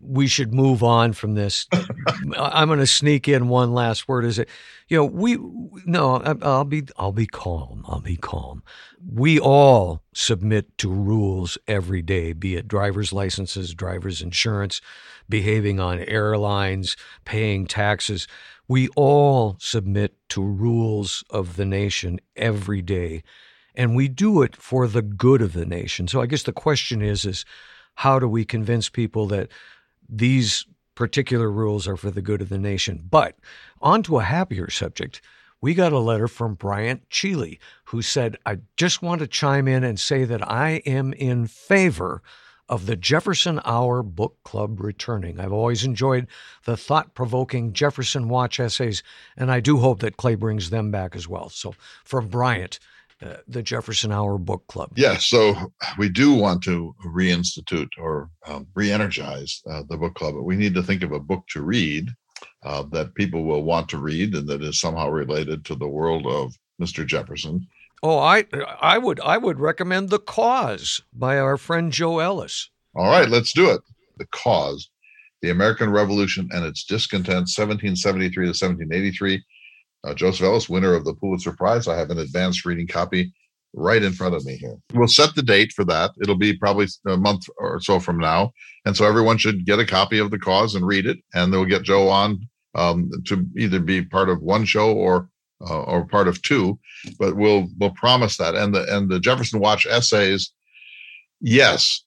we 0.00 0.26
should 0.26 0.54
move 0.54 0.82
on 0.82 1.12
from 1.12 1.34
this. 1.34 1.66
I'm 2.36 2.68
going 2.68 2.78
to 2.78 2.86
sneak 2.86 3.28
in 3.28 3.48
one 3.48 3.72
last 3.72 4.08
word. 4.08 4.24
Is 4.24 4.38
it, 4.38 4.48
you 4.88 4.96
know, 4.96 5.04
we 5.04 5.38
no, 5.84 6.16
I'll 6.42 6.64
be 6.64 6.84
I'll 6.96 7.12
be 7.12 7.26
calm. 7.26 7.84
I'll 7.88 8.00
be 8.00 8.16
calm. 8.16 8.62
We 9.06 9.38
all 9.38 10.02
submit 10.12 10.76
to 10.78 10.90
rules 10.90 11.58
every 11.66 12.02
day, 12.02 12.32
be 12.32 12.56
it 12.56 12.68
driver's 12.68 13.12
licenses, 13.12 13.74
driver's 13.74 14.22
insurance, 14.22 14.80
behaving 15.28 15.80
on 15.80 16.00
airlines, 16.00 16.96
paying 17.24 17.66
taxes. 17.66 18.26
We 18.68 18.88
all 18.94 19.56
submit 19.58 20.14
to 20.30 20.42
rules 20.42 21.24
of 21.30 21.56
the 21.56 21.64
nation 21.64 22.20
every 22.36 22.82
day, 22.82 23.24
and 23.74 23.94
we 23.94 24.08
do 24.08 24.42
it 24.42 24.56
for 24.56 24.86
the 24.86 25.02
good 25.02 25.42
of 25.42 25.52
the 25.52 25.66
nation. 25.66 26.08
So 26.08 26.20
I 26.20 26.26
guess 26.26 26.42
the 26.42 26.52
question 26.52 27.02
is 27.02 27.24
is 27.24 27.44
how 27.96 28.18
do 28.18 28.28
we 28.28 28.44
convince 28.44 28.88
people 28.88 29.26
that 29.28 29.48
these 30.08 30.66
particular 31.00 31.50
rules 31.50 31.88
are 31.88 31.96
for 31.96 32.10
the 32.10 32.20
good 32.20 32.42
of 32.42 32.50
the 32.50 32.58
nation. 32.58 33.02
But 33.10 33.36
on 33.80 34.02
to 34.02 34.18
a 34.18 34.22
happier 34.22 34.68
subject. 34.68 35.22
We 35.62 35.72
got 35.72 35.94
a 35.94 35.98
letter 35.98 36.28
from 36.28 36.54
Bryant 36.54 37.08
Cheeley 37.08 37.58
who 37.84 38.02
said, 38.02 38.36
I 38.44 38.58
just 38.76 39.00
want 39.00 39.20
to 39.20 39.26
chime 39.26 39.66
in 39.66 39.82
and 39.82 39.98
say 39.98 40.24
that 40.24 40.46
I 40.46 40.82
am 40.84 41.14
in 41.14 41.46
favor 41.46 42.22
of 42.68 42.84
the 42.84 42.96
Jefferson 42.96 43.60
Hour 43.64 44.02
Book 44.02 44.36
Club 44.44 44.78
returning. 44.78 45.40
I've 45.40 45.54
always 45.54 45.84
enjoyed 45.84 46.26
the 46.64 46.76
thought 46.76 47.14
provoking 47.14 47.72
Jefferson 47.72 48.28
Watch 48.28 48.60
essays, 48.60 49.02
and 49.38 49.50
I 49.50 49.60
do 49.60 49.78
hope 49.78 50.00
that 50.00 50.18
Clay 50.18 50.34
brings 50.34 50.68
them 50.68 50.90
back 50.90 51.16
as 51.16 51.26
well. 51.26 51.48
So, 51.48 51.74
from 52.04 52.28
Bryant, 52.28 52.78
uh, 53.22 53.36
the 53.48 53.62
Jefferson 53.62 54.12
Hour 54.12 54.38
Book 54.38 54.66
Club. 54.66 54.92
Yes, 54.96 55.26
so 55.26 55.72
we 55.98 56.08
do 56.08 56.34
want 56.34 56.62
to 56.64 56.94
reinstitute 57.06 57.90
or 57.98 58.30
um, 58.46 58.66
re-energize 58.74 59.62
uh, 59.70 59.82
the 59.88 59.96
book 59.96 60.14
club. 60.14 60.34
but 60.34 60.44
We 60.44 60.56
need 60.56 60.74
to 60.74 60.82
think 60.82 61.02
of 61.02 61.12
a 61.12 61.20
book 61.20 61.44
to 61.50 61.62
read 61.62 62.08
uh, 62.62 62.84
that 62.92 63.14
people 63.14 63.44
will 63.44 63.62
want 63.62 63.88
to 63.90 63.98
read 63.98 64.34
and 64.34 64.48
that 64.48 64.62
is 64.62 64.80
somehow 64.80 65.08
related 65.10 65.64
to 65.66 65.74
the 65.74 65.88
world 65.88 66.26
of 66.26 66.54
Mr. 66.80 67.06
Jefferson. 67.06 67.66
Oh, 68.02 68.18
I 68.18 68.46
I 68.80 68.96
would 68.96 69.20
I 69.20 69.36
would 69.36 69.60
recommend 69.60 70.08
The 70.08 70.18
Cause 70.18 71.02
by 71.12 71.38
our 71.38 71.58
friend 71.58 71.92
Joe 71.92 72.18
Ellis. 72.18 72.70
All 72.94 73.10
right, 73.10 73.28
let's 73.28 73.52
do 73.52 73.70
it. 73.70 73.82
The 74.16 74.26
Cause, 74.32 74.88
the 75.42 75.50
American 75.50 75.90
Revolution 75.90 76.48
and 76.52 76.64
its 76.64 76.84
discontents, 76.84 77.58
1773 77.58 78.44
to 78.44 78.48
1783 78.48 79.44
uh, 80.04 80.14
Joseph 80.14 80.44
Ellis, 80.44 80.68
winner 80.68 80.94
of 80.94 81.04
the 81.04 81.14
Pulitzer 81.14 81.52
Prize. 81.52 81.88
I 81.88 81.96
have 81.96 82.10
an 82.10 82.18
advanced 82.18 82.64
reading 82.64 82.86
copy 82.86 83.32
right 83.72 84.02
in 84.02 84.12
front 84.12 84.34
of 84.34 84.44
me 84.44 84.56
here. 84.56 84.76
We'll 84.94 85.08
set 85.08 85.34
the 85.34 85.42
date 85.42 85.72
for 85.72 85.84
that. 85.84 86.10
It'll 86.20 86.36
be 86.36 86.56
probably 86.56 86.86
a 87.06 87.16
month 87.16 87.46
or 87.58 87.80
so 87.80 88.00
from 88.00 88.18
now. 88.18 88.52
And 88.84 88.96
so 88.96 89.06
everyone 89.06 89.38
should 89.38 89.64
get 89.64 89.78
a 89.78 89.86
copy 89.86 90.18
of 90.18 90.30
the 90.30 90.38
cause 90.38 90.74
and 90.74 90.86
read 90.86 91.06
it. 91.06 91.18
And 91.34 91.52
they'll 91.52 91.64
get 91.64 91.82
Joe 91.82 92.08
on 92.08 92.48
um, 92.74 93.10
to 93.26 93.46
either 93.56 93.80
be 93.80 94.02
part 94.02 94.28
of 94.28 94.42
one 94.42 94.64
show 94.64 94.92
or 94.92 95.28
uh, 95.62 95.82
or 95.82 96.06
part 96.06 96.26
of 96.26 96.40
two. 96.42 96.78
But 97.18 97.36
we'll 97.36 97.68
we'll 97.78 97.90
promise 97.90 98.36
that. 98.38 98.54
And 98.54 98.74
the 98.74 98.84
and 98.94 99.10
the 99.10 99.20
Jefferson 99.20 99.60
Watch 99.60 99.86
essays, 99.86 100.52
yes, 101.40 102.02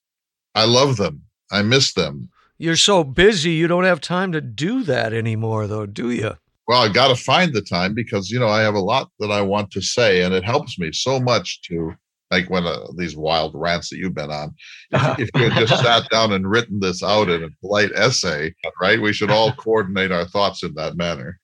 I 0.54 0.64
love 0.64 0.96
them. 0.96 1.22
I 1.50 1.62
miss 1.62 1.94
them. 1.94 2.28
You're 2.56 2.76
so 2.76 3.02
busy, 3.02 3.50
you 3.50 3.66
don't 3.66 3.84
have 3.84 4.00
time 4.00 4.30
to 4.32 4.40
do 4.40 4.84
that 4.84 5.12
anymore, 5.12 5.66
though, 5.66 5.86
do 5.86 6.10
you? 6.10 6.36
Well 6.66 6.82
i 6.82 6.88
got 6.88 7.08
to 7.08 7.16
find 7.16 7.52
the 7.52 7.62
time 7.62 7.94
because 7.94 8.30
you 8.30 8.38
know 8.38 8.48
i 8.48 8.60
have 8.60 8.74
a 8.74 8.80
lot 8.80 9.10
that 9.18 9.30
i 9.30 9.40
want 9.40 9.70
to 9.70 9.80
say 9.80 10.22
and 10.22 10.34
it 10.34 10.44
helps 10.44 10.78
me 10.78 10.90
so 10.92 11.20
much 11.20 11.62
to 11.62 11.94
like 12.30 12.48
when 12.50 12.66
uh, 12.66 12.86
these 12.96 13.16
wild 13.16 13.52
rants 13.54 13.90
that 13.90 13.98
you've 13.98 14.14
been 14.14 14.30
on 14.30 14.54
if, 14.90 15.18
if 15.20 15.30
you 15.34 15.48
had 15.50 15.66
just 15.66 15.82
sat 15.84 16.08
down 16.10 16.32
and 16.32 16.50
written 16.50 16.80
this 16.80 17.02
out 17.02 17.28
in 17.28 17.44
a 17.44 17.48
polite 17.60 17.90
essay 17.94 18.52
right 18.80 19.00
we 19.00 19.12
should 19.12 19.30
all 19.30 19.52
coordinate 19.52 20.12
our 20.12 20.26
thoughts 20.26 20.62
in 20.62 20.74
that 20.74 20.96
manner. 20.96 21.38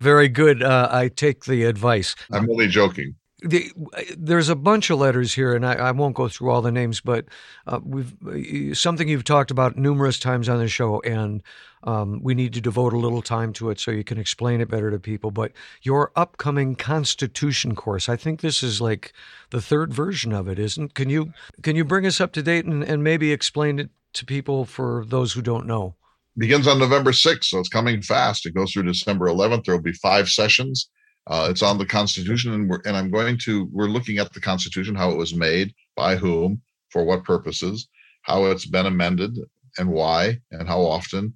Very 0.00 0.28
good 0.28 0.62
uh, 0.62 0.88
i 0.90 1.08
take 1.08 1.44
the 1.44 1.64
advice. 1.64 2.16
I'm 2.32 2.48
only 2.50 2.68
joking. 2.68 3.14
The, 3.42 3.72
there's 4.18 4.50
a 4.50 4.54
bunch 4.54 4.90
of 4.90 4.98
letters 4.98 5.34
here, 5.34 5.54
and 5.54 5.64
I, 5.64 5.72
I 5.74 5.90
won't 5.92 6.14
go 6.14 6.28
through 6.28 6.50
all 6.50 6.60
the 6.60 6.70
names, 6.70 7.00
but 7.00 7.24
uh, 7.66 7.80
we've 7.82 8.76
something 8.76 9.08
you've 9.08 9.24
talked 9.24 9.50
about 9.50 9.78
numerous 9.78 10.18
times 10.18 10.48
on 10.48 10.58
the 10.58 10.68
show, 10.68 11.00
and 11.00 11.42
um, 11.82 12.20
we 12.22 12.34
need 12.34 12.52
to 12.54 12.60
devote 12.60 12.92
a 12.92 12.98
little 12.98 13.22
time 13.22 13.52
to 13.54 13.70
it 13.70 13.80
so 13.80 13.90
you 13.90 14.04
can 14.04 14.18
explain 14.18 14.60
it 14.60 14.68
better 14.68 14.90
to 14.90 14.98
people. 14.98 15.30
But 15.30 15.52
your 15.82 16.12
upcoming 16.14 16.74
Constitution 16.76 17.74
course, 17.74 18.08
I 18.08 18.16
think 18.16 18.40
this 18.40 18.62
is 18.62 18.80
like 18.80 19.12
the 19.50 19.62
third 19.62 19.92
version 19.92 20.32
of 20.32 20.48
it, 20.48 20.58
isn't? 20.58 20.94
Can 20.94 21.08
you 21.08 21.32
can 21.62 21.76
you 21.76 21.84
bring 21.84 22.06
us 22.06 22.20
up 22.20 22.32
to 22.32 22.42
date 22.42 22.66
and, 22.66 22.82
and 22.82 23.02
maybe 23.02 23.32
explain 23.32 23.78
it 23.78 23.90
to 24.14 24.26
people 24.26 24.64
for 24.64 25.04
those 25.06 25.32
who 25.32 25.42
don't 25.42 25.66
know? 25.66 25.94
Begins 26.36 26.68
on 26.68 26.78
November 26.78 27.10
6th, 27.12 27.44
so 27.44 27.58
it's 27.58 27.68
coming 27.68 28.02
fast. 28.02 28.46
It 28.46 28.54
goes 28.54 28.72
through 28.72 28.84
December 28.84 29.26
11th. 29.26 29.64
There 29.64 29.74
will 29.74 29.82
be 29.82 29.92
five 29.92 30.28
sessions. 30.28 30.88
Uh, 31.26 31.48
it's 31.50 31.62
on 31.62 31.78
the 31.78 31.86
Constitution, 31.86 32.52
and 32.52 32.68
we're 32.68 32.80
and 32.84 32.96
I'm 32.96 33.10
going 33.10 33.38
to 33.44 33.68
we're 33.72 33.86
looking 33.86 34.18
at 34.18 34.32
the 34.32 34.40
Constitution, 34.40 34.94
how 34.94 35.10
it 35.10 35.16
was 35.16 35.34
made, 35.34 35.74
by 35.96 36.16
whom, 36.16 36.60
for 36.90 37.04
what 37.04 37.24
purposes, 37.24 37.88
how 38.22 38.46
it's 38.46 38.66
been 38.66 38.86
amended, 38.86 39.36
and 39.78 39.90
why, 39.90 40.38
and 40.50 40.68
how 40.68 40.80
often, 40.80 41.34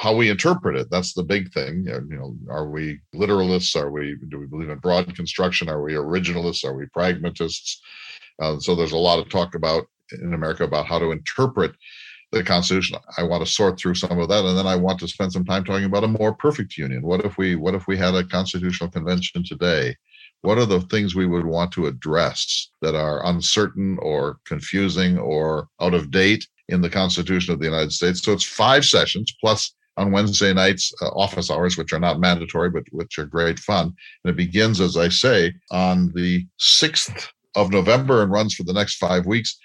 how 0.00 0.14
we 0.14 0.28
interpret 0.28 0.76
it. 0.76 0.90
That's 0.90 1.14
the 1.14 1.22
big 1.22 1.52
thing. 1.52 1.84
You 1.86 2.00
know, 2.08 2.36
are 2.50 2.68
we 2.68 3.00
literalists? 3.14 3.74
Are 3.74 3.90
we 3.90 4.16
do 4.28 4.38
we 4.38 4.46
believe 4.46 4.68
in 4.68 4.78
broad 4.78 5.14
construction? 5.16 5.68
Are 5.68 5.82
we 5.82 5.92
originalists? 5.92 6.64
Are 6.64 6.74
we 6.74 6.86
pragmatists? 6.86 7.80
Uh, 8.40 8.58
so 8.58 8.74
there's 8.74 8.92
a 8.92 8.98
lot 8.98 9.18
of 9.18 9.28
talk 9.28 9.54
about 9.54 9.86
in 10.20 10.34
America 10.34 10.64
about 10.64 10.86
how 10.86 10.98
to 10.98 11.10
interpret 11.12 11.72
the 12.32 12.42
Constitution. 12.42 12.98
I 13.16 13.22
want 13.22 13.44
to 13.44 13.50
sort 13.50 13.78
through 13.78 13.94
some 13.94 14.18
of 14.18 14.28
that, 14.28 14.44
and 14.44 14.56
then 14.56 14.66
I 14.66 14.76
want 14.76 14.98
to 15.00 15.08
spend 15.08 15.32
some 15.32 15.44
time 15.44 15.64
talking 15.64 15.84
about 15.84 16.04
a 16.04 16.08
more 16.08 16.34
perfect 16.34 16.76
union. 16.76 17.02
What 17.02 17.24
if 17.24 17.38
we 17.38 17.56
what 17.56 17.74
if 17.74 17.86
we 17.86 17.96
had 17.96 18.14
a 18.14 18.24
constitutional 18.24 18.90
convention 18.90 19.44
today? 19.44 19.96
What 20.42 20.58
are 20.58 20.66
the 20.66 20.80
things 20.80 21.14
we 21.14 21.26
would 21.26 21.46
want 21.46 21.72
to 21.72 21.86
address 21.86 22.70
that 22.80 22.96
are 22.96 23.24
uncertain 23.26 23.96
or 24.02 24.38
confusing 24.44 25.18
or 25.18 25.68
out 25.80 25.94
of 25.94 26.10
date 26.10 26.46
in 26.72 26.80
the 26.80 26.90
Constitution 26.90 27.54
of 27.54 27.60
the 27.60 27.66
United 27.66 27.92
States? 27.92 28.22
So 28.22 28.32
it's 28.32 28.44
five 28.44 28.84
sessions 28.84 29.34
plus 29.40 29.74
on 29.96 30.10
Wednesday 30.10 30.52
nights 30.52 30.92
uh, 31.02 31.08
office 31.08 31.50
hours, 31.50 31.76
which 31.76 31.92
are 31.92 32.00
not 32.00 32.20
mandatory 32.20 32.70
but 32.70 32.84
which 32.90 33.18
are 33.18 33.26
great 33.26 33.58
fun. 33.58 33.94
And 34.24 34.30
it 34.30 34.36
begins, 34.36 34.80
as 34.80 34.96
I 34.96 35.08
say, 35.08 35.52
on 35.70 36.12
the 36.14 36.46
sixth 36.58 37.30
of 37.54 37.70
November 37.70 38.22
and 38.22 38.32
runs 38.32 38.54
for 38.54 38.64
the 38.64 38.72
next 38.72 38.96
five 38.96 39.26
weeks. 39.26 39.58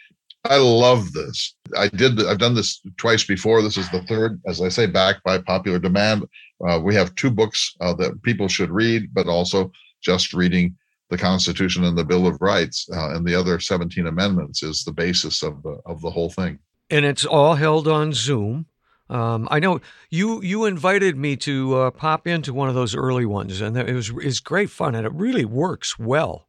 I 0.43 0.57
love 0.57 1.11
this. 1.13 1.55
I 1.75 1.87
did. 1.87 2.25
I've 2.25 2.37
done 2.37 2.55
this 2.55 2.81
twice 2.97 3.25
before. 3.25 3.61
This 3.61 3.77
is 3.77 3.89
the 3.89 4.03
third, 4.03 4.41
as 4.45 4.61
I 4.61 4.69
say, 4.69 4.85
backed 4.85 5.23
by 5.23 5.39
popular 5.39 5.79
demand. 5.79 6.25
Uh, 6.65 6.79
we 6.81 6.95
have 6.95 7.15
two 7.15 7.31
books 7.31 7.75
uh, 7.81 7.93
that 7.95 8.21
people 8.23 8.47
should 8.47 8.69
read, 8.69 9.13
but 9.13 9.27
also 9.27 9.71
just 10.01 10.33
reading 10.33 10.75
the 11.09 11.17
Constitution 11.17 11.83
and 11.85 11.97
the 11.97 12.03
Bill 12.03 12.27
of 12.27 12.41
Rights 12.41 12.87
uh, 12.93 13.15
and 13.15 13.25
the 13.25 13.35
other 13.35 13.59
17 13.59 14.07
amendments 14.07 14.63
is 14.63 14.83
the 14.83 14.91
basis 14.91 15.43
of 15.43 15.61
the 15.63 15.79
of 15.85 16.01
the 16.01 16.11
whole 16.11 16.29
thing. 16.29 16.59
And 16.89 17.05
it's 17.05 17.25
all 17.25 17.55
held 17.55 17.87
on 17.87 18.13
Zoom. 18.13 18.67
Um, 19.09 19.47
I 19.49 19.59
know 19.59 19.79
you 20.09 20.41
you 20.41 20.65
invited 20.65 21.17
me 21.17 21.35
to 21.37 21.75
uh, 21.75 21.91
pop 21.91 22.27
into 22.27 22.53
one 22.53 22.69
of 22.69 22.75
those 22.75 22.95
early 22.95 23.25
ones, 23.25 23.61
and 23.61 23.77
it 23.77 23.93
was 23.93 24.11
it's 24.17 24.39
great 24.39 24.69
fun, 24.69 24.95
and 24.95 25.05
it 25.05 25.13
really 25.13 25.45
works 25.45 25.97
well. 25.97 26.47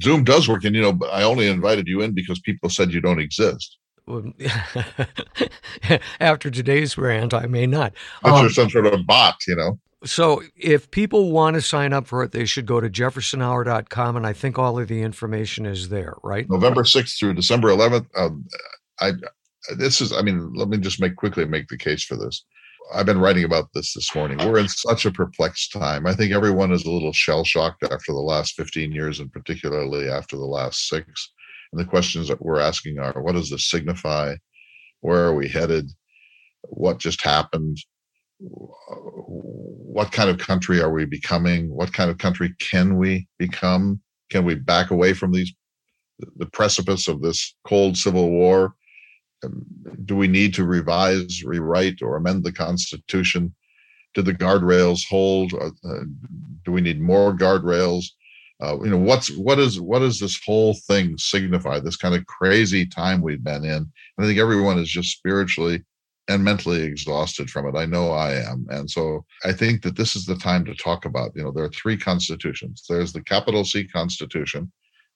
Zoom 0.00 0.24
does 0.24 0.48
work, 0.48 0.64
and 0.64 0.74
you 0.74 0.82
know, 0.82 0.98
I 1.10 1.22
only 1.22 1.48
invited 1.48 1.88
you 1.88 2.00
in 2.00 2.12
because 2.12 2.40
people 2.40 2.68
said 2.68 2.92
you 2.92 3.00
don't 3.00 3.20
exist. 3.20 3.76
After 6.20 6.50
today's 6.50 6.96
rant, 6.96 7.34
I 7.34 7.46
may 7.46 7.66
not. 7.66 7.92
But 8.22 8.32
um, 8.32 8.40
you're 8.42 8.50
some 8.50 8.70
sort 8.70 8.86
of 8.86 9.06
bot, 9.06 9.36
you 9.46 9.56
know. 9.56 9.78
So, 10.04 10.42
if 10.56 10.90
people 10.90 11.30
want 11.30 11.54
to 11.54 11.62
sign 11.62 11.92
up 11.92 12.06
for 12.06 12.22
it, 12.22 12.32
they 12.32 12.46
should 12.46 12.66
go 12.66 12.80
to 12.80 12.88
jeffersonhour.com, 12.88 14.16
and 14.16 14.26
I 14.26 14.32
think 14.32 14.58
all 14.58 14.78
of 14.78 14.88
the 14.88 15.02
information 15.02 15.66
is 15.66 15.90
there, 15.90 16.14
right? 16.22 16.48
November 16.48 16.84
6th 16.84 17.18
through 17.18 17.34
December 17.34 17.68
11th. 17.68 18.06
Um, 18.16 18.46
I 18.98 19.12
this 19.76 20.00
is, 20.00 20.12
I 20.12 20.22
mean, 20.22 20.52
let 20.54 20.68
me 20.68 20.78
just 20.78 21.00
make 21.00 21.16
quickly 21.16 21.44
make 21.44 21.68
the 21.68 21.76
case 21.76 22.04
for 22.04 22.16
this. 22.16 22.44
I've 22.92 23.06
been 23.06 23.20
writing 23.20 23.44
about 23.44 23.68
this 23.72 23.94
this 23.94 24.14
morning. 24.14 24.38
We're 24.38 24.58
in 24.58 24.68
such 24.68 25.04
a 25.04 25.12
perplexed 25.12 25.72
time. 25.72 26.06
I 26.06 26.14
think 26.14 26.32
everyone 26.32 26.72
is 26.72 26.84
a 26.84 26.90
little 26.90 27.12
shell 27.12 27.44
shocked 27.44 27.84
after 27.84 28.12
the 28.12 28.18
last 28.18 28.54
15 28.54 28.90
years, 28.90 29.20
and 29.20 29.30
particularly 29.32 30.08
after 30.08 30.36
the 30.36 30.46
last 30.46 30.88
six. 30.88 31.32
And 31.72 31.80
the 31.80 31.84
questions 31.84 32.28
that 32.28 32.42
we're 32.42 32.58
asking 32.58 32.98
are 32.98 33.22
what 33.22 33.34
does 33.34 33.50
this 33.50 33.70
signify? 33.70 34.34
Where 35.00 35.24
are 35.24 35.34
we 35.34 35.48
headed? 35.48 35.90
What 36.62 36.98
just 36.98 37.22
happened? 37.22 37.78
What 38.38 40.10
kind 40.10 40.30
of 40.30 40.38
country 40.38 40.80
are 40.80 40.92
we 40.92 41.04
becoming? 41.04 41.70
What 41.70 41.92
kind 41.92 42.10
of 42.10 42.18
country 42.18 42.54
can 42.58 42.96
we 42.96 43.28
become? 43.38 44.00
Can 44.30 44.44
we 44.44 44.54
back 44.54 44.90
away 44.90 45.12
from 45.12 45.32
these 45.32 45.52
the 46.36 46.46
precipice 46.46 47.08
of 47.08 47.22
this 47.22 47.54
cold 47.64 47.96
civil 47.96 48.30
war? 48.30 48.74
Do 50.04 50.16
we 50.16 50.28
need 50.28 50.54
to 50.54 50.64
revise, 50.64 51.42
rewrite, 51.44 52.02
or 52.02 52.16
amend 52.16 52.44
the 52.44 52.52
Constitution? 52.52 53.54
Do 54.14 54.22
the 54.22 54.34
guardrails 54.34 55.06
hold? 55.08 55.52
Uh, 55.54 55.70
uh, 55.84 56.04
do 56.64 56.72
we 56.72 56.80
need 56.80 57.00
more 57.00 57.32
guardrails? 57.32 58.06
Uh, 58.62 58.76
you 58.82 58.90
know, 58.90 58.98
what's 58.98 59.30
what 59.36 59.58
is 59.58 59.80
what 59.80 60.00
does 60.00 60.18
this 60.18 60.38
whole 60.44 60.74
thing 60.86 61.16
signify? 61.16 61.78
This 61.78 61.96
kind 61.96 62.14
of 62.14 62.26
crazy 62.26 62.84
time 62.84 63.22
we've 63.22 63.42
been 63.42 63.64
in. 63.64 63.72
And 63.72 63.90
I 64.18 64.24
think 64.24 64.38
everyone 64.38 64.78
is 64.78 64.90
just 64.90 65.16
spiritually 65.16 65.82
and 66.28 66.44
mentally 66.44 66.82
exhausted 66.82 67.50
from 67.50 67.66
it. 67.66 67.78
I 67.78 67.86
know 67.86 68.10
I 68.10 68.34
am. 68.34 68.66
And 68.70 68.90
so 68.90 69.24
I 69.44 69.52
think 69.52 69.82
that 69.82 69.96
this 69.96 70.14
is 70.14 70.26
the 70.26 70.36
time 70.36 70.64
to 70.66 70.74
talk 70.74 71.04
about, 71.04 71.32
you 71.34 71.42
know, 71.42 71.50
there 71.50 71.64
are 71.64 71.70
three 71.70 71.96
constitutions. 71.96 72.84
There's 72.88 73.12
the 73.12 73.22
capital 73.22 73.64
C 73.64 73.86
Constitution, 73.86 74.70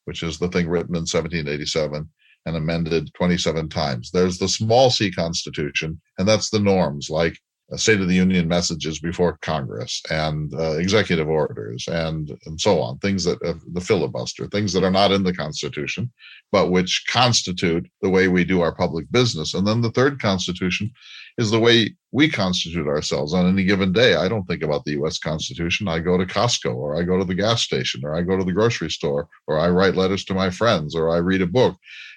which 0.06 0.22
is 0.22 0.38
the 0.38 0.48
thing 0.48 0.68
written 0.68 0.96
in 0.96 1.02
1787 1.02 2.08
and 2.46 2.56
amended 2.56 3.12
27 3.14 3.68
times. 3.68 4.10
There's 4.10 4.38
the 4.38 4.48
small 4.48 4.90
c 4.90 5.10
Constitution, 5.10 6.00
and 6.18 6.28
that's 6.28 6.50
the 6.50 6.60
norms 6.60 7.10
like 7.10 7.38
State 7.76 8.00
of 8.00 8.08
the 8.08 8.14
Union 8.14 8.46
messages 8.46 9.00
before 9.00 9.38
Congress 9.38 10.02
and 10.10 10.52
uh, 10.54 10.76
executive 10.76 11.28
orders 11.28 11.88
and 11.88 12.30
and 12.44 12.60
so 12.60 12.80
on. 12.80 12.98
Things 12.98 13.24
that 13.24 13.42
uh, 13.42 13.54
the 13.72 13.80
filibuster, 13.80 14.46
things 14.46 14.72
that 14.74 14.84
are 14.84 14.90
not 14.90 15.12
in 15.12 15.22
the 15.22 15.34
Constitution, 15.34 16.12
but 16.52 16.70
which 16.70 17.04
constitute 17.08 17.88
the 18.02 18.10
way 18.10 18.28
we 18.28 18.44
do 18.44 18.60
our 18.60 18.74
public 18.74 19.10
business. 19.10 19.54
And 19.54 19.66
then 19.66 19.80
the 19.80 19.90
third 19.90 20.20
Constitution 20.20 20.92
is 21.38 21.50
the 21.50 21.58
way 21.58 21.96
we 22.12 22.28
constitute 22.28 22.86
ourselves 22.86 23.34
on 23.34 23.46
any 23.46 23.64
given 23.64 23.92
day. 23.92 24.14
I 24.14 24.28
don't 24.28 24.44
think 24.44 24.62
about 24.62 24.84
the 24.84 24.92
U.S. 24.92 25.18
Constitution. 25.18 25.88
I 25.88 25.98
go 25.98 26.16
to 26.16 26.26
Costco 26.26 26.74
or 26.74 26.96
I 26.96 27.02
go 27.02 27.18
to 27.18 27.24
the 27.24 27.34
gas 27.34 27.62
station 27.62 28.02
or 28.04 28.14
I 28.14 28.22
go 28.22 28.36
to 28.36 28.44
the 28.44 28.52
grocery 28.52 28.90
store 28.90 29.28
or 29.46 29.58
I 29.58 29.68
write 29.70 29.96
letters 29.96 30.24
to 30.26 30.34
my 30.34 30.50
friends 30.50 30.94
or 30.94 31.10
I 31.10 31.16
read 31.16 31.42
a 31.42 31.46
book. 31.46 31.76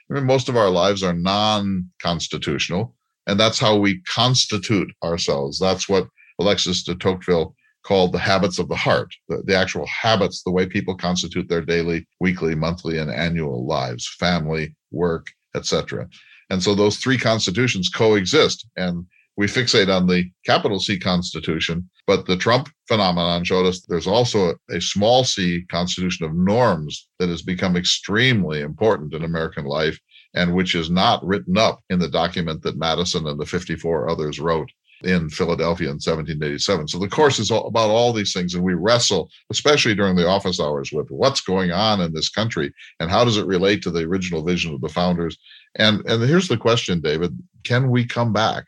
Most 0.09 0.49
of 0.49 0.55
our 0.55 0.69
lives 0.69 1.03
are 1.03 1.13
non-constitutional 1.13 2.95
and 3.27 3.37
that's 3.37 3.59
how 3.59 3.75
we 3.75 4.01
constitute 4.03 4.89
ourselves. 5.03 5.59
That's 5.59 5.87
what 5.87 6.07
Alexis 6.39 6.83
de 6.83 6.95
Tocqueville 6.95 7.53
called 7.83 8.13
the 8.13 8.19
habits 8.19 8.57
of 8.57 8.69
the 8.69 8.75
heart, 8.75 9.13
the, 9.27 9.43
the 9.45 9.55
actual 9.55 9.85
habits, 9.85 10.43
the 10.43 10.51
way 10.51 10.65
people 10.65 10.95
constitute 10.95 11.47
their 11.47 11.61
daily, 11.61 12.07
weekly, 12.19 12.55
monthly, 12.55 12.97
and 12.97 13.11
annual 13.11 13.65
lives, 13.65 14.07
family, 14.19 14.75
work, 14.91 15.27
etc. 15.55 16.07
And 16.49 16.63
so 16.63 16.73
those 16.73 16.97
three 16.97 17.17
constitutions 17.17 17.89
coexist. 17.89 18.65
And 18.77 19.05
we 19.37 19.45
fixate 19.45 19.95
on 19.95 20.07
the 20.07 20.29
capital 20.45 20.79
C 20.79 20.99
constitution, 20.99 21.87
but 22.07 22.25
the 22.25 22.35
Trump 22.35 22.69
phenomenon 22.87 23.43
showed 23.43 23.67
us 23.67 23.81
there's 23.81 24.07
also 24.07 24.55
a, 24.71 24.81
small 24.81 25.23
c 25.23 25.63
constitution 25.69 26.25
of 26.25 26.35
norms 26.35 27.07
that 27.19 27.29
has 27.29 27.43
become 27.43 27.77
extremely 27.77 28.61
important 28.61 29.13
in 29.13 29.23
American 29.23 29.65
life 29.65 29.99
and 30.33 30.53
which 30.53 30.75
is 30.75 30.89
not 30.89 31.25
written 31.25 31.57
up 31.57 31.79
in 31.89 31.99
the 31.99 32.09
document 32.09 32.61
that 32.63 32.77
Madison 32.77 33.27
and 33.27 33.39
the 33.39 33.45
54 33.45 34.09
others 34.09 34.39
wrote 34.39 34.69
in 35.03 35.29
Philadelphia 35.29 35.87
in 35.87 35.95
1787. 35.95 36.87
So 36.87 36.97
the 36.97 37.07
course 37.07 37.37
is 37.37 37.51
all 37.51 37.67
about 37.67 37.91
all 37.91 38.11
these 38.13 38.33
things, 38.33 38.55
and 38.55 38.63
we 38.63 38.73
wrestle, 38.73 39.29
especially 39.51 39.93
during 39.93 40.15
the 40.15 40.27
office 40.27 40.59
hours, 40.59 40.91
with 40.91 41.09
what's 41.11 41.41
going 41.41 41.71
on 41.71 42.01
in 42.01 42.13
this 42.13 42.29
country 42.29 42.73
and 42.99 43.11
how 43.11 43.23
does 43.23 43.37
it 43.37 43.45
relate 43.45 43.83
to 43.83 43.91
the 43.91 44.03
original 44.03 44.43
vision 44.43 44.73
of 44.73 44.81
the 44.81 44.89
founders. 44.89 45.37
And 45.75 46.03
and 46.07 46.23
here's 46.23 46.47
the 46.47 46.57
question, 46.57 47.01
David: 47.01 47.37
Can 47.63 47.91
we 47.91 48.05
come 48.05 48.33
back? 48.33 48.65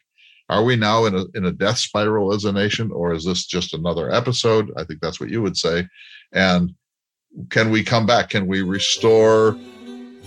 Are 0.50 0.64
we 0.64 0.76
now 0.76 1.06
in 1.06 1.16
a 1.16 1.26
in 1.36 1.46
a 1.46 1.52
death 1.52 1.78
spiral 1.78 2.34
as 2.34 2.46
a 2.46 2.52
nation, 2.52 2.92
or 2.92 3.14
is 3.14 3.24
this 3.24 3.46
just 3.46 3.74
another 3.74 4.12
episode? 4.12 4.72
I 4.76 4.84
think 4.84 5.00
that's 5.00 5.20
what 5.20 5.30
you 5.30 5.42
would 5.42 5.56
say. 5.56 5.88
And 6.34 6.74
can 7.50 7.70
we 7.70 7.84
come 7.84 8.06
back? 8.06 8.30
Can 8.30 8.48
we 8.48 8.64
restore 8.64 9.56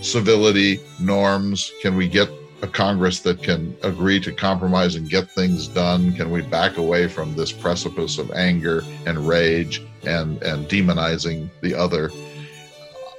civility, 0.01 0.79
norms? 0.99 1.71
Can 1.81 1.95
we 1.95 2.07
get 2.07 2.29
a 2.61 2.67
Congress 2.67 3.19
that 3.19 3.43
can 3.43 3.75
agree 3.83 4.21
to 4.21 4.31
compromise 4.31 4.95
and 4.95 5.09
get 5.09 5.29
things 5.29 5.67
done? 5.67 6.13
Can 6.13 6.31
we 6.31 6.41
back 6.41 6.77
away 6.77 7.09
from 7.09 7.35
this 7.35 7.51
precipice 7.51 8.17
of 8.17 8.31
anger 8.31 8.83
and 9.05 9.27
rage 9.27 9.81
and, 10.03 10.41
and 10.41 10.67
demonizing 10.69 11.49
the 11.61 11.75
other? 11.75 12.09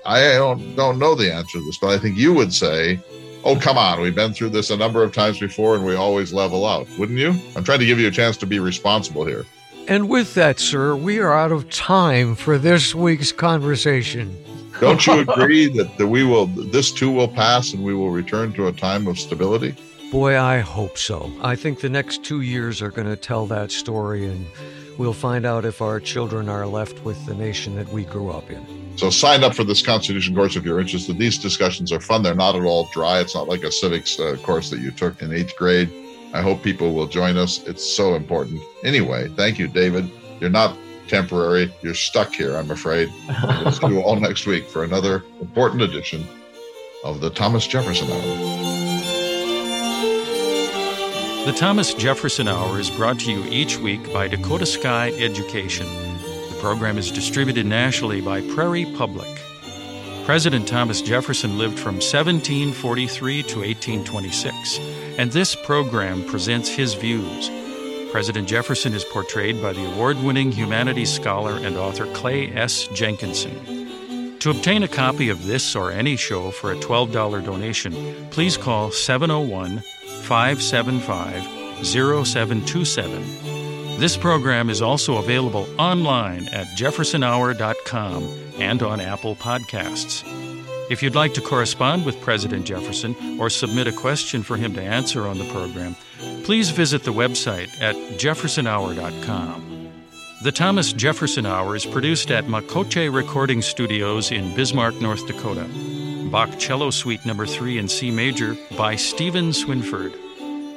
I 0.06 0.32
don't 0.32 0.74
don't 0.74 0.98
know 0.98 1.14
the 1.14 1.32
answer 1.32 1.58
to 1.58 1.64
this, 1.64 1.78
but 1.78 1.90
I 1.90 1.98
think 1.98 2.16
you 2.16 2.32
would 2.32 2.52
say, 2.52 2.98
"Oh, 3.44 3.56
come 3.56 3.78
on, 3.78 4.00
we've 4.00 4.14
been 4.14 4.32
through 4.32 4.50
this 4.50 4.70
a 4.70 4.76
number 4.76 5.02
of 5.02 5.12
times 5.12 5.38
before, 5.38 5.76
and 5.76 5.84
we 5.84 5.94
always 5.94 6.32
level 6.32 6.66
out." 6.66 6.88
Wouldn't 6.98 7.18
you? 7.18 7.34
I'm 7.56 7.64
trying 7.64 7.80
to 7.80 7.86
give 7.86 7.98
you 7.98 8.08
a 8.08 8.12
chance 8.12 8.36
to 8.38 8.46
be 8.46 8.58
responsible 8.58 9.24
here. 9.24 9.44
And 9.86 10.08
with 10.08 10.34
that, 10.34 10.58
sir, 10.58 10.96
we 10.96 11.18
are 11.18 11.32
out 11.32 11.52
of 11.52 11.68
time 11.68 12.34
for 12.34 12.56
this 12.56 12.94
week's 12.94 13.32
conversation. 13.32 14.34
Don't 14.80 15.06
you 15.06 15.20
agree 15.28 15.68
that, 15.76 15.98
that 15.98 16.06
we 16.06 16.24
will 16.24 16.46
this 16.46 16.90
too 16.90 17.10
will 17.10 17.28
pass 17.28 17.74
and 17.74 17.84
we 17.84 17.94
will 17.94 18.10
return 18.10 18.52
to 18.54 18.68
a 18.68 18.72
time 18.72 19.06
of 19.06 19.18
stability? 19.18 19.76
Boy, 20.10 20.38
I 20.38 20.60
hope 20.60 20.96
so. 20.96 21.30
I 21.42 21.56
think 21.56 21.80
the 21.80 21.88
next 21.88 22.24
two 22.24 22.40
years 22.40 22.80
are 22.80 22.90
going 22.90 23.08
to 23.08 23.16
tell 23.16 23.46
that 23.46 23.70
story, 23.70 24.26
and 24.26 24.46
we'll 24.98 25.12
find 25.12 25.44
out 25.44 25.64
if 25.64 25.82
our 25.82 26.00
children 26.00 26.48
are 26.48 26.66
left 26.66 27.04
with 27.04 27.24
the 27.26 27.34
nation 27.34 27.74
that 27.76 27.88
we 27.88 28.04
grew 28.04 28.30
up 28.30 28.50
in. 28.50 28.96
So 28.96 29.10
sign 29.10 29.42
up 29.42 29.54
for 29.54 29.64
this 29.64 29.82
Constitution 29.82 30.34
course 30.34 30.56
if 30.56 30.64
you're 30.64 30.80
interested. 30.80 31.18
These 31.18 31.38
discussions 31.38 31.92
are 31.92 32.00
fun. 32.00 32.22
They're 32.22 32.34
not 32.34 32.54
at 32.54 32.62
all 32.62 32.88
dry. 32.92 33.20
It's 33.20 33.34
not 33.34 33.48
like 33.48 33.62
a 33.62 33.72
civics 33.72 34.18
uh, 34.20 34.36
course 34.42 34.70
that 34.70 34.80
you 34.80 34.90
took 34.90 35.20
in 35.20 35.32
eighth 35.32 35.56
grade. 35.56 35.90
I 36.32 36.42
hope 36.42 36.62
people 36.62 36.94
will 36.94 37.06
join 37.06 37.36
us. 37.36 37.62
It's 37.64 37.84
so 37.84 38.14
important. 38.14 38.60
Anyway, 38.82 39.28
thank 39.36 39.58
you, 39.58 39.68
David. 39.68 40.10
You're 40.40 40.50
not 40.50 40.76
temporary. 41.08 41.72
You're 41.82 41.94
stuck 41.94 42.34
here, 42.34 42.56
I'm 42.56 42.70
afraid. 42.70 43.12
We'll 43.42 43.72
see 43.72 43.86
you 43.88 44.00
all 44.00 44.16
next 44.20 44.46
week 44.46 44.66
for 44.68 44.84
another 44.84 45.22
important 45.40 45.82
edition 45.82 46.26
of 47.04 47.20
the 47.20 47.30
Thomas 47.30 47.66
Jefferson 47.66 48.10
Hour. 48.10 48.63
The 51.44 51.52
Thomas 51.52 51.92
Jefferson 51.92 52.48
Hour 52.48 52.80
is 52.80 52.88
brought 52.88 53.20
to 53.20 53.30
you 53.30 53.44
each 53.44 53.76
week 53.76 54.10
by 54.14 54.28
Dakota 54.28 54.64
Sky 54.64 55.10
Education. 55.18 55.86
The 56.48 56.56
program 56.58 56.96
is 56.96 57.10
distributed 57.10 57.66
nationally 57.66 58.22
by 58.22 58.40
Prairie 58.40 58.86
Public. 58.96 59.28
President 60.24 60.66
Thomas 60.66 61.02
Jefferson 61.02 61.58
lived 61.58 61.78
from 61.78 61.96
1743 61.96 63.42
to 63.42 63.58
1826, 63.58 64.78
and 65.18 65.32
this 65.32 65.54
program 65.54 66.24
presents 66.24 66.70
his 66.70 66.94
views. 66.94 67.50
President 68.10 68.48
Jefferson 68.48 68.94
is 68.94 69.04
portrayed 69.04 69.60
by 69.60 69.74
the 69.74 69.84
award 69.92 70.16
winning 70.22 70.50
humanities 70.50 71.12
scholar 71.12 71.58
and 71.58 71.76
author 71.76 72.06
Clay 72.14 72.52
S. 72.52 72.88
Jenkinson. 72.94 73.84
To 74.38 74.50
obtain 74.50 74.82
a 74.82 74.88
copy 74.88 75.28
of 75.28 75.44
this 75.44 75.76
or 75.76 75.92
any 75.92 76.16
show 76.16 76.50
for 76.50 76.72
a 76.72 76.76
$12 76.76 77.44
donation, 77.44 77.92
please 78.30 78.56
call 78.56 78.90
701 78.90 79.82
575 80.24 81.86
0727. 81.86 83.44
This 84.00 84.16
program 84.16 84.70
is 84.70 84.82
also 84.82 85.18
available 85.18 85.68
online 85.78 86.48
at 86.48 86.66
jeffersonhour.com 86.76 88.28
and 88.58 88.82
on 88.82 89.00
Apple 89.00 89.36
Podcasts. 89.36 90.24
If 90.90 91.02
you'd 91.02 91.14
like 91.14 91.34
to 91.34 91.40
correspond 91.40 92.04
with 92.04 92.20
President 92.20 92.66
Jefferson 92.66 93.38
or 93.40 93.48
submit 93.48 93.86
a 93.86 93.92
question 93.92 94.42
for 94.42 94.56
him 94.56 94.74
to 94.74 94.82
answer 94.82 95.26
on 95.26 95.38
the 95.38 95.48
program, 95.50 95.94
please 96.44 96.70
visit 96.70 97.04
the 97.04 97.12
website 97.12 97.70
at 97.80 97.94
jeffersonhour.com. 98.18 99.74
The 100.42 100.52
Thomas 100.52 100.92
Jefferson 100.92 101.46
Hour 101.46 101.74
is 101.74 101.86
produced 101.86 102.30
at 102.30 102.44
Makoche 102.44 103.12
Recording 103.14 103.62
Studios 103.62 104.30
in 104.30 104.54
Bismarck, 104.54 105.00
North 105.00 105.26
Dakota. 105.26 105.66
Bach 106.34 106.58
Cello 106.58 106.90
Suite 106.90 107.24
Number 107.24 107.46
3 107.46 107.78
in 107.78 107.86
C 107.86 108.10
Major 108.10 108.56
by 108.76 108.96
Stephen 108.96 109.50
Swinford. 109.50 110.16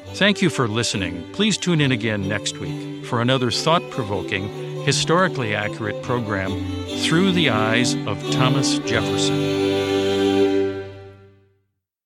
Thank 0.10 0.40
you 0.40 0.52
for 0.52 0.68
listening. 0.68 1.28
Please 1.34 1.58
tune 1.58 1.82
in 1.82 1.92
again 1.92 2.28
next 2.28 2.60
week 2.60 3.04
for 3.04 3.22
another 3.22 3.50
thought 3.50 3.82
provoking, 3.90 4.50
historically 4.84 5.56
accurate 5.56 6.04
program 6.04 6.52
through 7.00 7.32
the 7.32 7.50
eyes 7.50 7.96
of 8.06 8.22
Thomas 8.30 8.78
Jefferson. 8.78 9.77